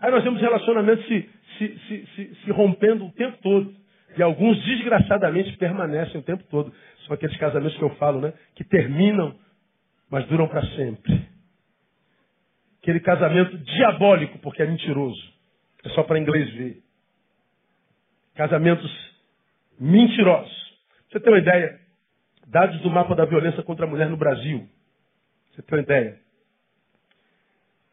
Aí 0.00 0.10
nós 0.10 0.22
vemos 0.24 0.40
relacionamentos 0.40 1.06
se, 1.06 1.30
se, 1.58 2.06
se, 2.14 2.34
se, 2.34 2.50
rompendo 2.50 3.04
o 3.04 3.12
tempo 3.12 3.36
todo. 3.42 3.74
E 4.16 4.22
alguns, 4.22 4.62
desgraçadamente, 4.64 5.56
permanecem 5.56 6.20
o 6.20 6.24
tempo 6.24 6.42
todo. 6.44 6.72
São 7.06 7.14
aqueles 7.14 7.36
casamentos 7.36 7.76
que 7.76 7.84
eu 7.84 7.94
falo, 7.96 8.20
né? 8.20 8.32
Que 8.54 8.64
terminam, 8.64 9.36
mas 10.10 10.26
duram 10.26 10.48
para 10.48 10.64
sempre. 10.74 11.28
Aquele 12.82 13.00
casamento 13.00 13.58
diabólico, 13.58 14.38
porque 14.38 14.62
é 14.62 14.66
mentiroso. 14.66 15.22
É 15.84 15.90
só 15.90 16.02
para 16.02 16.18
inglês 16.18 16.50
ver. 16.54 16.82
Casamentos 18.34 18.90
mentirosos. 19.78 20.78
Você 21.10 21.20
tem 21.20 21.32
uma 21.32 21.38
ideia? 21.38 21.78
Dados 22.50 22.80
do 22.80 22.90
mapa 22.90 23.14
da 23.14 23.24
violência 23.24 23.62
contra 23.62 23.86
a 23.86 23.88
mulher 23.88 24.08
no 24.08 24.16
Brasil. 24.16 24.68
Você 25.52 25.62
tem 25.62 25.78
uma 25.78 25.84
ideia? 25.84 26.18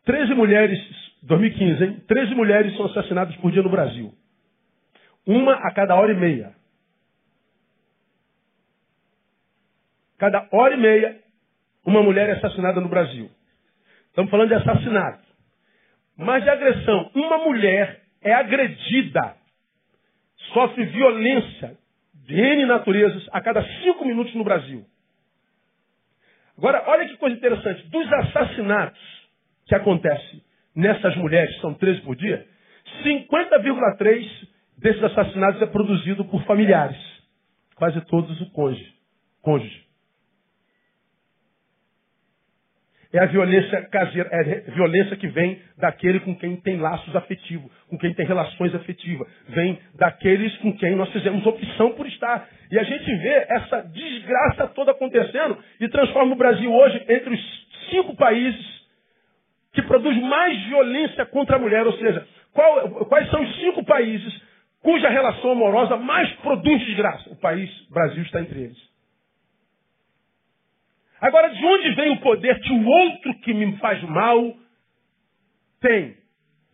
13 0.03 0.33
mulheres, 0.33 0.79
2015, 1.21 1.83
hein? 1.83 2.03
13 2.07 2.33
mulheres 2.33 2.75
são 2.75 2.87
assassinadas 2.87 3.35
por 3.35 3.51
dia 3.51 3.61
no 3.61 3.69
Brasil. 3.69 4.11
Uma 5.27 5.53
a 5.53 5.71
cada 5.73 5.95
hora 5.95 6.11
e 6.11 6.15
meia. 6.15 6.55
Cada 10.17 10.47
hora 10.51 10.73
e 10.73 10.77
meia, 10.77 11.19
uma 11.85 12.01
mulher 12.01 12.27
é 12.29 12.31
assassinada 12.33 12.81
no 12.81 12.89
Brasil. 12.89 13.29
Estamos 14.07 14.31
falando 14.31 14.47
de 14.47 14.55
assassinato. 14.55 15.27
Mas 16.17 16.41
de 16.43 16.49
agressão. 16.49 17.11
Uma 17.13 17.37
mulher 17.37 18.01
é 18.23 18.33
agredida, 18.33 19.35
sofre 20.51 20.83
violência 20.85 21.77
de 22.27 22.39
N 22.39 22.65
naturezas 22.65 23.27
a 23.31 23.41
cada 23.41 23.63
cinco 23.81 24.05
minutos 24.05 24.35
no 24.35 24.43
Brasil. 24.43 24.85
Agora, 26.57 26.83
olha 26.87 27.07
que 27.07 27.17
coisa 27.17 27.35
interessante. 27.35 27.87
Dos 27.87 28.11
assassinatos 28.11 28.99
que 29.65 29.73
acontecem 29.73 30.43
nessas 30.75 31.15
mulheres, 31.15 31.59
são 31.61 31.73
13 31.73 32.01
por 32.01 32.15
dia, 32.15 32.45
50,3 33.03 34.47
desses 34.77 35.03
assassinatos 35.03 35.61
é 35.61 35.65
produzido 35.67 36.25
por 36.25 36.43
familiares. 36.43 36.97
Quase 37.75 37.99
todos 38.01 38.39
o 38.41 38.51
cônjuge. 38.51 38.93
cônjuge. 39.41 39.86
É 43.13 43.19
a 43.19 43.25
violência 43.25 43.81
caseira, 43.89 44.29
é 44.31 44.63
a 44.67 44.71
violência 44.71 45.15
que 45.15 45.27
vem 45.27 45.61
daquele 45.77 46.19
com 46.19 46.35
quem 46.35 46.57
tem 46.57 46.77
laços 46.77 47.15
afetivos, 47.15 47.71
com 47.89 47.97
quem 47.97 48.13
tem 48.13 48.25
relações 48.25 48.75
afetivas. 48.75 49.27
Vem 49.47 49.79
daqueles 49.95 50.55
com 50.57 50.75
quem 50.77 50.95
nós 50.95 51.09
fizemos 51.11 51.45
opção 51.45 51.93
por 51.93 52.05
estar. 52.07 52.47
E 52.69 52.77
a 52.77 52.83
gente 52.83 53.15
vê 53.15 53.45
essa 53.49 53.81
desgraça 53.83 54.67
toda 54.67 54.91
acontecendo 54.91 55.57
e 55.79 55.87
transforma 55.87 56.33
o 56.33 56.37
Brasil 56.37 56.73
hoje 56.73 57.01
entre 57.07 57.33
os 57.33 57.67
cinco 57.89 58.15
países 58.15 58.77
que 59.73 59.81
produz 59.83 60.17
mais 60.23 60.59
violência 60.65 61.25
contra 61.27 61.55
a 61.55 61.59
mulher. 61.59 61.85
Ou 61.85 61.93
seja, 61.93 62.27
qual, 62.53 63.05
quais 63.05 63.29
são 63.29 63.41
os 63.41 63.59
cinco 63.61 63.85
países 63.85 64.41
cuja 64.81 65.09
relação 65.09 65.51
amorosa 65.51 65.95
mais 65.95 66.29
produz 66.37 66.85
desgraça? 66.85 67.29
O 67.29 67.35
país 67.35 67.69
Brasil 67.89 68.23
está 68.23 68.41
entre 68.41 68.59
eles. 68.59 68.86
Agora, 71.19 71.49
de 71.49 71.65
onde 71.65 71.95
vem 71.95 72.11
o 72.11 72.19
poder 72.19 72.59
que 72.59 72.71
o 72.71 72.87
outro 72.87 73.33
que 73.39 73.53
me 73.53 73.77
faz 73.77 74.01
mal 74.03 74.55
tem? 75.81 76.15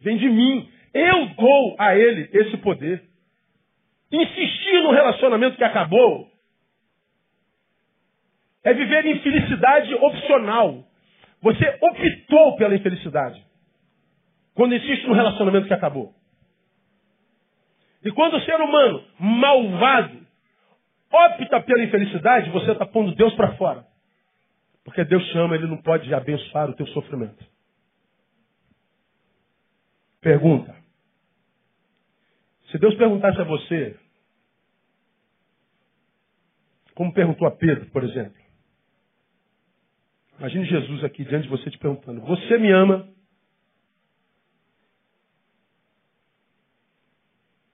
Vem 0.02 0.18
de 0.18 0.30
mim. 0.30 0.70
Eu 0.94 1.28
dou 1.36 1.76
a 1.80 1.96
ele 1.96 2.30
esse 2.34 2.58
poder. 2.58 3.04
Insistir 4.12 4.84
no 4.84 4.92
relacionamento 4.92 5.58
que 5.58 5.64
acabou 5.64 6.30
é 8.64 8.74
viver 8.74 9.06
infelicidade 9.06 9.94
opcional. 9.96 10.84
Você 11.42 11.78
optou 11.82 12.56
pela 12.58 12.76
infelicidade. 12.76 13.44
Quando 14.54 14.76
insiste 14.76 15.08
no 15.08 15.14
relacionamento 15.14 15.68
que 15.68 15.74
acabou. 15.74 16.14
E 18.04 18.12
quando 18.12 18.36
o 18.36 18.42
ser 18.42 18.60
humano 18.60 19.04
malvado 19.18 20.20
opta 21.12 21.62
pela 21.62 21.84
infelicidade, 21.84 22.50
você 22.50 22.72
está 22.72 22.86
pondo 22.86 23.16
Deus 23.16 23.34
para 23.36 23.56
fora. 23.56 23.93
Porque 24.84 25.04
Deus 25.06 25.24
chama, 25.32 25.56
Ele 25.56 25.68
não 25.68 25.82
pode 25.82 26.14
abençoar 26.14 26.70
o 26.70 26.76
teu 26.76 26.86
sofrimento. 26.88 27.46
Pergunta. 30.20 30.76
Se 32.72 32.78
Deus 32.78 32.96
perguntasse 32.96 33.40
a 33.40 33.44
você, 33.44 33.98
como 36.96 37.14
perguntou 37.14 37.48
a 37.48 37.52
Pedro, 37.52 37.86
por 37.88 38.04
exemplo. 38.04 38.42
Imagine 40.40 40.66
Jesus 40.66 41.04
aqui 41.04 41.24
diante 41.24 41.44
de 41.44 41.50
você 41.50 41.70
te 41.70 41.78
perguntando: 41.78 42.22
Você 42.22 42.58
me 42.58 42.72
ama? 42.72 43.08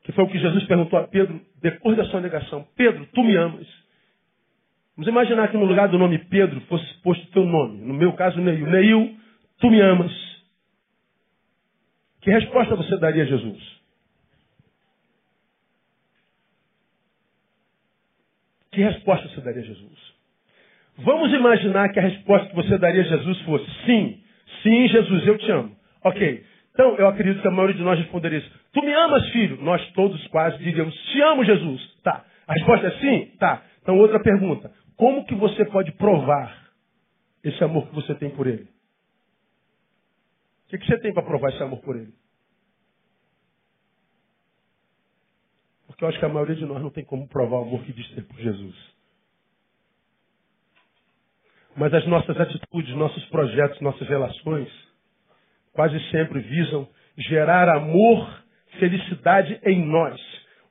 Que 0.04 0.12
foi 0.12 0.24
o 0.24 0.30
que 0.30 0.40
Jesus 0.40 0.66
perguntou 0.66 1.00
a 1.00 1.08
Pedro 1.08 1.40
depois 1.56 1.98
da 1.98 2.06
sua 2.06 2.22
negação: 2.22 2.68
Pedro, 2.76 3.06
tu 3.08 3.24
me 3.24 3.36
amas? 3.36 3.68
Vamos 5.00 5.08
imaginar 5.08 5.48
que 5.48 5.56
no 5.56 5.64
lugar 5.64 5.88
do 5.88 5.98
nome 5.98 6.18
Pedro 6.26 6.60
fosse 6.68 6.94
posto 6.96 7.26
teu 7.28 7.46
nome. 7.46 7.78
No 7.86 7.94
meu 7.94 8.12
caso, 8.12 8.38
Neil. 8.42 8.68
Neil, 8.68 9.16
tu 9.58 9.70
me 9.72 9.80
amas. 9.80 10.12
Que 12.20 12.30
resposta 12.30 12.76
você 12.76 12.98
daria 12.98 13.24
a 13.24 13.26
Jesus? 13.26 13.80
Que 18.74 18.82
resposta 18.82 19.30
você 19.30 19.40
daria 19.40 19.62
a 19.62 19.66
Jesus? 19.66 20.14
Vamos 20.98 21.32
imaginar 21.32 21.94
que 21.94 22.00
a 22.00 22.04
resposta 22.04 22.50
que 22.50 22.56
você 22.58 22.78
daria 22.78 23.00
a 23.00 23.06
Jesus 23.06 23.40
fosse 23.44 23.72
sim, 23.86 24.22
sim, 24.62 24.86
Jesus, 24.90 25.26
eu 25.26 25.38
te 25.38 25.50
amo. 25.50 25.78
Ok. 26.04 26.44
Então, 26.74 26.98
eu 26.98 27.08
acredito 27.08 27.42
que 27.42 27.48
a 27.48 27.52
maioria 27.52 27.78
de 27.78 27.84
nós 27.84 27.98
responderia 27.98 28.40
isso. 28.40 28.52
Tu 28.74 28.82
me 28.82 28.94
amas, 28.94 29.30
filho? 29.30 29.62
Nós 29.62 29.82
todos 29.94 30.28
quase 30.28 30.58
diríamos, 30.58 30.94
te 30.94 31.22
amo, 31.22 31.46
Jesus. 31.46 32.02
Tá. 32.04 32.26
A 32.46 32.54
resposta 32.54 32.88
é 32.88 32.92
sim? 33.00 33.32
Tá. 33.40 33.64
Então, 33.82 33.98
outra 33.98 34.20
pergunta. 34.20 34.78
Como 35.00 35.24
que 35.24 35.34
você 35.34 35.64
pode 35.64 35.94
provar 35.94 36.74
esse 37.42 37.64
amor 37.64 37.88
que 37.88 37.96
você 37.96 38.14
tem 38.16 38.30
por 38.32 38.46
ele? 38.46 38.64
O 38.64 38.68
que, 40.68 40.78
que 40.78 40.86
você 40.86 41.00
tem 41.00 41.14
para 41.14 41.24
provar 41.24 41.52
esse 41.52 41.64
amor 41.64 41.80
por 41.80 41.96
ele? 41.96 42.14
Porque 45.88 46.04
eu 46.04 46.10
acho 46.10 46.20
que 46.20 46.26
a 46.26 46.30
maioria 46.30 46.58
de 46.58 46.66
nós 46.66 46.82
não 46.82 46.90
tem 46.90 47.06
como 47.06 47.30
provar 47.30 47.60
o 47.60 47.62
amor 47.62 47.82
que 47.86 47.94
diz 47.94 48.10
ter 48.10 48.24
por 48.24 48.38
Jesus. 48.42 48.76
Mas 51.78 51.94
as 51.94 52.06
nossas 52.06 52.38
atitudes, 52.38 52.94
nossos 52.98 53.24
projetos, 53.28 53.80
nossas 53.80 54.06
relações, 54.06 54.70
quase 55.72 55.98
sempre 56.12 56.42
visam 56.42 56.86
gerar 57.16 57.70
amor, 57.70 58.44
felicidade 58.78 59.62
em 59.64 59.82
nós. 59.86 60.20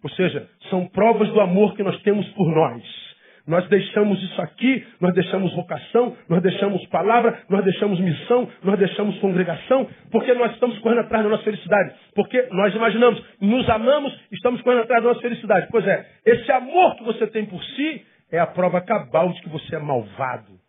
Ou 0.02 0.10
seja, 0.10 0.50
são 0.68 0.86
provas 0.86 1.30
do 1.30 1.40
amor 1.40 1.74
que 1.74 1.82
nós 1.82 1.98
temos 2.02 2.28
por 2.34 2.54
nós. 2.54 3.07
Nós 3.48 3.66
deixamos 3.70 4.22
isso 4.22 4.42
aqui, 4.42 4.86
nós 5.00 5.14
deixamos 5.14 5.54
vocação, 5.54 6.14
nós 6.28 6.42
deixamos 6.42 6.86
palavra, 6.88 7.42
nós 7.48 7.64
deixamos 7.64 7.98
missão, 7.98 8.46
nós 8.62 8.78
deixamos 8.78 9.18
congregação, 9.20 9.88
porque 10.10 10.34
nós 10.34 10.52
estamos 10.52 10.78
correndo 10.80 11.00
atrás 11.00 11.24
da 11.24 11.30
nossa 11.30 11.44
felicidade. 11.44 11.94
Porque 12.14 12.46
nós 12.52 12.74
imaginamos, 12.74 13.24
nos 13.40 13.66
amamos, 13.70 14.12
estamos 14.30 14.60
correndo 14.60 14.82
atrás 14.82 15.02
da 15.02 15.08
nossa 15.08 15.22
felicidade. 15.22 15.66
Pois 15.70 15.86
é, 15.86 16.06
esse 16.26 16.52
amor 16.52 16.96
que 16.96 17.04
você 17.04 17.26
tem 17.26 17.46
por 17.46 17.64
si 17.64 18.04
é 18.30 18.38
a 18.38 18.46
prova 18.46 18.82
cabal 18.82 19.32
de 19.32 19.40
que 19.40 19.48
você 19.48 19.76
é 19.76 19.78
malvado. 19.78 20.60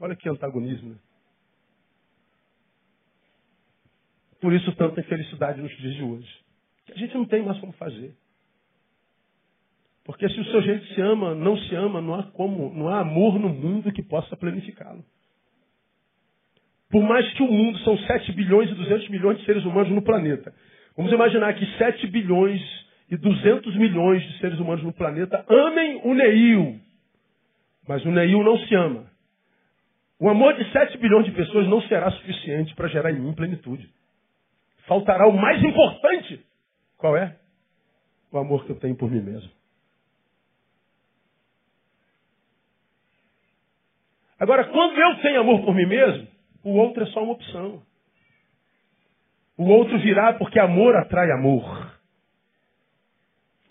Olha 0.00 0.16
que 0.16 0.28
antagonismo. 0.28 0.90
Né? 0.90 0.96
Por 4.40 4.52
isso 4.52 4.74
tanta 4.74 5.00
infelicidade 5.00 5.62
nos 5.62 5.70
dias 5.76 5.94
de 5.94 6.02
hoje. 6.02 6.40
A 6.92 6.98
gente 6.98 7.14
não 7.14 7.26
tem 7.26 7.44
mais 7.44 7.60
como 7.60 7.72
fazer. 7.74 8.12
Porque 10.06 10.28
se 10.28 10.40
o 10.40 10.44
seu 10.44 10.62
jeito 10.62 10.86
se 10.94 11.00
ama, 11.00 11.34
não 11.34 11.58
se 11.58 11.74
ama, 11.74 12.00
não 12.00 12.14
há 12.14 12.22
como, 12.22 12.72
não 12.72 12.88
há 12.88 13.00
amor 13.00 13.40
no 13.40 13.48
mundo 13.48 13.90
que 13.90 14.04
possa 14.04 14.36
planificá-lo. 14.36 15.04
Por 16.88 17.02
mais 17.02 17.28
que 17.32 17.42
o 17.42 17.50
mundo 17.50 17.76
são 17.80 17.98
7 17.98 18.30
bilhões 18.30 18.70
e 18.70 18.74
200 18.74 19.08
milhões 19.08 19.38
de 19.38 19.44
seres 19.44 19.64
humanos 19.64 19.90
no 19.90 20.00
planeta. 20.00 20.54
Vamos 20.96 21.12
imaginar 21.12 21.52
que 21.54 21.66
7 21.76 22.06
bilhões 22.06 22.62
e 23.10 23.16
200 23.16 23.76
milhões 23.76 24.22
de 24.22 24.38
seres 24.38 24.60
humanos 24.60 24.84
no 24.84 24.92
planeta 24.92 25.44
amem 25.48 26.00
o 26.04 26.14
Neil. 26.14 26.80
Mas 27.88 28.04
o 28.04 28.10
Neil 28.12 28.44
não 28.44 28.58
se 28.60 28.74
ama. 28.76 29.10
O 30.20 30.30
amor 30.30 30.54
de 30.54 30.70
7 30.70 30.98
bilhões 30.98 31.26
de 31.26 31.32
pessoas 31.32 31.66
não 31.66 31.82
será 31.82 32.12
suficiente 32.12 32.76
para 32.76 32.86
gerar 32.86 33.10
em 33.10 33.18
mim 33.18 33.34
plenitude. 33.34 33.90
Faltará 34.86 35.26
o 35.26 35.36
mais 35.36 35.60
importante. 35.64 36.40
Qual 36.96 37.16
é? 37.16 37.36
O 38.30 38.38
amor 38.38 38.64
que 38.64 38.70
eu 38.70 38.76
tenho 38.76 38.94
por 38.94 39.10
mim 39.10 39.20
mesmo. 39.20 39.55
Agora, 44.38 44.64
quando 44.64 44.98
eu 44.98 45.16
tenho 45.22 45.40
amor 45.40 45.64
por 45.64 45.74
mim 45.74 45.86
mesmo, 45.86 46.28
o 46.62 46.72
outro 46.76 47.02
é 47.02 47.06
só 47.06 47.22
uma 47.22 47.32
opção. 47.32 47.82
O 49.56 49.64
outro 49.64 49.98
virá 49.98 50.34
porque 50.34 50.58
amor 50.58 50.94
atrai 50.96 51.30
amor. 51.30 51.92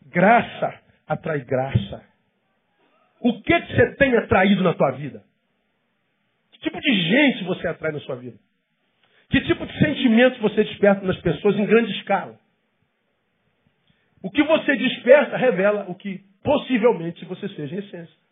Graça 0.08 0.82
atrai 1.08 1.42
graça. 1.42 2.04
O 3.20 3.42
que, 3.42 3.62
que 3.62 3.76
você 3.76 3.96
tem 3.96 4.16
atraído 4.16 4.64
na 4.64 4.74
tua 4.74 4.92
vida? 4.92 5.24
Que 6.52 6.60
tipo 6.60 6.80
de 6.80 7.02
gente 7.02 7.44
você 7.44 7.68
atrai 7.68 7.92
na 7.92 8.00
sua 8.00 8.16
vida? 8.16 8.38
Que 9.30 9.42
tipo 9.42 9.66
de 9.66 9.80
sentimento 9.80 10.40
você 10.42 10.64
desperta 10.64 11.06
nas 11.06 11.18
pessoas 11.22 11.56
em 11.58 11.66
grande 11.66 11.92
escala? 11.98 12.40
O 14.22 14.32
que 14.32 14.42
você 14.42 14.76
desperta 14.76 15.38
revela 15.38 15.86
o 15.88 15.96
que 15.96 16.24
possivelmente 16.44 17.26
você 17.26 17.50
seja 17.50 17.76
em 17.76 17.80
essência. 17.80 18.25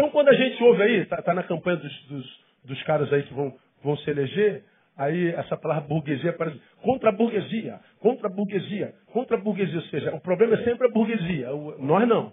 Então, 0.00 0.10
quando 0.12 0.30
a 0.30 0.32
gente 0.32 0.64
ouve 0.64 0.82
aí, 0.82 1.00
está 1.02 1.20
tá 1.20 1.34
na 1.34 1.42
campanha 1.42 1.76
dos, 1.76 2.04
dos, 2.04 2.40
dos, 2.64 2.82
caras 2.84 3.12
aí 3.12 3.22
que 3.22 3.34
vão, 3.34 3.54
vão 3.84 3.98
se 3.98 4.08
eleger, 4.08 4.64
aí 4.96 5.28
essa 5.32 5.58
palavra 5.58 5.86
burguesia 5.86 6.30
aparece. 6.30 6.58
Contra 6.80 7.10
a 7.10 7.12
burguesia, 7.12 7.78
contra 7.98 8.28
a 8.28 8.30
burguesia, 8.30 8.94
contra 9.12 9.36
a 9.36 9.40
burguesia. 9.40 9.76
Ou 9.76 9.84
seja, 9.88 10.14
o 10.14 10.20
problema 10.22 10.54
é 10.54 10.64
sempre 10.64 10.86
a 10.86 10.90
burguesia, 10.90 11.52
o, 11.54 11.84
nós 11.84 12.08
não. 12.08 12.32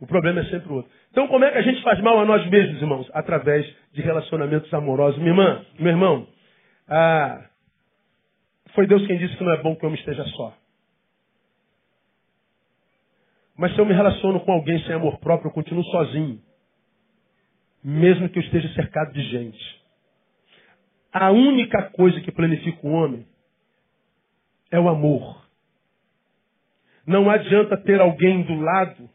O 0.00 0.06
problema 0.08 0.40
é 0.40 0.44
sempre 0.46 0.68
o 0.68 0.74
outro. 0.78 0.90
Então, 1.12 1.28
como 1.28 1.44
é 1.44 1.52
que 1.52 1.58
a 1.58 1.62
gente 1.62 1.80
faz 1.84 2.00
mal 2.00 2.18
a 2.18 2.24
nós 2.24 2.44
mesmos, 2.50 2.82
irmãos? 2.82 3.08
Através 3.14 3.64
de 3.92 4.02
relacionamentos 4.02 4.74
amorosos. 4.74 5.20
Minha 5.20 5.30
irmã, 5.30 5.64
meu 5.78 5.92
irmão, 5.92 6.26
ah, 6.88 7.46
foi 8.74 8.88
Deus 8.88 9.06
quem 9.06 9.16
disse 9.16 9.36
que 9.36 9.44
não 9.44 9.52
é 9.52 9.62
bom 9.62 9.76
que 9.76 9.84
o 9.84 9.86
homem 9.86 10.00
esteja 10.00 10.24
só. 10.30 10.52
Mas 13.56 13.74
se 13.74 13.78
eu 13.78 13.86
me 13.86 13.94
relaciono 13.94 14.40
com 14.40 14.52
alguém 14.52 14.78
sem 14.84 14.94
amor 14.94 15.18
próprio, 15.18 15.48
eu 15.48 15.52
continuo 15.54 15.84
sozinho. 15.84 16.40
Mesmo 17.82 18.28
que 18.28 18.38
eu 18.38 18.42
esteja 18.42 18.68
cercado 18.74 19.12
de 19.12 19.22
gente. 19.22 19.80
A 21.12 21.30
única 21.30 21.82
coisa 21.90 22.20
que 22.20 22.30
planifica 22.30 22.86
o 22.86 22.90
homem 22.90 23.26
é 24.70 24.78
o 24.78 24.88
amor. 24.88 25.46
Não 27.06 27.30
adianta 27.30 27.76
ter 27.76 28.00
alguém 28.00 28.42
do 28.42 28.60
lado 28.60 29.08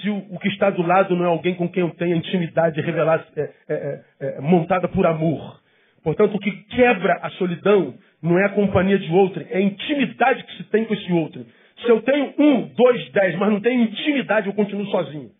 se 0.00 0.10
o, 0.10 0.34
o, 0.34 0.38
que 0.38 0.48
está 0.48 0.68
do 0.68 0.82
lado 0.82 1.14
não 1.16 1.24
é 1.24 1.28
alguém 1.28 1.54
com 1.54 1.68
quem 1.68 1.82
eu 1.82 1.90
tenha 1.90 2.16
intimidade 2.16 2.80
revelada, 2.80 3.24
é, 3.36 3.40
é, 3.40 3.50
é, 3.68 4.04
é, 4.20 4.40
montada 4.40 4.88
por 4.88 5.06
amor. 5.06 5.60
Portanto, 6.02 6.34
o 6.34 6.40
que 6.40 6.50
quebra 6.50 7.20
a 7.22 7.30
solidão 7.30 7.94
não 8.20 8.38
é 8.38 8.46
a 8.46 8.50
companhia 8.50 8.98
de 8.98 9.10
outro, 9.12 9.44
é 9.48 9.58
a 9.58 9.60
intimidade 9.60 10.42
que 10.44 10.56
se 10.56 10.64
tem 10.64 10.84
com 10.84 10.94
esse 10.94 11.12
outro. 11.12 11.46
Se 11.82 11.88
eu 11.88 12.00
tenho 12.02 12.34
um, 12.38 12.68
dois, 12.68 13.10
dez, 13.12 13.36
mas 13.36 13.50
não 13.50 13.60
tenho 13.60 13.82
intimidade, 13.82 14.46
eu 14.46 14.54
continuo 14.54 14.86
sozinho. 14.86 15.30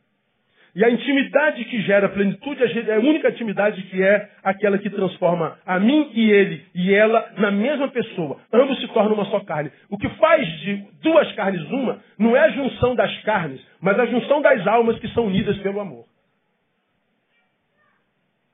E 0.74 0.82
a 0.82 0.90
intimidade 0.90 1.64
que 1.66 1.82
gera 1.82 2.09
plenitude 2.09 2.62
é 2.62 2.95
a 2.95 2.99
única 2.99 3.28
intimidade 3.28 3.82
que 3.82 4.03
é 4.03 4.30
aquela 4.43 4.78
que 4.78 4.88
transforma 4.88 5.59
a 5.66 5.78
mim 5.78 6.11
e 6.14 6.30
ele 6.30 6.64
e 6.74 6.95
ela 6.95 7.30
na 7.36 7.51
mesma 7.51 7.88
pessoa. 7.88 8.38
Ambos 8.51 8.80
se 8.80 8.88
tornam 8.88 9.12
uma 9.12 9.26
só 9.26 9.40
carne. 9.40 9.70
O 9.90 9.99
que 9.99 10.09
faz 10.11 10.49
de 10.61 10.76
duas 11.03 11.30
carnes 11.32 11.62
uma 11.70 12.03
não 12.18 12.34
é 12.34 12.40
a 12.40 12.51
junção 12.51 12.95
das 12.95 13.14
carnes, 13.22 13.61
mas 13.82 13.99
a 13.99 14.07
junção 14.07 14.40
das 14.40 14.66
almas 14.66 14.99
que 14.99 15.09
são 15.09 15.26
unidas 15.26 15.59
pelo 15.59 15.78
amor. 15.78 16.07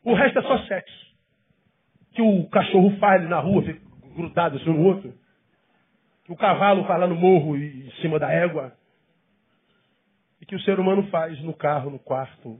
O 0.05 0.13
resto 0.15 0.41
é 0.41 0.43
só 0.43 0.59
sexo. 0.65 1.07
Que 2.15 2.23
o 2.23 2.49
cachorro 2.49 2.97
faz 2.99 3.21
ali 3.21 3.31
na 3.31 3.39
rua, 3.39 3.63
fica 3.63 3.81
grudado 4.17 4.57
assim 4.57 4.71
no 4.71 4.83
outro. 4.83 5.13
O 6.29 6.37
cavalo 6.37 6.85
faz 6.85 7.01
lá 7.01 7.07
no 7.07 7.15
morro 7.15 7.57
e 7.57 7.87
em 7.87 7.91
cima 8.03 8.19
da 8.19 8.31
égua 8.31 8.73
e 10.41 10.47
que 10.47 10.55
o 10.55 10.61
ser 10.61 10.79
humano 10.79 11.05
faz 11.05 11.41
no 11.43 11.55
carro, 11.55 11.91
no 11.91 11.99
quarto. 11.99 12.59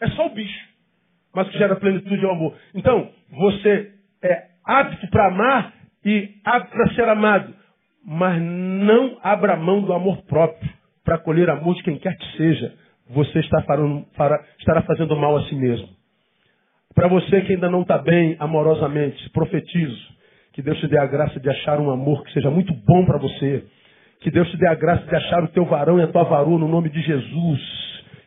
É 0.00 0.08
só 0.08 0.26
o 0.26 0.30
bicho. 0.34 0.72
Mas 1.32 1.48
que 1.48 1.56
gera 1.56 1.76
plenitude 1.76 2.22
é 2.22 2.28
o 2.28 2.32
amor. 2.32 2.56
Então, 2.74 3.10
você 3.30 3.92
é 4.22 4.48
apto 4.64 5.08
para 5.08 5.28
amar 5.28 5.72
e 6.04 6.34
apto 6.44 6.70
para 6.70 6.94
ser 6.94 7.08
amado. 7.08 7.54
Mas 8.04 8.42
não 8.42 9.18
abra 9.22 9.56
mão 9.56 9.80
do 9.80 9.92
amor 9.92 10.22
próprio 10.24 10.70
para 11.04 11.18
colher 11.18 11.48
amor 11.48 11.74
de 11.76 11.82
quem 11.84 11.98
quer 11.98 12.16
que 12.16 12.36
seja. 12.36 12.74
Você 13.10 13.38
está 13.38 13.62
farando, 13.62 14.04
fará, 14.14 14.44
estará 14.58 14.82
fazendo 14.82 15.16
mal 15.16 15.36
a 15.36 15.44
si 15.44 15.54
mesmo. 15.54 15.88
Para 16.94 17.08
você 17.08 17.40
que 17.42 17.54
ainda 17.54 17.70
não 17.70 17.82
está 17.82 17.96
bem 17.98 18.36
amorosamente, 18.38 19.30
profetizo 19.30 20.12
que 20.52 20.62
Deus 20.62 20.78
te 20.78 20.86
dê 20.88 20.98
a 20.98 21.06
graça 21.06 21.40
de 21.40 21.48
achar 21.48 21.80
um 21.80 21.90
amor 21.90 22.24
que 22.24 22.32
seja 22.32 22.50
muito 22.50 22.72
bom 22.72 23.04
para 23.04 23.18
você 23.18 23.64
que 24.22 24.30
Deus 24.30 24.48
te 24.50 24.56
dê 24.56 24.68
a 24.68 24.74
graça 24.74 25.04
de 25.04 25.16
achar 25.16 25.42
o 25.42 25.48
teu 25.48 25.64
varão 25.64 25.98
e 25.98 26.02
a 26.02 26.06
tua 26.06 26.22
varoa 26.22 26.58
no 26.58 26.68
nome 26.68 26.88
de 26.88 27.00
Jesus. 27.02 27.60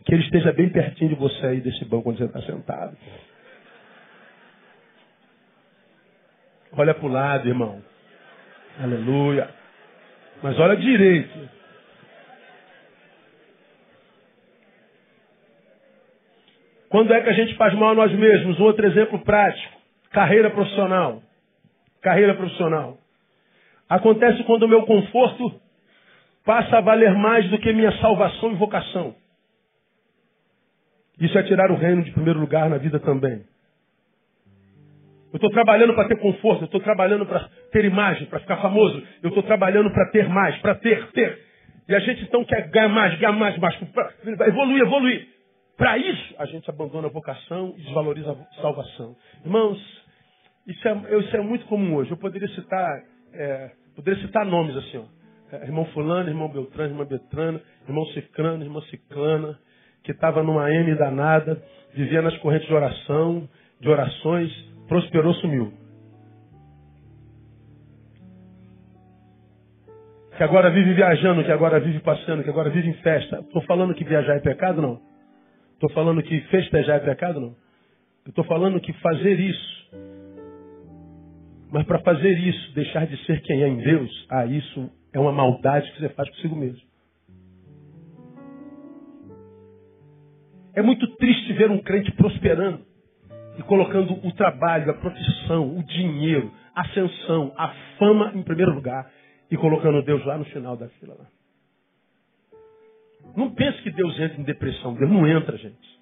Que 0.05 0.13
ele 0.13 0.23
esteja 0.23 0.51
bem 0.51 0.69
pertinho 0.69 1.09
de 1.09 1.15
você 1.15 1.45
aí 1.47 1.61
desse 1.61 1.83
banco 1.85 2.09
onde 2.09 2.19
você 2.19 2.25
está 2.25 2.41
sentado. 2.41 2.95
Olha 6.73 6.93
para 6.93 7.05
o 7.05 7.09
lado, 7.09 7.47
irmão. 7.47 7.81
Aleluia. 8.79 9.49
Mas 10.43 10.59
olha 10.59 10.75
direito. 10.75 11.49
Quando 16.89 17.13
é 17.13 17.21
que 17.21 17.29
a 17.29 17.33
gente 17.33 17.55
faz 17.55 17.73
mal 17.73 17.91
a 17.91 17.95
nós 17.95 18.11
mesmos? 18.11 18.59
Um 18.59 18.63
outro 18.63 18.85
exemplo 18.85 19.19
prático. 19.19 19.73
Carreira 20.11 20.49
profissional. 20.49 21.21
Carreira 22.05 22.35
profissional. 22.35 22.99
Acontece 23.89 24.43
quando 24.43 24.61
o 24.61 24.67
meu 24.67 24.85
conforto 24.85 25.59
passa 26.45 26.77
a 26.77 26.81
valer 26.81 27.15
mais 27.15 27.49
do 27.49 27.57
que 27.57 27.73
minha 27.73 27.91
salvação 27.93 28.51
e 28.51 28.55
vocação. 28.57 29.15
Isso 31.19 31.35
é 31.35 31.41
tirar 31.41 31.71
o 31.71 31.75
reino 31.75 32.03
de 32.03 32.11
primeiro 32.11 32.39
lugar 32.39 32.69
na 32.69 32.77
vida 32.77 32.99
também. 32.99 33.43
Eu 35.33 35.37
estou 35.37 35.49
trabalhando 35.49 35.95
para 35.95 36.07
ter 36.07 36.19
conforto, 36.19 36.61
eu 36.61 36.65
estou 36.65 36.79
trabalhando 36.79 37.25
para 37.25 37.49
ter 37.71 37.83
imagem, 37.85 38.27
para 38.27 38.39
ficar 38.39 38.57
famoso, 38.57 39.01
eu 39.23 39.29
estou 39.29 39.41
trabalhando 39.41 39.89
para 39.89 40.05
ter 40.11 40.29
mais, 40.29 40.55
para 40.59 40.75
ter, 40.75 41.07
ter. 41.11 41.39
E 41.89 41.95
a 41.95 41.99
gente 42.01 42.21
então 42.21 42.45
quer 42.45 42.69
ganhar 42.69 42.89
mais, 42.89 43.17
ganhar 43.17 43.33
mais, 43.33 43.57
mais, 43.57 43.75
evoluir, 44.47 44.81
evoluir. 44.83 45.27
Para 45.75 45.97
isso, 45.97 46.35
a 46.37 46.45
gente 46.45 46.69
abandona 46.69 47.07
a 47.07 47.11
vocação 47.11 47.73
e 47.75 47.81
desvaloriza 47.81 48.31
a 48.31 48.61
salvação. 48.61 49.15
Irmãos, 49.43 50.04
isso 50.67 50.87
é, 50.87 51.19
isso 51.19 51.35
é 51.35 51.41
muito 51.41 51.65
comum 51.67 51.95
hoje. 51.95 52.11
Eu 52.11 52.17
poderia 52.17 52.47
citar, 52.49 53.03
é, 53.33 53.71
poderia 53.95 54.21
citar 54.25 54.45
nomes 54.45 54.75
assim, 54.75 54.97
ó. 54.97 55.15
É, 55.51 55.63
irmão 55.65 55.85
fulano, 55.85 56.27
irmão 56.27 56.49
Beltrano, 56.49 56.93
irmã 56.93 57.05
Betrana, 57.05 57.61
irmão 57.87 58.05
Cicrano, 58.07 58.63
irmã 58.63 58.81
Ciclana, 58.89 59.59
que 60.03 60.11
estava 60.11 60.41
numa 60.41 60.71
M 60.71 60.95
danada, 60.95 61.61
vivia 61.93 62.21
nas 62.21 62.35
correntes 62.37 62.67
de 62.67 62.73
oração, 62.73 63.47
de 63.79 63.89
orações, 63.89 64.51
prosperou, 64.87 65.33
sumiu. 65.35 65.71
Que 70.35 70.43
agora 70.43 70.69
vive 70.69 70.93
viajando, 70.93 71.43
que 71.43 71.51
agora 71.51 71.79
vive 71.79 71.99
passeando, 71.99 72.43
que 72.43 72.49
agora 72.49 72.69
vive 72.69 72.89
em 72.89 72.93
festa. 72.95 73.39
Estou 73.39 73.61
falando 73.61 73.93
que 73.93 74.03
viajar 74.03 74.35
é 74.35 74.39
pecado, 74.39 74.81
não? 74.81 74.99
Estou 75.73 75.89
falando 75.91 76.21
que 76.21 76.41
festejar 76.41 76.97
é 76.97 76.99
pecado, 76.99 77.39
não? 77.39 77.55
Estou 78.27 78.43
falando 78.43 78.79
que 78.81 78.91
fazer 78.93 79.39
isso. 79.39 79.85
Mas 81.71 81.85
para 81.85 81.99
fazer 81.99 82.37
isso, 82.37 82.73
deixar 82.73 83.05
de 83.07 83.17
ser 83.25 83.41
quem 83.41 83.63
é 83.63 83.67
em 83.67 83.77
Deus, 83.77 84.27
ah, 84.29 84.45
isso 84.45 84.89
é 85.13 85.19
uma 85.19 85.31
maldade 85.31 85.91
que 85.91 85.99
você 85.99 86.09
faz 86.09 86.29
consigo 86.29 86.55
mesmo. 86.55 86.81
É 90.73 90.81
muito 90.81 91.07
triste 91.15 91.53
ver 91.53 91.71
um 91.71 91.79
crente 91.79 92.11
prosperando 92.11 92.81
e 93.57 93.63
colocando 93.63 94.13
o 94.13 94.31
trabalho, 94.33 94.91
a 94.91 94.93
profissão, 94.93 95.77
o 95.77 95.83
dinheiro, 95.83 96.51
a 96.75 96.81
ascensão, 96.81 97.53
a 97.57 97.69
fama 97.97 98.33
em 98.35 98.43
primeiro 98.43 98.73
lugar 98.73 99.09
e 99.49 99.55
colocando 99.55 100.03
Deus 100.03 100.25
lá 100.25 100.37
no 100.37 100.45
final 100.45 100.75
da 100.75 100.89
fila. 100.89 101.15
Lá. 101.17 101.25
Não 103.35 103.51
pense 103.51 103.81
que 103.81 103.91
Deus 103.91 104.19
entra 104.19 104.39
em 104.39 104.43
depressão. 104.43 104.93
Deus 104.93 105.09
não 105.09 105.25
entra, 105.25 105.57
gente. 105.57 105.94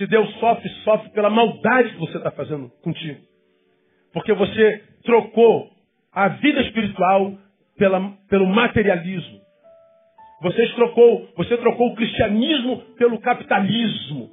Se 0.00 0.06
Deus 0.06 0.34
sofre, 0.36 0.66
sofre 0.82 1.10
pela 1.10 1.28
maldade 1.28 1.90
que 1.90 2.00
você 2.00 2.16
está 2.16 2.30
fazendo 2.30 2.70
contigo. 2.82 3.20
Porque 4.14 4.32
você 4.32 4.82
trocou 5.04 5.68
a 6.10 6.28
vida 6.28 6.62
espiritual 6.62 7.34
pela, 7.76 8.10
pelo 8.26 8.46
materialismo. 8.46 9.40
Você 10.40 10.66
trocou, 10.68 11.28
você 11.36 11.54
trocou 11.58 11.88
o 11.88 11.94
cristianismo 11.96 12.80
pelo 12.96 13.20
capitalismo. 13.20 14.30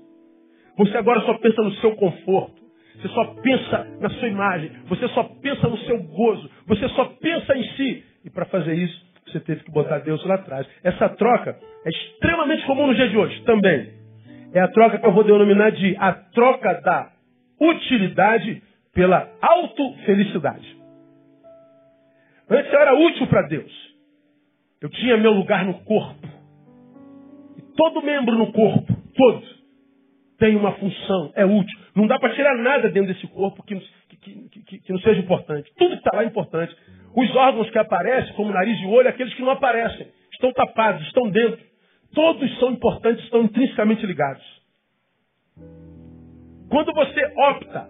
Você 0.77 0.95
agora 0.95 1.19
só 1.25 1.37
pensa 1.37 1.61
no 1.61 1.73
seu 1.73 1.97
conforto. 1.97 2.61
Você 2.95 3.09
só 3.09 3.25
pensa 3.41 3.87
na 3.99 4.09
sua 4.09 4.27
imagem. 4.29 4.71
Você 4.87 5.05
só 5.09 5.23
pensa 5.41 5.67
no 5.67 5.77
seu 5.79 6.01
gozo. 6.01 6.49
Você 6.65 6.87
só 6.89 7.03
pensa 7.19 7.57
em 7.57 7.63
si. 7.75 8.05
E 8.23 8.29
para 8.29 8.45
fazer 8.45 8.73
isso, 8.73 9.05
você 9.25 9.41
teve 9.41 9.65
que 9.65 9.71
botar 9.71 9.99
Deus 9.99 10.25
lá 10.25 10.35
atrás. 10.35 10.65
Essa 10.81 11.09
troca 11.09 11.59
é 11.85 11.89
extremamente 11.89 12.65
comum 12.65 12.87
no 12.87 12.95
dia 12.95 13.09
de 13.09 13.17
hoje 13.17 13.43
também. 13.43 13.96
É 14.53 14.59
a 14.59 14.67
troca 14.69 14.97
que 14.97 15.05
eu 15.05 15.11
vou 15.11 15.23
denominar 15.23 15.71
de 15.71 15.95
a 15.97 16.13
troca 16.13 16.73
da 16.81 17.11
utilidade 17.59 18.61
pela 18.93 19.29
autofelicidade. 19.41 20.77
Antes 22.49 22.71
eu 22.71 22.79
era 22.79 22.93
útil 22.95 23.27
para 23.27 23.41
Deus. 23.43 23.87
Eu 24.81 24.89
tinha 24.89 25.17
meu 25.17 25.33
lugar 25.33 25.65
no 25.65 25.73
corpo. 25.83 26.27
E 27.57 27.61
todo 27.75 28.01
membro 28.01 28.35
no 28.35 28.51
corpo, 28.53 28.93
todo, 29.15 29.43
tem 30.37 30.55
uma 30.55 30.71
função, 30.73 31.31
é 31.35 31.45
útil. 31.45 31.79
Não 31.95 32.07
dá 32.07 32.19
para 32.19 32.33
tirar 32.33 32.55
nada 32.57 32.89
dentro 32.89 33.13
desse 33.13 33.27
corpo 33.27 33.63
que, 33.63 33.75
que, 34.21 34.49
que, 34.49 34.79
que 34.79 34.91
não 34.91 34.99
seja 34.99 35.19
importante. 35.19 35.71
Tudo 35.77 35.91
que 35.91 35.97
está 35.97 36.15
lá 36.15 36.23
é 36.23 36.27
importante. 36.27 36.75
Os 37.15 37.35
órgãos 37.35 37.69
que 37.71 37.79
aparecem, 37.79 38.33
como 38.35 38.51
nariz 38.51 38.79
e 38.79 38.85
olho, 38.85 39.09
aqueles 39.09 39.33
que 39.33 39.41
não 39.41 39.51
aparecem, 39.51 40.07
estão 40.31 40.53
tapados, 40.53 41.01
estão 41.07 41.29
dentro. 41.29 41.59
Todos 42.13 42.59
são 42.59 42.71
importantes, 42.71 43.23
estão 43.23 43.43
intrinsecamente 43.43 44.05
ligados. 44.05 44.43
Quando 46.69 46.93
você 46.93 47.33
opta 47.37 47.89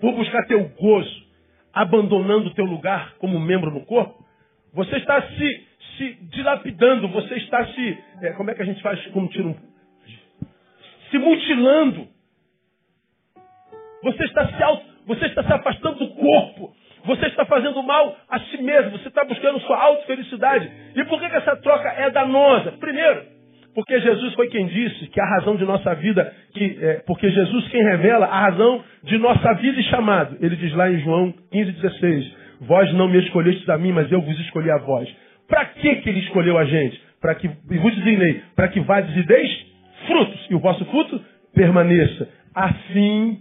por 0.00 0.12
buscar 0.14 0.46
teu 0.46 0.68
gozo, 0.80 1.26
abandonando 1.72 2.54
teu 2.54 2.64
lugar 2.64 3.14
como 3.18 3.38
membro 3.38 3.70
no 3.70 3.84
corpo, 3.84 4.24
você 4.72 4.96
está 4.96 5.20
se, 5.22 5.66
se 5.96 6.12
dilapidando, 6.30 7.08
você 7.08 7.34
está 7.36 7.66
se. 7.66 7.98
É, 8.22 8.32
como 8.32 8.50
é 8.50 8.54
que 8.54 8.62
a 8.62 8.64
gente 8.64 8.82
faz 8.82 9.04
como 9.08 9.28
tira 9.28 9.48
um. 9.48 9.56
Se 11.10 11.18
mutilando. 11.18 12.08
Você 14.02 14.24
está 14.24 14.46
se 14.46 14.54
você 15.06 15.24
está 15.24 15.42
se 15.42 15.52
afastando 15.52 15.98
do 15.98 16.14
corpo. 16.14 16.76
Você 17.06 17.26
está 17.26 17.46
fazendo 17.46 17.82
mal 17.82 18.14
a 18.28 18.38
si 18.40 18.62
mesmo. 18.62 18.98
Você 18.98 19.08
está 19.08 19.24
buscando 19.24 19.58
sua 19.60 19.82
auto-felicidade. 19.82 20.70
E 20.94 21.04
por 21.04 21.18
que, 21.18 21.30
que 21.30 21.36
essa 21.36 21.56
troca 21.56 21.88
é 21.88 22.10
danosa? 22.10 22.72
Primeiro, 22.72 23.37
porque 23.78 24.00
Jesus 24.00 24.34
foi 24.34 24.48
quem 24.48 24.66
disse 24.66 25.06
que 25.06 25.20
a 25.20 25.24
razão 25.36 25.54
de 25.54 25.64
nossa 25.64 25.94
vida, 25.94 26.34
que, 26.52 26.78
é, 26.82 26.94
porque 27.06 27.30
Jesus 27.30 27.68
quem 27.68 27.80
revela 27.80 28.26
a 28.26 28.40
razão 28.40 28.82
de 29.04 29.16
nossa 29.18 29.54
vida 29.54 29.78
e 29.78 29.84
chamado. 29.84 30.36
Ele 30.40 30.56
diz 30.56 30.74
lá 30.74 30.90
em 30.90 30.98
João 30.98 31.32
15,16: 31.52 32.32
Vós 32.62 32.92
não 32.94 33.06
me 33.06 33.20
escolhestes 33.20 33.68
a 33.68 33.78
mim, 33.78 33.92
mas 33.92 34.10
eu 34.10 34.20
vos 34.20 34.36
escolhi 34.40 34.68
a 34.68 34.78
vós. 34.78 35.08
Para 35.46 35.64
que 35.66 35.86
ele 35.86 36.18
escolheu 36.18 36.58
a 36.58 36.64
gente? 36.64 37.00
Para 37.20 37.36
que, 37.36 37.46
vos 37.46 37.94
designei, 37.94 38.42
para 38.56 38.66
que 38.66 38.80
vades 38.80 39.16
e 39.16 39.22
deis 39.24 39.66
frutos, 40.08 40.46
e 40.50 40.56
o 40.56 40.58
vosso 40.58 40.84
fruto 40.86 41.24
permaneça, 41.54 42.28
a 42.56 42.72
fim 42.92 43.38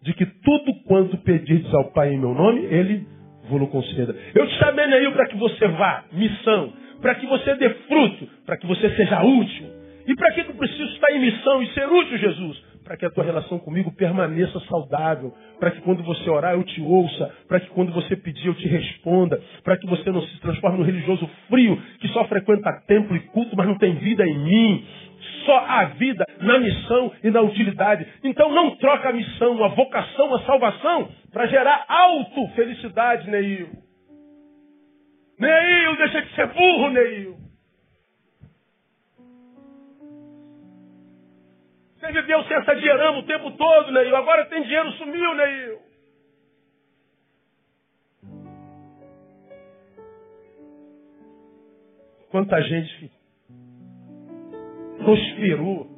de 0.00 0.14
que 0.14 0.24
tudo 0.24 0.72
quanto 0.86 1.18
pedirdes 1.18 1.72
ao 1.74 1.92
Pai 1.92 2.14
em 2.14 2.18
meu 2.18 2.32
nome, 2.32 2.64
Ele 2.64 3.06
vos 3.46 3.68
conceda. 3.68 4.16
Eu 4.34 4.46
te 4.46 4.54
chamei 4.54 4.86
aí 4.86 5.12
para 5.12 5.26
que 5.26 5.36
você 5.36 5.68
vá, 5.68 6.04
missão, 6.12 6.72
para 7.04 7.16
que 7.16 7.26
você 7.26 7.54
dê 7.56 7.68
fruto, 7.68 8.26
para 8.46 8.56
que 8.56 8.66
você 8.66 8.88
seja 8.96 9.22
útil. 9.22 9.66
E 10.06 10.14
para 10.14 10.32
que 10.32 10.40
eu 10.40 10.54
preciso 10.54 10.84
estar 10.84 11.12
em 11.12 11.20
missão 11.20 11.62
e 11.62 11.66
ser 11.74 11.86
útil, 11.86 12.16
Jesus? 12.16 12.74
para 12.82 12.98
que 12.98 13.06
a 13.06 13.10
tua 13.10 13.24
relação 13.24 13.58
comigo 13.58 13.90
permaneça 13.92 14.60
saudável, 14.68 15.32
para 15.58 15.70
que 15.70 15.80
quando 15.80 16.02
você 16.02 16.28
orar 16.28 16.52
eu 16.52 16.62
te 16.62 16.82
ouça, 16.82 17.34
para 17.48 17.58
que 17.58 17.68
quando 17.68 17.90
você 17.92 18.14
pedir 18.14 18.46
eu 18.46 18.54
te 18.54 18.68
responda, 18.68 19.40
para 19.64 19.78
que 19.78 19.86
você 19.86 20.10
não 20.10 20.20
se 20.20 20.38
transforme 20.40 20.78
num 20.78 20.84
religioso 20.84 21.26
frio 21.48 21.80
que 21.98 22.08
só 22.08 22.26
frequenta 22.26 22.70
templo 22.86 23.16
e 23.16 23.20
culto, 23.20 23.56
mas 23.56 23.66
não 23.66 23.78
tem 23.78 23.94
vida 23.94 24.26
em 24.26 24.38
mim. 24.38 24.86
Só 25.46 25.58
a 25.58 25.84
vida 25.86 26.26
na 26.42 26.58
missão 26.58 27.10
e 27.22 27.30
na 27.30 27.40
utilidade. 27.40 28.06
Então 28.22 28.52
não 28.52 28.76
troca 28.76 29.08
a 29.08 29.12
missão, 29.14 29.64
a 29.64 29.68
vocação, 29.68 30.34
a 30.34 30.40
salvação 30.40 31.08
para 31.32 31.46
gerar 31.46 31.86
auto-felicidade, 31.88 33.30
Neil. 33.30 33.83
Neil, 35.38 35.96
deixa 35.96 36.22
de 36.22 36.34
ser 36.34 36.46
burro, 36.52 36.90
Neil. 36.90 37.36
Você 41.98 42.12
viveu 42.12 42.44
sem 42.44 42.56
essa 42.56 42.74
dinheirama 42.74 43.18
o 43.18 43.26
tempo 43.26 43.50
todo, 43.52 43.92
Neil. 43.92 44.14
Agora 44.14 44.46
tem 44.46 44.62
dinheiro, 44.62 44.92
sumiu, 44.92 45.34
Neil. 45.34 45.78
Quanta 52.30 52.60
gente 52.62 53.12
prosperou 54.98 55.88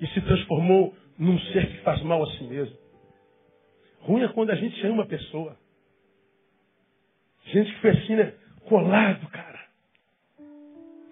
e 0.00 0.06
se 0.08 0.20
transformou 0.20 0.94
num 1.18 1.38
ser 1.38 1.66
que 1.68 1.78
faz 1.82 2.02
mal 2.02 2.22
a 2.22 2.26
si 2.32 2.44
mesmo. 2.44 2.76
Ruim 4.00 4.22
é 4.22 4.28
quando 4.28 4.50
a 4.50 4.54
gente 4.54 4.84
ama 4.86 5.04
a 5.04 5.06
pessoa. 5.06 5.56
Gente 7.46 7.72
que 7.72 7.80
foi 7.80 7.90
assim, 7.90 8.16
né? 8.16 8.32
Colado, 8.68 9.26
cara. 9.28 9.60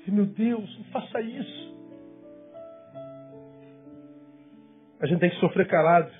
E, 0.06 0.10
meu 0.10 0.26
Deus, 0.26 0.78
não 0.78 0.84
faça 0.86 1.20
isso. 1.20 1.74
A 5.00 5.06
gente 5.06 5.20
tem 5.20 5.30
que 5.30 5.40
sofrer 5.40 5.66
calado. 5.66 6.10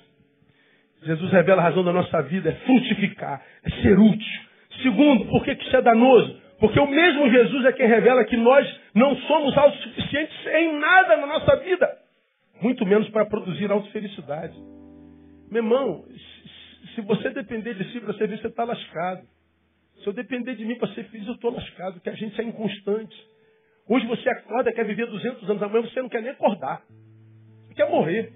Jesus 1.03 1.31
revela 1.31 1.61
a 1.61 1.65
razão 1.65 1.83
da 1.83 1.93
nossa 1.93 2.21
vida, 2.23 2.49
é 2.49 2.53
frutificar, 2.53 3.43
é 3.63 3.69
ser 3.81 3.99
útil. 3.99 4.41
Segundo, 4.81 5.25
por 5.25 5.43
que 5.43 5.51
isso 5.51 5.75
é 5.75 5.81
danoso? 5.81 6.41
Porque 6.59 6.79
o 6.79 6.87
mesmo 6.87 7.29
Jesus 7.29 7.65
é 7.65 7.73
quem 7.73 7.87
revela 7.87 8.23
que 8.25 8.37
nós 8.37 8.81
não 8.93 9.15
somos 9.17 9.55
autossuficientes 9.57 10.35
em 10.47 10.79
nada 10.79 11.17
na 11.17 11.27
nossa 11.27 11.57
vida. 11.57 11.89
Muito 12.61 12.85
menos 12.85 13.09
para 13.09 13.25
produzir 13.25 13.69
autofelicidade. 13.71 14.57
Meu 15.51 15.63
irmão, 15.63 16.05
se 16.95 17.01
você 17.01 17.29
depender 17.29 17.73
de 17.75 17.91
si 17.91 17.99
para 17.99 18.13
ser 18.13 18.19
feliz, 18.19 18.41
você 18.41 18.47
está 18.47 18.63
lascado. 18.63 19.34
Se 20.05 20.09
eu 20.09 20.13
depender 20.13 20.53
de 20.53 20.63
mim 20.63 20.75
para 20.75 20.93
ser 20.93 21.03
feliz, 21.05 21.27
eu 21.27 21.33
estou 21.33 21.51
lascado, 21.51 21.93
porque 21.93 22.11
a 22.11 22.13
gente 22.13 22.39
é 22.39 22.43
inconstante. 22.43 23.27
Hoje 23.89 24.05
você 24.05 24.29
acorda, 24.29 24.71
quer 24.71 24.85
viver 24.85 25.07
200 25.07 25.49
anos, 25.49 25.63
amanhã 25.63 25.81
você 25.81 25.99
não 25.99 26.09
quer 26.09 26.21
nem 26.21 26.29
acordar. 26.29 26.83
Você 27.65 27.73
quer 27.73 27.89
morrer. 27.89 28.31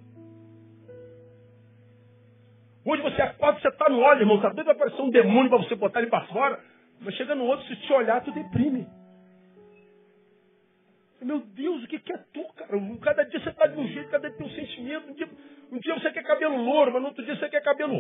Hoje 2.84 3.04
você 3.04 3.22
acorda, 3.22 3.60
você 3.60 3.68
está 3.68 3.88
no 3.88 4.00
óleo, 4.00 4.22
irmão, 4.22 4.38
está 4.38 4.50
doido 4.50 4.66
para 4.66 4.74
aparecer 4.74 5.00
um 5.00 5.12
demônio 5.12 5.48
para 5.48 5.60
você 5.60 5.76
botar 5.76 6.00
ele 6.00 6.10
para 6.10 6.26
fora. 6.26 6.60
Mas 7.02 7.14
chega 7.14 7.36
no 7.36 7.46
outro, 7.46 7.64
se 7.68 7.76
te 7.76 7.94
olhar, 7.94 8.24
tu 8.24 8.32
deprime. 8.32 8.88
Meu 11.22 11.42
Deus, 11.42 11.84
o 11.84 11.88
que, 11.88 12.00
que 12.00 12.14
é 12.14 12.18
tu, 12.34 12.44
cara? 12.56 12.72
Cada 13.00 13.24
dia 13.26 13.40
você 13.40 13.50
está 13.50 13.68
de 13.68 13.80
um 13.80 13.88
jeito, 13.90 14.10
cada 14.10 14.28
dia 14.28 14.38
tem 14.40 14.48
um 14.48 14.50
sentimento. 14.50 15.12
Um 15.12 15.14
dia, 15.14 15.30
um 15.72 15.78
dia 15.78 15.94
você 15.94 16.12
quer 16.14 16.24
cabelo 16.24 16.64
louro, 16.64 16.92
mas 16.94 17.02
no 17.04 17.10
outro 17.10 17.24
dia 17.24 17.36
você 17.36 17.48
quer 17.48 17.62
cabelo 17.62 17.94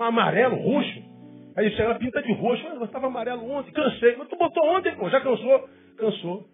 amarelo, 0.00 0.54
roxo. 0.54 1.21
Aí 1.56 1.70
você 1.70 1.82
ela 1.82 1.94
pinta 1.96 2.22
de 2.22 2.32
roxo. 2.32 2.64
Mas 2.64 2.78
eu 2.78 2.84
estava 2.84 3.06
amarelo 3.06 3.50
ontem, 3.50 3.72
cansei. 3.72 4.16
Mas 4.16 4.28
tu 4.28 4.36
botou 4.36 4.64
ontem, 4.68 4.94
pô, 4.96 5.08
já 5.10 5.20
cansou? 5.20 5.68
Cansou. 5.96 6.46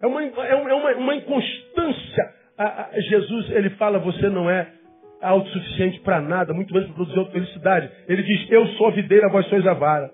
É 0.00 0.06
uma, 0.06 0.22
é 0.22 0.54
uma, 0.54 0.90
é 0.90 0.94
uma 0.96 1.14
inconstância. 1.14 2.34
A, 2.58 2.86
a, 2.86 3.00
Jesus, 3.00 3.50
ele 3.50 3.70
fala, 3.70 3.98
você 3.98 4.28
não 4.28 4.48
é 4.48 4.72
autossuficiente 5.20 6.00
para 6.00 6.20
nada, 6.20 6.52
muito 6.52 6.72
menos 6.72 6.88
para 6.88 7.04
produzir 7.04 7.32
felicidade. 7.32 7.90
Ele 8.08 8.22
diz, 8.22 8.50
eu 8.50 8.66
sou 8.74 8.88
a 8.88 8.90
videira, 8.90 9.28
vós 9.30 9.46
sois 9.46 9.66
a 9.66 9.74
vara. 9.74 10.10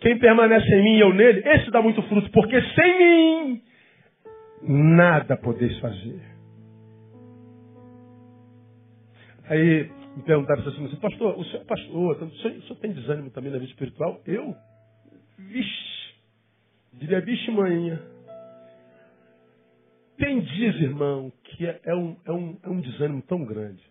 Quem 0.00 0.18
permanece 0.18 0.68
em 0.68 0.82
mim 0.82 0.96
e 0.96 1.00
eu 1.00 1.12
nele, 1.12 1.42
esse 1.46 1.70
dá 1.70 1.80
muito 1.82 2.02
fruto, 2.02 2.30
porque 2.30 2.60
sem 2.60 2.98
mim 2.98 3.62
nada 4.62 5.36
podeis 5.36 5.78
fazer. 5.78 6.20
Aí 9.48 9.90
me 10.16 10.22
perguntaram 10.22 10.66
assim, 10.66 10.96
pastor, 10.96 11.38
o 11.38 11.44
senhor 11.44 11.62
é 11.62 11.64
pastor, 11.64 12.22
o 12.22 12.36
senhor, 12.36 12.56
o 12.56 12.62
senhor 12.62 12.76
tem 12.80 12.92
desânimo 12.92 13.30
também 13.30 13.50
na 13.50 13.58
vida 13.58 13.70
espiritual? 13.70 14.20
Eu? 14.26 14.54
Vixe, 15.38 16.14
diria, 16.92 17.20
vixe 17.20 17.50
manhã. 17.50 18.00
Tem 20.16 20.40
dias, 20.40 20.76
irmão, 20.76 21.32
que 21.42 21.66
é, 21.66 21.80
é, 21.84 21.94
um, 21.94 22.16
é, 22.24 22.32
um, 22.32 22.58
é 22.62 22.68
um 22.68 22.80
desânimo 22.80 23.22
tão 23.22 23.44
grande. 23.44 23.82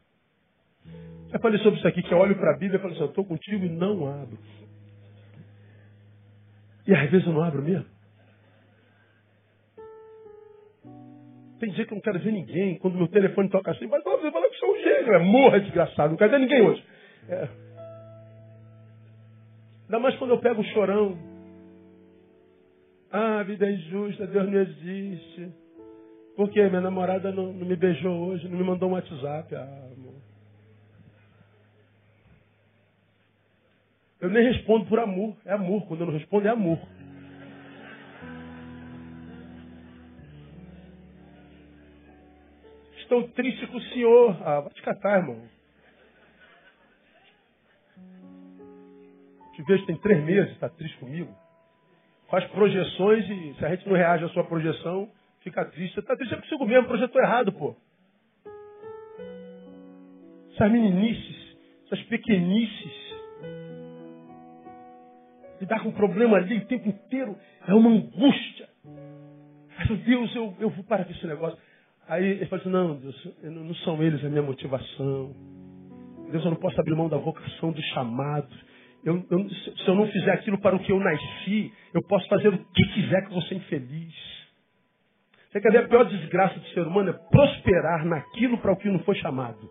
Eu 1.33 1.39
falei 1.41 1.59
sobre 1.59 1.79
isso 1.79 1.87
aqui, 1.87 2.01
que 2.01 2.13
eu 2.13 2.17
olho 2.17 2.35
para 2.35 2.53
a 2.53 2.57
Bíblia 2.57 2.77
e 2.77 2.81
falo 2.81 2.93
assim, 2.93 3.01
eu 3.01 3.09
estou 3.09 3.25
contigo 3.25 3.65
e 3.65 3.69
não 3.69 4.07
abro. 4.07 4.37
E 6.87 6.93
às 6.93 7.09
vezes 7.09 7.25
eu 7.27 7.33
não 7.33 7.43
abro 7.43 7.61
mesmo. 7.61 7.92
Tem 11.63 11.71
dia 11.71 11.85
que 11.85 11.93
eu 11.93 11.95
não 11.95 12.01
quero 12.01 12.19
ver 12.19 12.33
ninguém. 12.33 12.77
Quando 12.77 12.97
meu 12.97 13.07
telefone 13.07 13.47
toca 13.47 13.71
assim, 13.71 13.87
mas 13.87 14.03
você 14.03 14.29
fala 14.29 14.49
que 14.49 14.57
sou 14.57 14.69
um 14.69 14.77
gênio. 14.81 15.13
É 15.13 15.19
morra, 15.19 15.61
desgraçado. 15.61 16.09
Não 16.09 16.17
quero 16.17 16.31
ver 16.31 16.39
ninguém 16.39 16.61
hoje. 16.61 16.83
É. 17.29 17.47
Ainda 19.83 19.99
mais 19.99 20.13
quando 20.17 20.31
eu 20.31 20.39
pego 20.39 20.59
um 20.59 20.65
chorão. 20.65 21.17
Ah, 23.09 23.39
a 23.39 23.43
vida 23.43 23.65
é 23.65 23.71
injusta, 23.71 24.27
Deus 24.27 24.45
não 24.45 24.59
existe. 24.59 25.53
Por 26.35 26.49
quê? 26.49 26.67
Minha 26.67 26.81
namorada 26.81 27.31
não, 27.31 27.53
não 27.53 27.65
me 27.65 27.77
beijou 27.77 28.27
hoje, 28.27 28.45
não 28.49 28.57
me 28.57 28.63
mandou 28.65 28.89
um 28.89 28.93
WhatsApp. 28.95 29.55
Ah, 29.55 29.87
amor. 29.95 30.15
Eu 34.19 34.29
nem 34.29 34.51
respondo 34.51 34.85
por 34.87 34.99
amor. 34.99 35.33
É 35.45 35.53
amor. 35.53 35.87
Quando 35.87 36.01
eu 36.01 36.07
não 36.07 36.13
respondo, 36.13 36.45
é 36.45 36.51
amor. 36.51 36.77
Estou 43.13 43.29
triste 43.29 43.67
com 43.67 43.77
o 43.77 43.81
senhor. 43.81 44.35
Ah, 44.43 44.61
vai 44.61 44.73
te 44.73 44.81
catar, 44.81 45.19
irmão. 45.19 45.39
Te 49.53 49.61
vejo 49.61 49.85
tem 49.85 49.95
três 49.97 50.23
meses, 50.23 50.51
está 50.53 50.67
triste 50.67 50.97
comigo. 50.97 51.31
Faz 52.27 52.43
projeções 52.45 53.29
e 53.29 53.53
se 53.53 53.63
a 53.63 53.69
gente 53.69 53.87
não 53.87 53.95
reage 53.95 54.25
à 54.25 54.29
sua 54.29 54.43
projeção, 54.45 55.11
fica 55.41 55.63
triste. 55.65 55.99
Está 55.99 56.15
triste 56.15 56.35
consigo 56.35 56.65
mesmo, 56.65 56.87
projetou 56.87 57.21
errado, 57.21 57.51
pô. 57.51 57.75
Essas 60.51 60.71
meninices, 60.71 61.55
essas 61.85 62.01
pequenices. 62.05 63.13
Lidar 65.61 65.83
com 65.83 65.89
um 65.89 65.93
problema 65.93 66.37
ali 66.37 66.57
o 66.57 66.65
tempo 66.65 66.89
inteiro 66.89 67.37
é 67.67 67.75
uma 67.75 67.91
angústia. 67.91 68.67
Meu 69.87 69.97
Deus, 69.97 70.35
eu, 70.35 70.57
eu 70.59 70.69
vou 70.71 70.83
parar 70.83 71.05
com 71.05 71.11
esse 71.11 71.27
negócio. 71.27 71.59
Aí 72.07 72.25
ele 72.25 72.45
fala 72.47 72.61
assim, 72.61 72.71
não, 72.71 72.95
Deus, 72.95 73.29
não 73.43 73.75
são 73.75 74.01
eles 74.03 74.23
a 74.23 74.29
minha 74.29 74.41
motivação. 74.41 75.33
Deus, 76.31 76.43
eu 76.43 76.51
não 76.51 76.57
posso 76.57 76.79
abrir 76.79 76.95
mão 76.95 77.07
da 77.07 77.17
vocação, 77.17 77.71
do 77.71 77.81
chamado. 77.93 78.53
Eu, 79.03 79.25
eu, 79.29 79.49
se 79.49 79.87
eu 79.87 79.95
não 79.95 80.07
fizer 80.07 80.31
aquilo 80.31 80.59
para 80.59 80.75
o 80.75 80.79
que 80.79 80.91
eu 80.91 80.99
nasci, 80.99 81.71
eu 81.93 82.01
posso 82.03 82.27
fazer 82.27 82.49
o 82.49 82.57
que 82.57 82.87
quiser 82.93 83.25
que 83.27 83.33
você 83.33 83.55
infeliz. 83.55 84.13
Você 85.51 85.61
quer 85.61 85.71
ver 85.71 85.79
a 85.79 85.87
pior 85.87 86.03
desgraça 86.05 86.59
do 86.59 86.65
ser 86.69 86.87
humano? 86.87 87.11
É 87.11 87.13
prosperar 87.13 88.05
naquilo 88.05 88.57
para 88.57 88.73
o 88.73 88.77
que 88.77 88.89
não 88.89 88.99
foi 88.99 89.15
chamado. 89.15 89.69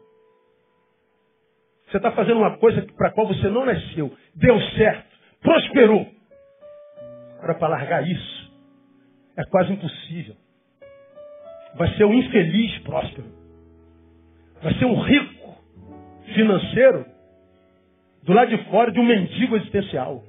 Você 1.88 1.96
está 1.96 2.12
fazendo 2.12 2.38
uma 2.38 2.56
coisa 2.58 2.80
para 2.96 3.08
a 3.08 3.10
qual 3.10 3.26
você 3.26 3.48
não 3.48 3.66
nasceu. 3.66 4.16
Deu 4.34 4.58
certo. 4.76 5.12
Prosperou. 5.40 6.06
Agora, 7.38 7.54
para 7.54 7.68
largar 7.68 8.08
isso, 8.08 8.52
é 9.36 9.44
quase 9.46 9.72
impossível. 9.72 10.36
Vai 11.76 11.94
ser 11.96 12.04
um 12.04 12.14
infeliz 12.14 12.78
próspero. 12.80 13.26
Vai 14.62 14.74
ser 14.74 14.84
um 14.84 15.00
rico 15.00 15.56
financeiro 16.34 17.04
do 18.22 18.32
lado 18.32 18.56
de 18.56 18.64
fora 18.70 18.90
de 18.92 19.00
um 19.00 19.04
mendigo 19.04 19.56
existencial. 19.56 20.22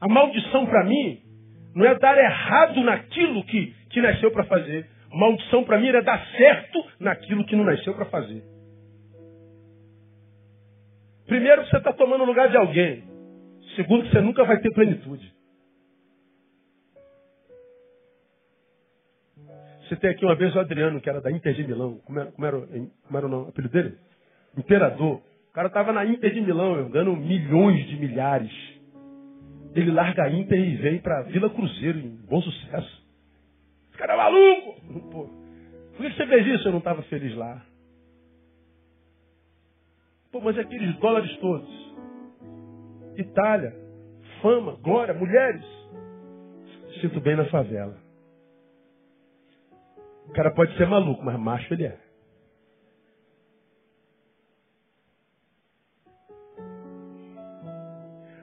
A 0.00 0.08
maldição 0.08 0.66
para 0.66 0.84
mim 0.84 1.20
não 1.74 1.86
é 1.86 1.94
dar 1.98 2.18
errado 2.18 2.82
naquilo 2.82 3.44
que, 3.44 3.74
que 3.90 4.00
nasceu 4.00 4.30
para 4.32 4.44
fazer. 4.44 4.88
Maldição 5.12 5.64
para 5.64 5.78
mim 5.78 5.88
é 5.88 6.02
dar 6.02 6.26
certo 6.36 6.84
naquilo 6.98 7.44
que 7.44 7.54
não 7.54 7.64
nasceu 7.64 7.94
para 7.94 8.06
fazer. 8.06 8.42
Primeiro, 11.26 11.64
você 11.64 11.76
está 11.76 11.92
tomando 11.92 12.24
o 12.24 12.26
lugar 12.26 12.50
de 12.50 12.56
alguém. 12.56 13.04
Segundo, 13.76 14.08
você 14.08 14.20
nunca 14.20 14.44
vai 14.44 14.58
ter 14.60 14.72
plenitude. 14.72 15.32
Você 19.92 19.96
tem 19.96 20.10
aqui 20.10 20.24
uma 20.24 20.34
vez 20.34 20.56
o 20.56 20.58
Adriano, 20.58 21.02
que 21.02 21.10
era 21.10 21.20
da 21.20 21.30
Inter 21.30 21.52
de 21.52 21.64
Milão. 21.64 21.98
Como 22.06 22.18
era, 22.18 22.32
como 22.32 22.46
era, 22.46 22.60
como 22.60 23.18
era 23.18 23.26
o 23.26 23.48
apelido 23.48 23.72
dele? 23.74 23.98
Imperador. 24.56 25.20
O 25.50 25.52
cara 25.52 25.68
estava 25.68 25.92
na 25.92 26.06
Inter 26.06 26.32
de 26.32 26.40
Milão, 26.40 26.88
ganhando 26.88 27.14
milhões 27.14 27.86
de 27.86 27.96
milhares. 27.98 28.50
Ele 29.74 29.90
larga 29.90 30.22
a 30.22 30.30
Inter 30.30 30.58
e 30.58 30.76
vem 30.76 30.98
para 30.98 31.24
Vila 31.24 31.50
Cruzeiro, 31.50 31.98
em 31.98 32.08
bom 32.26 32.40
sucesso. 32.40 33.06
Esse 33.90 33.98
cara 33.98 34.14
é 34.14 34.16
maluco! 34.16 35.10
Pô, 35.10 35.26
por 35.94 36.06
que 36.06 36.16
você 36.16 36.26
fez 36.26 36.46
isso? 36.46 36.68
Eu 36.68 36.72
não 36.72 36.78
estava 36.78 37.02
feliz 37.02 37.36
lá. 37.36 37.62
Pô, 40.30 40.40
mas 40.40 40.58
aqueles 40.58 40.96
dólares 41.00 41.36
todos. 41.36 41.68
Itália, 43.18 43.76
fama, 44.40 44.74
glória, 44.82 45.12
mulheres. 45.12 45.66
Sinto 47.02 47.20
bem 47.20 47.36
na 47.36 47.44
favela. 47.50 48.01
O 50.28 50.32
cara 50.32 50.50
pode 50.52 50.76
ser 50.76 50.86
maluco, 50.86 51.24
mas 51.24 51.38
macho 51.38 51.72
ele 51.74 51.84
é. 51.84 51.98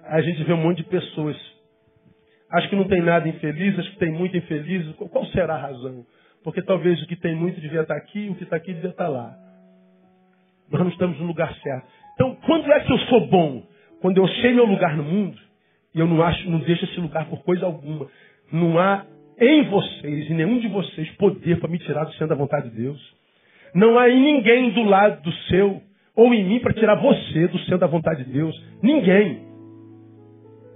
a 0.10 0.22
gente 0.22 0.44
vê 0.44 0.54
um 0.54 0.58
monte 0.62 0.78
de 0.78 0.84
pessoas. 0.86 1.38
Acho 2.52 2.68
que 2.68 2.76
não 2.76 2.86
tem 2.86 3.02
nada 3.02 3.30
infeliz, 3.30 3.78
acho 3.78 3.92
que 3.92 4.00
tem 4.00 4.12
muito 4.12 4.36
infeliz. 4.36 4.96
Qual 4.96 5.26
será 5.28 5.56
a 5.56 5.62
razão? 5.62 6.04
Porque 6.44 6.62
talvez 6.64 7.02
o 7.02 7.08
que 7.08 7.16
tem 7.16 7.36
muito 7.36 7.62
devia 7.62 7.82
estar 7.82 7.96
aqui, 7.96 8.28
o 8.30 8.36
que 8.36 8.44
está 8.44 8.56
aqui 8.56 8.74
devia 8.74 8.90
estar 8.90 9.08
lá. 9.08 9.36
Nós 10.72 10.82
não 10.82 10.90
estamos 10.90 11.20
no 11.20 11.28
lugar 11.28 11.54
certo. 11.56 11.88
Então, 12.14 12.36
quando 12.46 12.72
é 12.72 12.80
que 12.80 12.92
eu 12.92 12.98
sou 13.00 13.28
bom? 13.28 13.64
Quando 14.02 14.18
eu 14.18 14.28
sei 14.28 14.54
meu 14.54 14.66
lugar 14.66 14.96
no 14.98 15.04
mundo 15.04 15.38
e 15.94 16.00
eu 16.00 16.08
não 16.08 16.22
acho, 16.24 16.50
não 16.50 16.60
deixo 16.60 16.86
esse 16.86 17.00
lugar 17.00 17.30
por 17.30 17.44
coisa 17.44 17.66
alguma. 17.66 18.08
Não 18.52 18.80
há 18.80 19.06
em 19.40 19.64
vocês, 19.70 20.30
em 20.30 20.34
nenhum 20.34 20.60
de 20.60 20.68
vocês, 20.68 21.10
poder 21.12 21.60
para 21.60 21.70
me 21.70 21.80
tirar 21.80 22.04
do 22.04 22.12
centro 22.14 22.30
da 22.30 22.36
vontade 22.36 22.70
de 22.70 22.76
Deus. 22.76 23.16
Não 23.74 23.98
há 23.98 24.10
em 24.10 24.22
ninguém 24.22 24.72
do 24.72 24.84
lado 24.84 25.22
do 25.22 25.32
seu 25.48 25.82
ou 26.16 26.34
em 26.34 26.44
mim 26.44 26.60
para 26.60 26.74
tirar 26.74 26.96
você 26.96 27.48
do 27.48 27.58
centro 27.60 27.80
da 27.80 27.88
vontade 27.88 28.26
de 28.26 28.32
Deus. 28.32 28.54
Ninguém. 28.82 29.48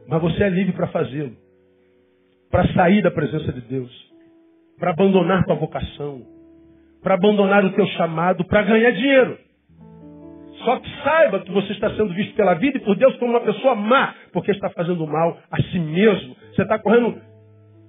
Mas 0.07 0.21
você 0.21 0.43
é 0.43 0.49
livre 0.49 0.73
para 0.73 0.87
fazê-lo. 0.87 1.35
Para 2.49 2.67
sair 2.73 3.01
da 3.01 3.11
presença 3.11 3.51
de 3.51 3.61
Deus. 3.61 3.91
Para 4.79 4.91
abandonar 4.91 5.43
tua 5.43 5.55
vocação. 5.55 6.21
Para 7.01 7.15
abandonar 7.15 7.65
o 7.65 7.71
teu 7.71 7.85
chamado, 7.87 8.45
para 8.45 8.61
ganhar 8.61 8.91
dinheiro. 8.91 9.37
Só 10.63 10.79
que 10.79 10.89
saiba 11.03 11.39
que 11.41 11.51
você 11.51 11.73
está 11.73 11.89
sendo 11.89 12.13
visto 12.13 12.35
pela 12.35 12.53
vida 12.53 12.77
e 12.77 12.81
por 12.81 12.95
Deus 12.95 13.13
como 13.17 13.31
uma 13.31 13.41
pessoa 13.41 13.75
má, 13.75 14.15
porque 14.31 14.51
está 14.51 14.69
fazendo 14.69 15.05
mal 15.05 15.37
a 15.51 15.61
si 15.61 15.79
mesmo. 15.79 16.35
Você 16.53 16.61
está 16.61 16.79
correndo 16.79 17.19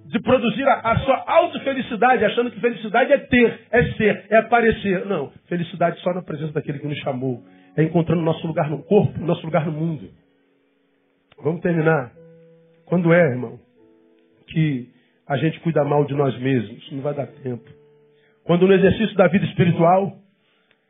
de 0.05 0.21
produzir 0.21 0.67
a, 0.69 0.93
a 0.93 0.99
sua 1.01 1.25
autofelicidade, 1.27 2.25
achando 2.25 2.51
que 2.51 2.61
felicidade 2.61 3.13
é 3.13 3.19
ter, 3.19 3.61
é 3.71 3.93
ser, 3.93 4.27
é 4.31 4.37
aparecer. 4.37 5.07
Não, 5.07 5.33
felicidade 5.49 5.99
só 6.01 6.13
na 6.13 6.23
presença 6.23 6.53
daquele 6.53 6.79
que 6.79 6.87
nos 6.87 6.99
chamou. 6.99 7.43
É 7.77 7.83
encontrando 7.83 8.23
nosso 8.23 8.47
lugar 8.47 8.71
no 8.71 8.83
corpo, 8.85 9.19
nosso 9.19 9.45
lugar 9.45 9.67
no 9.67 9.73
mundo. 9.73 10.09
Vamos 11.43 11.61
terminar. 11.61 12.13
Quando 12.87 13.13
é, 13.13 13.21
irmão, 13.21 13.59
que 14.49 14.89
a 15.27 15.37
gente 15.37 15.59
cuida 15.61 15.83
mal 15.85 16.05
de 16.05 16.15
nós 16.15 16.39
mesmos? 16.39 16.93
Não 16.93 17.03
vai 17.03 17.15
dar 17.15 17.27
tempo. 17.27 17.69
Quando 18.45 18.67
no 18.67 18.75
exercício 18.75 19.17
da 19.17 19.27
vida 19.27 19.47
espiritual, 19.47 20.19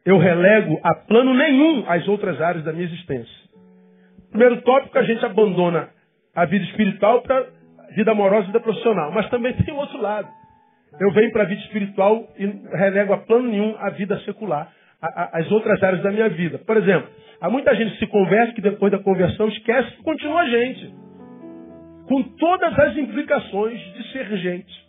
eu 0.05 0.19
relego 0.19 0.79
a 0.83 0.95
plano 0.95 1.33
nenhum 1.35 1.85
as 1.89 2.07
outras 2.09 2.41
áreas 2.41 2.65
da 2.65 2.73
minha 2.73 2.85
existência. 2.85 3.45
Primeiro 4.31 4.61
tópico, 4.63 4.99
a 4.99 5.05
gente 5.05 5.25
abandona 5.25 5.89
a 6.35 6.45
vida 6.45 6.65
espiritual 6.65 7.23
para 7.23 7.47
vida 7.95 8.13
amorosa 8.13 8.45
e 8.45 8.47
vida 8.47 8.61
profissional. 8.61 9.13
Mas 9.13 9.29
também 9.31 9.53
tem 9.65 9.75
o 9.75 9.79
outro 9.79 10.01
lado. 10.01 10.29
Eu 11.01 11.11
venho 11.13 11.33
para 11.33 11.43
a 11.43 11.47
vida 11.47 11.61
espiritual 11.63 12.27
e 12.39 12.47
relego 12.77 13.13
a 13.13 13.19
plano 13.19 13.49
nenhum 13.49 13.75
a 13.79 13.91
vida 13.91 14.19
secular, 14.21 14.71
a, 15.03 15.07
a, 15.07 15.39
as 15.41 15.51
outras 15.51 15.83
áreas 15.83 16.03
da 16.03 16.11
minha 16.13 16.29
vida. 16.29 16.59
Por 16.59 16.77
exemplo, 16.77 17.09
Há 17.45 17.51
muita 17.51 17.75
gente 17.75 17.93
que 17.93 17.99
se 17.99 18.07
converte 18.07 18.55
que 18.55 18.63
depois 18.63 18.91
da 18.91 18.99
conversão 18.99 19.49
esquece 19.49 19.91
que 19.99 20.03
continua 20.03 20.49
gente. 20.49 20.95
Com 22.09 22.23
todas 22.39 22.79
as 22.79 22.97
implicações 22.97 23.79
de 23.79 24.13
ser 24.13 24.37
gente. 24.39 24.85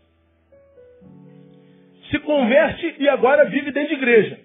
Se 2.09 2.19
converte 2.19 2.95
e 2.97 3.09
agora 3.09 3.43
vive 3.49 3.71
dentro 3.71 3.89
de 3.89 3.95
igreja. 3.95 4.39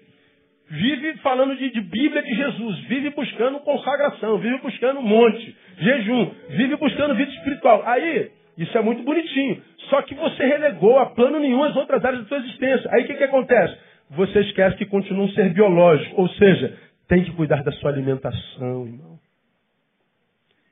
Vive 0.69 1.17
falando 1.19 1.55
de, 1.55 1.69
de 1.69 1.79
Bíblia 1.79 2.21
de 2.21 2.35
Jesus. 2.35 2.79
Vive 2.89 3.11
buscando 3.11 3.61
consagração. 3.61 4.37
Vive 4.39 4.57
buscando 4.57 5.01
monte, 5.01 5.55
jejum. 5.77 6.31
Vive 6.49 6.75
buscando 6.75 7.15
vida 7.15 7.31
espiritual. 7.31 7.81
Aí, 7.85 8.29
isso 8.61 8.77
é 8.77 8.81
muito 8.81 9.03
bonitinho. 9.03 9.61
Só 9.89 10.01
que 10.03 10.13
você 10.13 10.45
relegou 10.45 10.99
a 10.99 11.07
plano 11.07 11.39
nenhum 11.39 11.63
as 11.63 11.75
outras 11.75 12.03
áreas 12.03 12.23
da 12.23 12.27
sua 12.27 12.37
existência. 12.37 12.89
Aí 12.93 13.03
o 13.03 13.07
que, 13.07 13.15
que 13.15 13.23
acontece? 13.23 13.77
Você 14.11 14.39
esquece 14.41 14.77
que 14.77 14.85
continua 14.85 15.25
um 15.25 15.31
ser 15.31 15.51
biológico. 15.53 16.21
Ou 16.21 16.29
seja, 16.29 16.77
tem 17.07 17.23
que 17.23 17.31
cuidar 17.31 17.63
da 17.63 17.71
sua 17.73 17.89
alimentação, 17.89 18.85
irmão. 18.85 19.19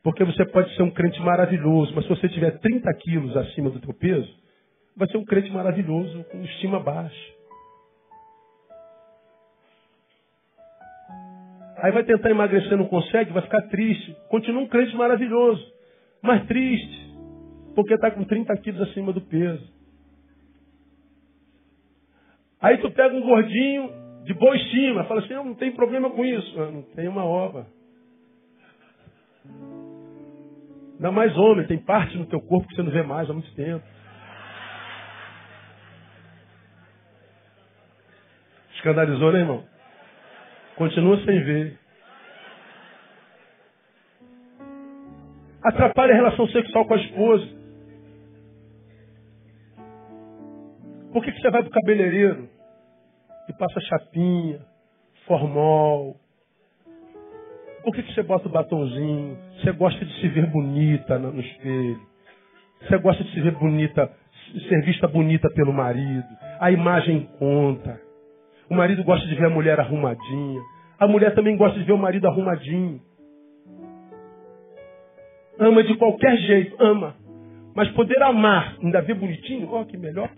Porque 0.03 0.23
você 0.23 0.45
pode 0.45 0.73
ser 0.75 0.83
um 0.83 0.91
crente 0.91 1.19
maravilhoso, 1.21 1.91
mas 1.93 2.05
se 2.05 2.09
você 2.09 2.29
tiver 2.29 2.59
30 2.59 2.93
quilos 2.95 3.35
acima 3.35 3.69
do 3.69 3.79
teu 3.79 3.93
peso, 3.93 4.29
vai 4.95 5.07
ser 5.09 5.17
um 5.17 5.25
crente 5.25 5.51
maravilhoso, 5.51 6.23
com 6.31 6.41
estima 6.43 6.79
baixa. 6.79 7.39
Aí 11.81 11.91
vai 11.91 12.03
tentar 12.03 12.29
emagrecer, 12.29 12.77
não 12.77 12.85
consegue, 12.85 13.31
vai 13.31 13.41
ficar 13.41 13.61
triste. 13.63 14.15
Continua 14.29 14.61
um 14.61 14.67
crente 14.67 14.95
maravilhoso, 14.95 15.65
mas 16.21 16.45
triste, 16.45 17.08
porque 17.75 17.93
está 17.93 18.11
com 18.11 18.23
30 18.23 18.55
quilos 18.57 18.81
acima 18.81 19.13
do 19.13 19.21
peso. 19.21 19.67
Aí 22.61 22.77
tu 22.79 22.91
pega 22.91 23.15
um 23.15 23.21
gordinho, 23.21 23.89
de 24.23 24.33
boa 24.33 24.55
estima. 24.55 25.05
Fala 25.05 25.21
assim, 25.21 25.33
eu 25.33 25.43
não 25.43 25.55
tem 25.55 25.71
problema 25.71 26.09
com 26.09 26.25
isso. 26.25 26.59
Eu 26.59 26.71
não 26.71 26.81
tem 26.81 27.07
uma 27.07 27.23
ova. 27.23 27.67
Ainda 30.95 31.11
mais 31.11 31.35
homem, 31.37 31.65
tem 31.65 31.77
parte 31.77 32.17
no 32.17 32.25
teu 32.25 32.41
corpo 32.41 32.67
que 32.67 32.75
você 32.75 32.83
não 32.83 32.91
vê 32.91 33.01
mais 33.01 33.29
há 33.29 33.33
muito 33.33 33.51
tempo. 33.55 33.83
Escandalizou, 38.75 39.31
né, 39.31 39.39
irmão? 39.39 39.63
Continua 40.75 41.17
sem 41.25 41.43
ver. 41.43 41.79
Atrapalha 45.63 46.13
a 46.13 46.15
relação 46.15 46.47
sexual 46.49 46.85
com 46.85 46.93
a 46.93 46.97
esposa. 46.97 47.58
Por 51.11 51.23
que, 51.23 51.31
que 51.31 51.41
você 51.41 51.49
vai 51.49 51.61
para 51.61 51.69
o 51.69 51.73
cabeleireiro? 51.73 52.59
e 53.49 53.53
passa 53.53 53.81
chapinha, 53.81 54.59
formol. 55.25 56.15
Por 57.83 57.95
que, 57.95 58.03
que 58.03 58.13
você 58.13 58.21
bota 58.21 58.47
o 58.47 58.51
batonzinho? 58.51 59.37
Você 59.55 59.71
gosta 59.71 60.05
de 60.05 60.21
se 60.21 60.27
ver 60.27 60.45
bonita 60.47 61.17
no 61.17 61.39
espelho. 61.41 61.99
Você 62.81 62.97
gosta 62.99 63.23
de 63.23 63.31
se 63.33 63.41
ver 63.41 63.51
bonita, 63.53 64.09
ser 64.67 64.81
vista 64.85 65.07
bonita 65.07 65.49
pelo 65.55 65.73
marido. 65.73 66.27
A 66.59 66.71
imagem 66.71 67.27
conta. 67.39 67.99
O 68.69 68.75
marido 68.75 69.03
gosta 69.03 69.27
de 69.27 69.33
ver 69.33 69.45
a 69.45 69.49
mulher 69.49 69.79
arrumadinha. 69.79 70.61
A 70.99 71.07
mulher 71.07 71.33
também 71.33 71.57
gosta 71.57 71.79
de 71.79 71.85
ver 71.85 71.93
o 71.93 71.97
marido 71.97 72.27
arrumadinho. 72.27 73.01
Ama 75.57 75.83
de 75.83 75.95
qualquer 75.97 76.37
jeito, 76.37 76.75
ama. 76.79 77.15
Mas 77.75 77.89
poder 77.91 78.21
amar, 78.21 78.77
ainda 78.81 79.01
ver 79.01 79.15
bonitinho, 79.15 79.69
ó, 79.71 79.81
oh, 79.81 79.85
que 79.85 79.97
melhor. 79.97 80.29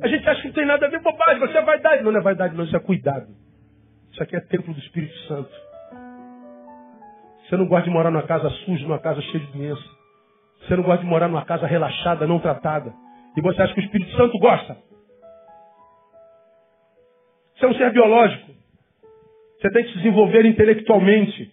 A 0.00 0.08
gente 0.08 0.28
acha 0.28 0.40
que 0.40 0.48
não 0.48 0.54
tem 0.54 0.66
nada 0.66 0.86
a 0.86 0.88
ver 0.88 1.00
bobagem, 1.00 1.40
você 1.40 1.58
é 1.58 1.62
vaidade. 1.62 2.02
Não, 2.02 2.12
não 2.12 2.20
é 2.20 2.22
vaidade, 2.22 2.56
não, 2.56 2.64
isso 2.64 2.76
é 2.76 2.80
cuidado. 2.80 3.26
Isso 4.12 4.22
aqui 4.22 4.36
é 4.36 4.40
templo 4.40 4.72
do 4.72 4.80
Espírito 4.80 5.16
Santo. 5.26 5.50
Você 7.48 7.56
não 7.56 7.66
gosta 7.66 7.84
de 7.84 7.90
morar 7.90 8.10
numa 8.10 8.22
casa 8.22 8.50
suja, 8.50 8.82
numa 8.86 8.98
casa 8.98 9.20
cheia 9.22 9.44
de 9.44 9.52
doença. 9.52 9.82
Você 10.60 10.76
não 10.76 10.82
gosta 10.82 11.02
de 11.02 11.08
morar 11.08 11.28
numa 11.28 11.44
casa 11.44 11.66
relaxada, 11.66 12.26
não 12.26 12.38
tratada. 12.38 12.92
E 13.36 13.40
você 13.40 13.62
acha 13.62 13.74
que 13.74 13.80
o 13.80 13.84
Espírito 13.84 14.16
Santo 14.16 14.38
gosta. 14.38 14.76
Você 17.56 17.64
é 17.64 17.68
um 17.68 17.74
ser 17.74 17.92
biológico. 17.92 18.52
Você 19.60 19.70
tem 19.70 19.84
que 19.84 19.90
se 19.90 19.96
desenvolver 19.98 20.44
intelectualmente. 20.44 21.50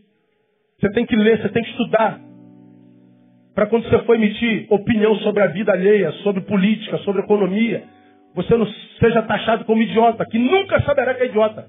Você 0.80 0.89
tem 0.91 1.06
que 1.06 1.16
ler, 1.16 1.41
você 1.41 1.50
tem 1.50 1.64
que 1.64 1.72
estudar. 1.72 2.20
Para 3.56 3.68
quando 3.68 3.89
você 3.89 4.00
for 4.00 4.16
emitir 4.16 4.68
opinião 4.70 5.16
sobre 5.20 5.41
a 5.41 5.48
vida 5.48 5.72
alheia, 5.72 6.12
sobre 6.24 6.41
política, 6.41 6.98
sobre 7.00 7.22
economia, 7.22 7.95
você 8.36 8.56
não 8.58 8.68
seja 9.00 9.22
taxado 9.24 9.66
como 9.66 9.82
idiota, 9.82 10.26
que 10.26 10.38
nunca 10.38 10.82
saberá 10.82 11.14
que 11.14 11.24
é 11.24 11.26
idiota. 11.28 11.68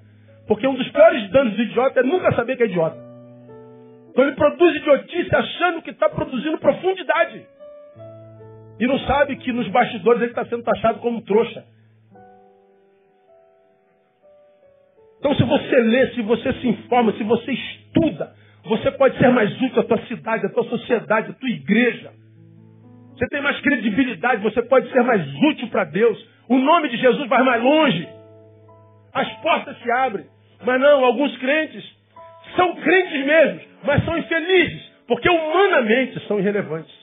Porque 0.49 0.67
um 0.67 0.75
dos 0.75 0.89
piores 0.91 1.31
danos 1.31 1.55
do 1.55 1.63
idiota 1.63 2.01
é 2.01 2.03
nunca 2.03 2.33
saber 2.35 2.57
que 2.57 2.65
é 2.65 2.67
idiota. 2.67 2.97
Então 4.11 4.25
ele 4.25 4.37
produz 4.37 4.77
idiotice 4.77 5.35
achando 5.35 5.83
que 5.83 5.91
está 5.91 6.09
produzindo 6.09 6.59
profundidade. 6.59 7.47
E 8.79 8.87
não 8.87 8.99
sabe 9.01 9.37
que 9.37 9.53
nos 9.53 9.69
bastidores 9.69 10.21
ele 10.21 10.33
está 10.33 10.45
sendo 10.47 10.63
taxado 10.63 10.99
como 10.99 11.23
trouxa. 11.23 11.65
Então, 15.19 15.35
se 15.35 15.43
você 15.45 15.77
lê, 15.81 16.09
se 16.15 16.23
você 16.23 16.53
se 16.55 16.69
informa, 16.69 17.13
se 17.13 17.25
você 17.25 17.53
estuda, 17.53 18.33
você 18.65 18.91
pode 18.93 19.17
ser 19.19 19.29
mais 19.31 19.51
útil 19.61 19.81
à 19.81 19.85
tua 19.85 19.99
cidade, 20.07 20.47
à 20.47 20.49
tua 20.51 20.65
sociedade, 20.65 21.31
à 21.31 21.35
tua 21.35 21.49
igreja. 21.49 22.13
Você 23.15 23.27
tem 23.29 23.41
mais 23.41 23.59
credibilidade, 23.61 24.43
você 24.43 24.63
pode 24.63 24.91
ser 24.91 25.03
mais 25.03 25.27
útil 25.51 25.69
para 25.69 25.85
Deus. 25.85 26.36
O 26.49 26.59
nome 26.59 26.89
de 26.89 26.97
Jesus 26.97 27.29
vai 27.29 27.43
mais 27.43 27.63
longe. 27.63 28.09
As 29.13 29.33
portas 29.41 29.79
se 29.79 29.91
abrem. 29.91 30.27
Mas 30.65 30.81
não, 30.81 31.05
alguns 31.05 31.37
crentes 31.39 31.97
são 32.55 32.75
crentes 32.77 33.27
mesmo, 33.27 33.61
mas 33.85 34.05
são 34.05 34.17
infelizes, 34.17 34.83
porque 35.07 35.29
humanamente 35.29 36.19
são 36.27 36.39
irrelevantes. 36.39 36.95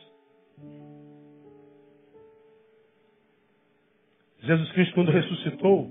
Jesus 4.41 4.71
Cristo, 4.71 4.95
quando 4.95 5.11
ressuscitou, 5.11 5.89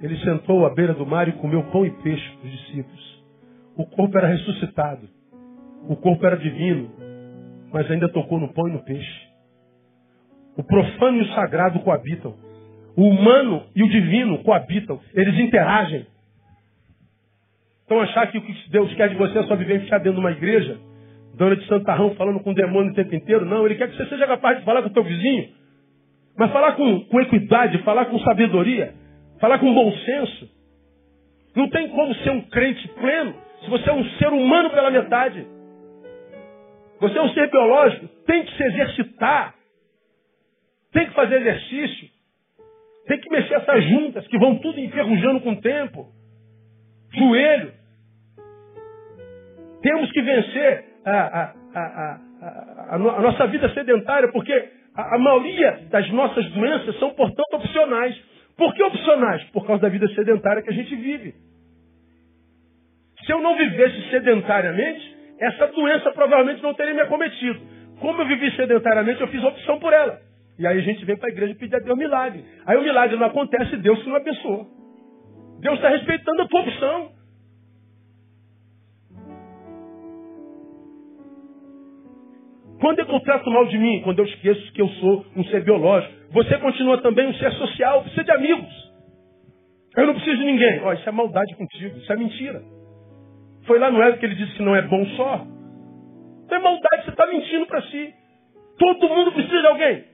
ele 0.00 0.16
sentou 0.18 0.64
à 0.64 0.70
beira 0.74 0.94
do 0.94 1.04
mar 1.04 1.28
e 1.28 1.32
comeu 1.32 1.62
pão 1.70 1.84
e 1.84 1.90
peixe 2.02 2.36
com 2.36 2.46
os 2.46 2.52
discípulos. 2.52 3.24
O 3.76 3.86
corpo 3.86 4.16
era 4.16 4.28
ressuscitado. 4.28 5.08
O 5.88 5.96
corpo 5.96 6.24
era 6.24 6.36
divino, 6.36 6.90
mas 7.72 7.90
ainda 7.90 8.08
tocou 8.08 8.38
no 8.38 8.52
pão 8.52 8.68
e 8.68 8.72
no 8.72 8.84
peixe. 8.84 9.29
O 10.56 10.62
profano 10.62 11.18
e 11.18 11.22
o 11.22 11.34
sagrado 11.34 11.80
coabitam. 11.80 12.34
O 12.96 13.08
humano 13.08 13.64
e 13.74 13.82
o 13.82 13.88
divino 13.88 14.38
coabitam. 14.42 15.00
Eles 15.14 15.38
interagem. 15.38 16.06
Então 17.84 18.00
achar 18.00 18.26
que 18.30 18.38
o 18.38 18.42
que 18.42 18.70
Deus 18.70 18.92
quer 18.94 19.08
de 19.08 19.16
você 19.16 19.38
é 19.38 19.42
só 19.44 19.56
viver 19.56 19.76
enfiado 19.76 20.04
dentro 20.04 20.20
de 20.20 20.24
uma 20.24 20.30
igreja, 20.30 20.78
dona 21.34 21.56
de 21.56 21.66
santarrão 21.66 22.14
falando 22.14 22.40
com 22.40 22.50
o 22.50 22.54
demônio 22.54 22.92
o 22.92 22.94
tempo 22.94 23.14
inteiro. 23.14 23.44
Não, 23.44 23.66
ele 23.66 23.74
quer 23.74 23.90
que 23.90 23.96
você 23.96 24.06
seja 24.06 24.26
capaz 24.26 24.58
de 24.58 24.64
falar 24.64 24.82
com 24.82 24.88
o 24.88 24.92
teu 24.92 25.02
vizinho. 25.02 25.48
Mas 26.38 26.52
falar 26.52 26.72
com, 26.72 27.00
com 27.00 27.20
equidade, 27.20 27.82
falar 27.82 28.06
com 28.06 28.18
sabedoria, 28.20 28.94
falar 29.40 29.58
com 29.58 29.74
bom 29.74 29.92
senso. 29.92 30.48
Não 31.54 31.68
tem 31.68 31.88
como 31.88 32.14
ser 32.16 32.30
um 32.30 32.42
crente 32.42 32.86
pleno 32.88 33.34
se 33.62 33.70
você 33.70 33.90
é 33.90 33.92
um 33.92 34.04
ser 34.18 34.28
humano 34.28 34.70
pela 34.70 34.90
metade. 34.90 35.46
Você 37.00 37.18
é 37.18 37.22
um 37.22 37.30
ser 37.30 37.50
biológico, 37.50 38.08
tem 38.26 38.44
que 38.44 38.56
se 38.56 38.62
exercitar. 38.62 39.54
Tem 40.92 41.06
que 41.06 41.14
fazer 41.14 41.40
exercício. 41.40 42.08
Tem 43.06 43.18
que 43.18 43.30
mexer 43.30 43.54
essas 43.54 43.84
juntas 43.84 44.26
que 44.28 44.38
vão 44.38 44.58
tudo 44.58 44.78
enferrujando 44.78 45.40
com 45.40 45.52
o 45.52 45.60
tempo. 45.60 46.08
Joelho. 47.12 47.72
Temos 49.82 50.12
que 50.12 50.22
vencer 50.22 50.84
a, 51.04 51.10
a, 51.10 51.54
a, 51.74 52.94
a, 52.94 52.98
nossa 52.98 53.46
vida 53.46 53.72
sedentária, 53.72 54.30
porque 54.30 54.52
a, 54.94 55.18
maioria 55.18 55.86
das 55.90 56.08
nossas 56.10 56.44
doenças 56.50 56.98
são, 56.98 57.10
portanto, 57.14 57.54
opcionais. 57.54 58.16
Por 58.56 58.74
que 58.74 58.82
opcionais? 58.82 59.42
Por 59.50 59.66
causa 59.66 59.82
da 59.82 59.88
vida 59.88 60.06
sedentária 60.08 60.62
que 60.62 60.70
a 60.70 60.74
gente 60.74 60.94
vive. 60.94 61.34
Se 63.24 63.32
eu 63.32 63.40
não 63.40 63.56
vivesse 63.56 64.10
sedentariamente, 64.10 65.16
essa 65.38 65.66
doença 65.68 66.12
provavelmente 66.12 66.62
não 66.62 66.74
teria 66.74 66.94
me 66.94 67.00
acometido. 67.00 67.60
Como 68.00 68.20
eu 68.20 68.26
vivi 68.26 68.54
sedentariamente, 68.56 69.20
eu 69.20 69.28
fiz 69.28 69.42
opção 69.42 69.78
por 69.78 69.92
ela. 69.92 70.29
E 70.60 70.66
aí 70.66 70.76
a 70.76 70.82
gente 70.82 71.02
vem 71.06 71.16
para 71.16 71.30
a 71.30 71.32
igreja 71.32 71.54
pedir 71.54 71.74
a 71.74 71.78
Deus 71.78 71.96
milagre. 71.96 72.44
Aí 72.66 72.76
o 72.76 72.82
milagre 72.82 73.16
não 73.16 73.28
acontece, 73.28 73.78
Deus 73.78 74.06
não 74.06 74.14
abençoou. 74.14 74.66
Deus 75.58 75.76
está 75.76 75.88
respeitando 75.88 76.42
a 76.42 76.48
tua 76.48 76.60
opção. 76.60 77.12
Quando 82.78 82.98
eu 82.98 83.20
trato 83.20 83.50
mal 83.50 83.66
de 83.68 83.78
mim? 83.78 84.02
Quando 84.02 84.18
eu 84.18 84.26
esqueço 84.26 84.72
que 84.74 84.82
eu 84.82 84.88
sou 84.88 85.24
um 85.34 85.44
ser 85.44 85.64
biológico. 85.64 86.12
Você 86.32 86.58
continua 86.58 87.00
também 87.00 87.26
um 87.26 87.34
ser 87.34 87.52
social, 87.52 88.02
precisa 88.02 88.24
de 88.24 88.32
amigos. 88.32 88.92
Eu 89.96 90.08
não 90.08 90.14
preciso 90.14 90.36
de 90.36 90.44
ninguém. 90.44 90.82
Oh, 90.84 90.92
isso 90.92 91.08
é 91.08 91.12
maldade 91.12 91.56
contigo, 91.56 91.96
isso 91.96 92.12
é 92.12 92.16
mentira. 92.16 92.62
Foi 93.66 93.78
lá 93.78 93.90
no 93.90 94.02
Éden 94.02 94.20
que 94.20 94.26
ele 94.26 94.34
disse 94.34 94.52
que 94.56 94.62
não 94.62 94.76
é 94.76 94.82
bom 94.82 95.06
só. 95.16 95.46
Então 96.44 96.58
é 96.58 96.60
maldade, 96.60 97.04
você 97.04 97.10
está 97.12 97.26
mentindo 97.26 97.66
para 97.66 97.80
si. 97.80 98.12
Todo 98.78 99.08
mundo 99.08 99.32
precisa 99.32 99.58
de 99.58 99.66
alguém. 99.66 100.09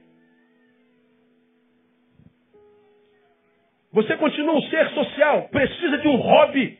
Você 3.97 4.15
continua 4.15 4.53
um 4.53 4.61
ser 4.61 4.87
social, 4.91 5.49
precisa 5.49 5.97
de 5.97 6.07
um 6.07 6.17
hobby. 6.17 6.77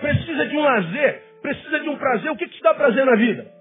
Precisa 0.00 0.46
de 0.46 0.56
um 0.56 0.60
lazer, 0.60 1.24
precisa 1.42 1.80
de 1.80 1.88
um 1.88 1.98
prazer. 1.98 2.30
O 2.30 2.36
que, 2.36 2.46
que 2.46 2.54
te 2.54 2.62
dá 2.62 2.72
prazer 2.72 3.04
na 3.04 3.16
vida? 3.16 3.52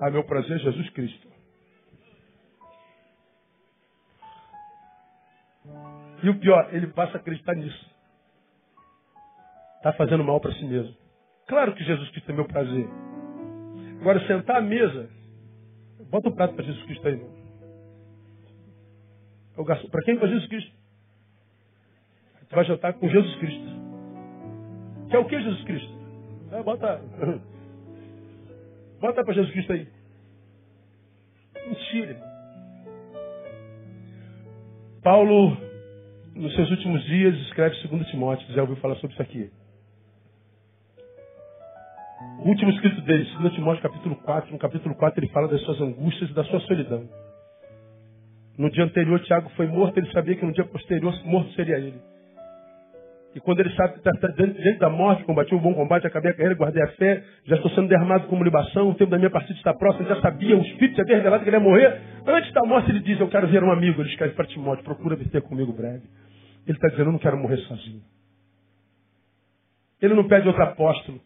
Ah, 0.00 0.10
meu 0.10 0.24
prazer 0.24 0.56
é 0.56 0.58
Jesus 0.58 0.90
Cristo. 0.90 1.28
E 6.24 6.28
o 6.28 6.40
pior, 6.40 6.68
ele 6.72 6.88
passa 6.88 7.18
a 7.18 7.20
acreditar 7.20 7.54
nisso. 7.54 7.88
Está 9.76 9.92
fazendo 9.92 10.24
mal 10.24 10.40
para 10.40 10.52
si 10.54 10.64
mesmo. 10.64 10.96
Claro 11.46 11.76
que 11.76 11.84
Jesus 11.84 12.10
Cristo 12.10 12.32
é 12.32 12.34
meu 12.34 12.44
prazer. 12.44 12.88
Agora, 14.00 14.26
sentar 14.26 14.56
à 14.56 14.60
mesa, 14.60 15.08
bota 16.10 16.28
o 16.28 16.32
um 16.32 16.34
prato 16.34 16.54
para 16.56 16.64
Jesus 16.64 16.84
Cristo 16.86 17.06
aí, 17.06 17.14
irmão. 17.14 17.37
Para 19.64 20.02
quem? 20.02 20.18
Para 20.18 20.28
Jesus 20.28 20.48
Cristo. 20.48 20.72
Tu 22.48 22.54
vai 22.54 22.64
jantar 22.64 22.94
com 22.94 23.08
Jesus 23.08 23.36
Cristo. 23.36 23.68
Quer 25.10 25.18
o 25.18 25.24
que, 25.26 25.40
Jesus 25.40 25.64
Cristo? 25.64 25.92
É, 26.52 26.62
bota. 26.62 27.00
Bota 29.00 29.22
para 29.22 29.34
Jesus 29.34 29.52
Cristo 29.52 29.72
aí. 29.72 29.86
Mentira. 31.68 32.20
Paulo, 35.04 35.56
nos 36.34 36.52
seus 36.56 36.68
últimos 36.70 37.04
dias, 37.04 37.34
escreve 37.42 37.76
2 37.86 38.06
Timóteo. 38.08 38.52
Já 38.52 38.62
ouviu 38.62 38.76
falar 38.76 38.96
sobre 38.96 39.12
isso 39.12 39.22
aqui. 39.22 39.52
O 42.40 42.48
último 42.48 42.70
escrito 42.72 43.00
dele, 43.02 43.24
2 43.40 43.54
Timóteo 43.54 43.82
capítulo 43.82 44.16
4, 44.16 44.50
no 44.50 44.58
capítulo 44.58 44.94
4 44.96 45.20
ele 45.20 45.32
fala 45.32 45.46
das 45.46 45.60
suas 45.62 45.80
angústias 45.80 46.30
e 46.30 46.34
da 46.34 46.42
sua 46.44 46.60
solidão. 46.60 47.08
No 48.58 48.68
dia 48.70 48.84
anterior, 48.84 49.20
Tiago 49.20 49.48
foi 49.50 49.68
morto, 49.68 49.96
ele 49.96 50.10
sabia 50.10 50.34
que 50.34 50.44
no 50.44 50.52
dia 50.52 50.64
posterior, 50.64 51.14
morto 51.24 51.52
seria 51.52 51.78
ele. 51.78 52.00
E 53.34 53.40
quando 53.40 53.60
ele 53.60 53.70
sabe 53.74 53.92
que 53.92 54.08
está 54.08 54.28
diante 54.28 54.78
da 54.80 54.90
morte, 54.90 55.22
combati 55.22 55.54
o 55.54 55.60
bom 55.60 55.72
combate, 55.74 56.06
acabei 56.06 56.32
a 56.32 56.34
carreira, 56.34 56.56
guardei 56.56 56.82
a 56.82 56.88
fé, 56.88 57.22
já 57.44 57.54
estou 57.54 57.70
sendo 57.70 57.86
derramado 57.86 58.26
como 58.26 58.42
libação, 58.42 58.88
o 58.90 58.94
tempo 58.94 59.12
da 59.12 59.18
minha 59.18 59.30
partida 59.30 59.56
está 59.56 59.72
próximo, 59.72 60.08
já 60.08 60.20
sabia, 60.20 60.56
o 60.56 60.62
Espírito 60.62 61.00
havia 61.00 61.18
revelado 61.18 61.44
que 61.44 61.48
ele 61.48 61.56
ia 61.56 61.62
morrer. 61.62 62.00
Antes 62.26 62.52
da 62.52 62.62
morte, 62.62 62.90
ele 62.90 62.98
diz, 63.00 63.20
eu 63.20 63.28
quero 63.28 63.46
ver 63.46 63.62
um 63.62 63.70
amigo. 63.70 64.02
Ele 64.02 64.08
escreve 64.08 64.34
para 64.34 64.46
Timóteo, 64.46 64.82
procura 64.82 65.14
vir 65.14 65.40
comigo 65.42 65.72
breve. 65.72 66.02
Ele 66.66 66.76
está 66.76 66.88
dizendo, 66.88 67.10
eu 67.10 67.12
não 67.12 67.18
quero 67.18 67.36
morrer 67.36 67.58
sozinho. 67.58 68.02
Ele 70.02 70.14
não 70.14 70.26
pede 70.26 70.48
outro 70.48 70.62
apóstolo. 70.62 71.20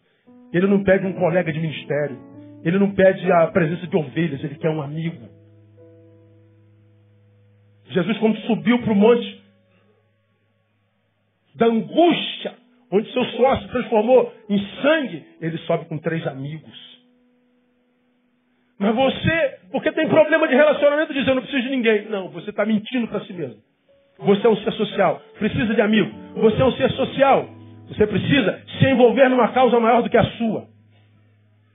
Ele 0.53 0.67
não 0.67 0.83
pede 0.83 1.07
um 1.07 1.13
colega 1.13 1.51
de 1.51 1.59
ministério. 1.59 2.17
Ele 2.63 2.77
não 2.77 2.91
pede 2.91 3.31
a 3.31 3.47
presença 3.47 3.87
de 3.87 3.97
ovelhas, 3.97 4.43
ele 4.43 4.55
quer 4.55 4.69
um 4.69 4.81
amigo. 4.81 5.32
Jesus, 7.93 8.17
quando 8.17 8.37
subiu 8.41 8.79
para 8.79 8.91
o 8.91 8.95
monte 8.95 9.41
da 11.55 11.67
angústia, 11.67 12.55
onde 12.91 13.11
seu 13.13 13.23
suor 13.25 13.61
se 13.61 13.67
transformou 13.67 14.33
em 14.49 14.59
sangue, 14.81 15.25
ele 15.39 15.57
sobe 15.59 15.85
com 15.85 15.97
três 15.97 16.25
amigos. 16.27 16.93
Mas 18.79 18.95
você, 18.95 19.59
porque 19.71 19.91
tem 19.91 20.09
problema 20.09 20.47
de 20.47 20.55
relacionamento, 20.55 21.13
diz: 21.13 21.27
Eu 21.27 21.35
não 21.35 21.41
preciso 21.43 21.63
de 21.63 21.69
ninguém. 21.69 22.05
Não, 22.09 22.29
você 22.29 22.49
está 22.49 22.65
mentindo 22.65 23.07
para 23.07 23.23
si 23.25 23.33
mesmo. 23.33 23.61
Você 24.17 24.45
é 24.45 24.49
um 24.49 24.57
ser 24.57 24.71
social, 24.73 25.21
precisa 25.37 25.73
de 25.73 25.81
amigo. 25.81 26.11
Você 26.35 26.61
é 26.61 26.65
um 26.65 26.71
ser 26.73 26.91
social, 26.91 27.47
você 27.87 28.07
precisa 28.07 28.61
se 28.79 28.85
envolver 28.87 29.29
numa 29.29 29.49
causa 29.49 29.79
maior 29.79 30.01
do 30.01 30.09
que 30.09 30.17
a 30.17 30.25
sua. 30.37 30.67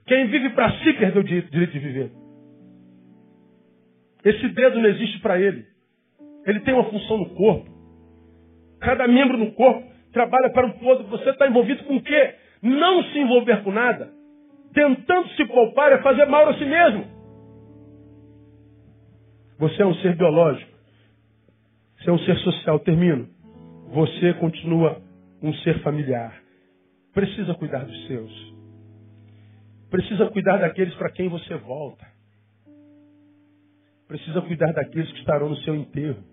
Quem 0.05 0.27
vive 0.27 0.49
para 0.49 0.71
si 0.79 0.93
perdeu 0.93 1.21
o 1.21 1.23
direito 1.23 1.51
de 1.51 1.79
viver. 1.79 2.11
Esse 4.23 4.47
dedo 4.49 4.79
não 4.79 4.89
existe 4.89 5.19
para 5.19 5.39
ele. 5.39 5.68
Ele 6.45 6.59
tem 6.61 6.73
uma 6.73 6.89
função 6.89 7.17
no 7.17 7.29
corpo. 7.31 7.69
Cada 8.79 9.07
membro 9.07 9.37
no 9.37 9.51
corpo 9.51 9.83
trabalha 10.11 10.49
para 10.51 10.67
um 10.67 10.71
todo. 10.71 11.03
Você 11.09 11.29
está 11.29 11.47
envolvido 11.47 11.83
com 11.83 11.97
o 11.97 12.01
quê? 12.01 12.35
Não 12.61 13.03
se 13.03 13.19
envolver 13.19 13.63
com 13.63 13.71
nada. 13.71 14.09
Tentando 14.73 15.29
se 15.29 15.45
poupar 15.45 15.91
é 15.91 16.01
fazer 16.01 16.25
mal 16.25 16.47
a 16.49 16.53
si 16.57 16.65
mesmo. 16.65 17.05
Você 19.57 19.81
é 19.81 19.85
um 19.85 19.95
ser 19.95 20.15
biológico. 20.15 20.71
Você 21.97 22.09
é 22.09 22.13
um 22.13 22.19
ser 22.19 22.37
social. 22.37 22.79
Termino. 22.79 23.27
Você 23.91 24.33
continua 24.35 25.01
um 25.41 25.53
ser 25.55 25.79
familiar. 25.81 26.33
Precisa 27.13 27.53
cuidar 27.55 27.85
dos 27.85 28.07
seus. 28.07 28.53
Precisa 29.89 30.27
cuidar 30.27 30.57
daqueles 30.57 30.93
para 30.95 31.11
quem 31.11 31.27
você 31.27 31.55
volta. 31.57 32.05
Precisa 34.09 34.41
cuidar 34.41 34.73
daqueles 34.73 35.11
que 35.11 35.19
estarão 35.19 35.49
no 35.49 35.55
seu 35.57 35.75
enterro. 35.75 36.23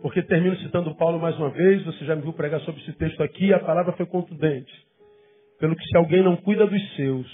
Porque 0.00 0.22
termino 0.22 0.56
citando 0.56 0.94
Paulo 0.96 1.20
mais 1.20 1.36
uma 1.36 1.50
vez, 1.50 1.84
você 1.84 2.06
já 2.06 2.16
me 2.16 2.22
viu 2.22 2.32
pregar 2.32 2.58
sobre 2.62 2.80
esse 2.80 2.94
texto 2.94 3.22
aqui, 3.22 3.52
a 3.52 3.58
palavra 3.58 3.92
foi 3.92 4.06
contundente. 4.06 4.72
Pelo 5.60 5.76
que 5.76 5.84
se 5.84 5.96
alguém 5.98 6.22
não 6.22 6.36
cuida 6.36 6.66
dos 6.66 6.96
seus, 6.96 7.26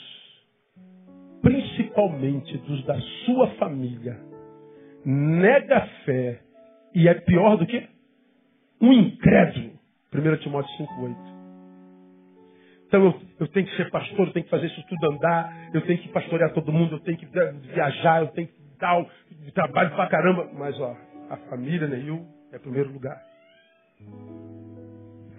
principalmente 1.40 2.58
dos 2.58 2.84
da 2.84 2.98
sua 3.24 3.50
família, 3.52 4.18
nega 5.04 5.76
a 5.76 5.86
fé 6.04 6.40
e 6.92 7.06
é 7.06 7.14
pior 7.14 7.56
do 7.56 7.66
que 7.66 7.86
um 8.80 8.92
incrédulo. 8.92 9.78
1 10.12 10.36
Timóteo 10.38 10.76
5,8. 10.76 11.33
Então 12.94 13.06
eu, 13.06 13.20
eu, 13.40 13.48
tenho 13.48 13.66
que 13.66 13.74
ser 13.74 13.90
pastor, 13.90 14.28
eu 14.28 14.32
tenho 14.32 14.44
que 14.44 14.50
fazer 14.50 14.66
isso 14.66 14.80
tudo 14.88 15.10
andar, 15.10 15.52
eu 15.74 15.80
tenho 15.80 15.98
que 15.98 16.08
pastorear 16.10 16.52
todo 16.52 16.70
mundo, 16.70 16.94
eu 16.94 17.00
tenho 17.00 17.18
que 17.18 17.26
viajar, 17.26 18.22
eu 18.22 18.28
tenho 18.28 18.46
que 18.46 18.54
dar 18.78 19.00
o 19.00 19.06
trabalho 19.52 19.90
pra 19.96 20.06
caramba. 20.06 20.48
Mas 20.54 20.78
ó, 20.78 20.96
a 21.28 21.36
família, 21.50 21.88
Neil, 21.88 22.24
é 22.52 22.58
primeiro 22.60 22.92
lugar. 22.92 23.20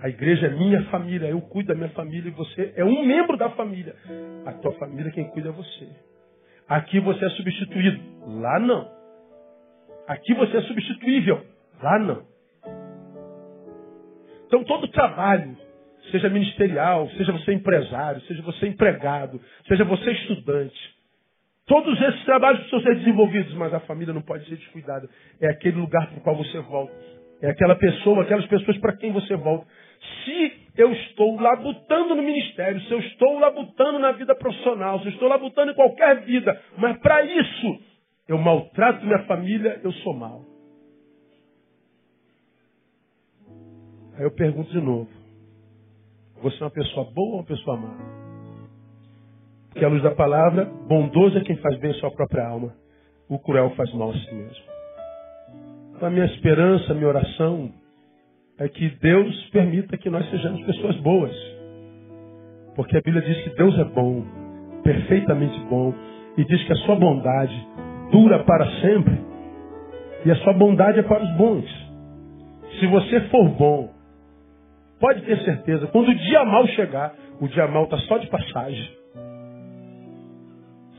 A 0.01 0.10
igreja 0.10 0.47
é 0.47 0.49
minha 0.49 0.84
família, 0.88 1.28
eu 1.28 1.39
cuido 1.39 1.70
da 1.70 1.76
minha 1.76 1.91
família 1.91 2.28
e 2.28 2.34
você 2.34 2.74
é 2.76 2.84
um 2.84 3.06
membro 3.06 3.38
da 3.38 3.49
família. 3.51 3.95
A 4.45 4.51
tua 4.51 4.74
família 4.74 5.10
quem 5.14 5.24
cuida 5.30 5.47
é 5.47 5.53
você. 5.53 5.88
Aqui 6.68 6.99
você 6.99 7.24
é 7.24 7.30
substituído, 7.30 8.01
lá 8.41 8.60
não. 8.60 8.91
Aqui 10.10 10.34
você 10.34 10.58
é 10.58 10.62
substituível, 10.64 11.41
lá 11.82 11.99
não. 11.99 12.26
Então 14.45 14.62
todo 14.66 14.89
trabalho, 14.89 15.56
seja 16.12 16.30
ministerial, 16.30 17.10
seja 17.18 17.32
você 17.32 17.53
empresário, 17.53 18.22
seja 18.22 18.41
você 18.41 18.68
empregado, 18.68 19.41
seja 19.68 19.84
você 19.84 20.12
estudante, 20.12 20.95
todos 21.66 21.99
esses 22.01 22.24
trabalhos 22.26 22.60
precisam 22.62 22.82
ser 22.82 22.95
desenvolvidos, 22.99 23.53
mas 23.56 23.74
a 23.74 23.80
família 23.82 24.14
não 24.14 24.22
pode 24.22 24.47
ser 24.47 24.58
descuidada. 24.58 25.10
É 25.41 25.47
aquele 25.47 25.78
lugar 25.78 26.08
para 26.08 26.18
o 26.18 26.22
qual 26.22 26.36
você 26.36 26.60
volta. 26.60 26.93
É 27.41 27.49
aquela 27.49 27.76
pessoa, 27.76 28.24
aquelas 28.24 28.45
pessoas 28.47 28.78
para 28.78 28.95
quem 28.95 29.12
você 29.12 29.36
volta. 29.36 29.66
Se 30.24 30.53
eu 30.78 30.91
estou 30.91 31.39
labutando 31.39 32.16
no 32.16 32.24
ministério, 32.24 32.82
se 32.82 32.91
eu 32.91 32.99
estou 32.99 33.39
labutando 33.39 33.99
na 33.99 34.12
vida 34.12 34.36
profissional, 34.36 34.99
se 34.99 35.08
eu 35.08 35.12
estou 35.12 35.28
labutando 35.28 35.72
em 35.72 35.76
qualquer 35.76 36.22
vida, 36.22 36.60
mas 36.78 36.97
para 36.99 37.24
isso 37.24 37.80
eu 38.28 38.38
maltrato 38.38 39.06
minha 39.06 39.24
família, 39.24 39.80
eu 39.84 39.91
sou 39.91 40.14
mal. 40.14 40.43
Aí 44.18 44.24
eu 44.24 44.32
pergunto 44.32 44.72
de 44.72 44.80
novo: 44.80 45.10
você 46.42 46.62
é 46.62 46.66
uma 46.66 46.72
pessoa 46.72 47.12
boa 47.12 47.30
ou 47.30 47.36
uma 47.36 47.46
pessoa 47.46 47.78
má? 47.78 48.16
Porque 49.70 49.84
à 49.84 49.90
luz 49.90 50.02
da 50.04 50.12
palavra, 50.12 50.66
bondoso 50.88 51.38
é 51.38 51.42
quem 51.42 51.58
faz 51.58 51.78
bem 51.80 51.92
a 51.92 51.96
sua 51.96 52.12
própria 52.12 52.48
alma. 52.48 52.74
O 53.28 53.40
cruel 53.40 53.72
faz 53.72 53.94
mal 53.94 54.12
a 54.12 54.14
si 54.14 54.34
mesmo. 54.34 54.64
Então, 55.96 56.08
a 56.08 56.12
minha 56.12 56.26
esperança, 56.26 56.92
a 56.92 56.96
minha 56.96 57.08
oração 57.08 57.72
é 58.58 58.70
que 58.70 58.90
Deus 59.02 59.50
permita 59.50 59.98
que 59.98 60.10
nós 60.10 60.30
sejamos 60.30 60.62
pessoas 60.66 60.96
boas. 60.98 61.36
Porque 62.76 62.98
a 62.98 63.02
Bíblia 63.02 63.22
diz 63.22 63.44
que 63.44 63.50
Deus 63.56 63.78
é 63.80 63.84
bom, 63.86 64.24
perfeitamente 64.84 65.60
bom, 65.70 65.94
e 66.38 66.46
diz 66.46 66.64
que 66.66 66.74
a 66.74 66.78
sua 66.78 66.96
bondade 66.96 67.68
dura 68.12 68.44
para 68.44 68.66
sempre, 68.82 69.20
e 70.26 70.32
a 70.32 70.36
sua 70.38 70.54
bondade 70.54 71.00
é 71.00 71.04
para 71.04 71.24
os 71.24 71.38
bons. 71.38 71.66
Se 72.80 72.88
você 72.88 73.22
for 73.30 73.50
bom, 73.50 73.95
pode 75.06 75.22
ter 75.22 75.38
certeza, 75.43 75.86
quando 75.88 76.10
o 76.10 76.16
dia 76.16 76.43
mal 76.45 76.66
chegar, 76.70 77.14
o 77.39 77.47
dia 77.47 77.68
mal 77.68 77.84
está 77.84 77.95
só 77.99 78.18
de 78.18 78.26
passagem. 78.26 78.89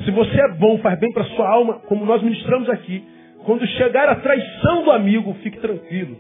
Se 0.05 0.13
você 0.13 0.41
é 0.43 0.55
bom, 0.55 0.79
faz 0.79 0.97
bem 1.01 1.13
para 1.13 1.25
sua 1.25 1.49
alma, 1.49 1.81
como 1.89 2.05
nós 2.05 2.23
ministramos 2.23 2.71
aqui, 2.71 3.03
quando 3.45 3.67
chegar 3.67 4.09
a 4.09 4.15
traição 4.15 4.85
do 4.85 4.93
amigo, 4.93 5.35
fique 5.43 5.59
tranquilo. 5.59 6.17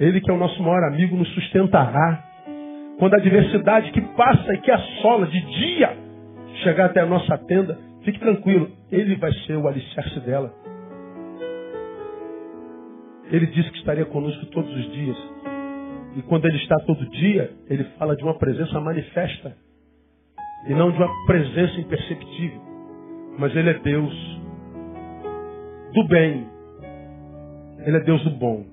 Ele 0.00 0.22
que 0.22 0.30
é 0.30 0.32
o 0.32 0.38
nosso 0.38 0.62
maior 0.62 0.82
amigo 0.84 1.16
nos 1.16 1.28
sustentará. 1.34 2.24
Quando 2.98 3.12
a 3.12 3.18
adversidade 3.18 3.92
que 3.92 4.00
passa 4.00 4.54
e 4.54 4.58
que 4.62 4.70
assola 4.70 5.26
de 5.26 5.38
dia 5.38 5.98
chegar 6.62 6.86
até 6.86 7.00
a 7.00 7.06
nossa 7.06 7.36
tenda, 7.46 7.78
fique 8.04 8.18
tranquilo. 8.18 8.70
Ele 8.90 9.16
vai 9.16 9.32
ser 9.46 9.56
o 9.58 9.68
alicerce 9.68 10.18
dela. 10.20 10.50
Ele 13.30 13.46
disse 13.48 13.70
que 13.70 13.78
estaria 13.80 14.06
conosco 14.06 14.46
todos 14.46 14.74
os 14.74 14.92
dias. 14.92 15.57
E 16.18 16.22
quando 16.22 16.46
ele 16.46 16.56
está 16.56 16.74
todo 16.80 17.08
dia, 17.10 17.52
ele 17.70 17.84
fala 17.96 18.16
de 18.16 18.24
uma 18.24 18.34
presença 18.34 18.80
manifesta. 18.80 19.56
E 20.66 20.74
não 20.74 20.90
de 20.90 20.98
uma 20.98 21.26
presença 21.26 21.80
imperceptível. 21.80 22.60
Mas 23.38 23.54
ele 23.54 23.70
é 23.70 23.74
Deus 23.74 24.40
do 25.94 26.08
bem. 26.08 26.44
Ele 27.86 27.96
é 27.98 28.00
Deus 28.00 28.20
do 28.24 28.30
bom. 28.30 28.64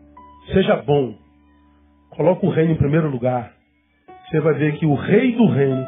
Seja 0.54 0.78
bom. 0.78 1.14
Coloca 2.16 2.44
o 2.48 2.50
reino 2.50 2.72
em 2.72 2.78
primeiro 2.78 3.12
lugar. 3.12 3.54
Você 4.28 4.40
vai 4.40 4.56
ver 4.56 4.78
que 4.80 4.88
o 4.88 4.96
rei 4.96 5.34
do 5.34 5.46
reino 5.46 5.86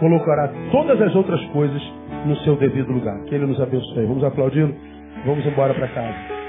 colocará 0.00 0.52
todas 0.72 1.00
as 1.00 1.14
outras 1.14 1.40
coisas 1.52 1.80
no 2.26 2.36
seu 2.38 2.56
devido 2.56 2.90
lugar. 2.90 3.16
Que 3.26 3.36
ele 3.36 3.46
nos 3.46 3.60
abençoe. 3.60 4.06
Vamos 4.06 4.24
aplaudi-lo? 4.24 4.74
Vamos 5.24 5.46
embora 5.46 5.72
para 5.72 5.86
casa. 5.86 6.39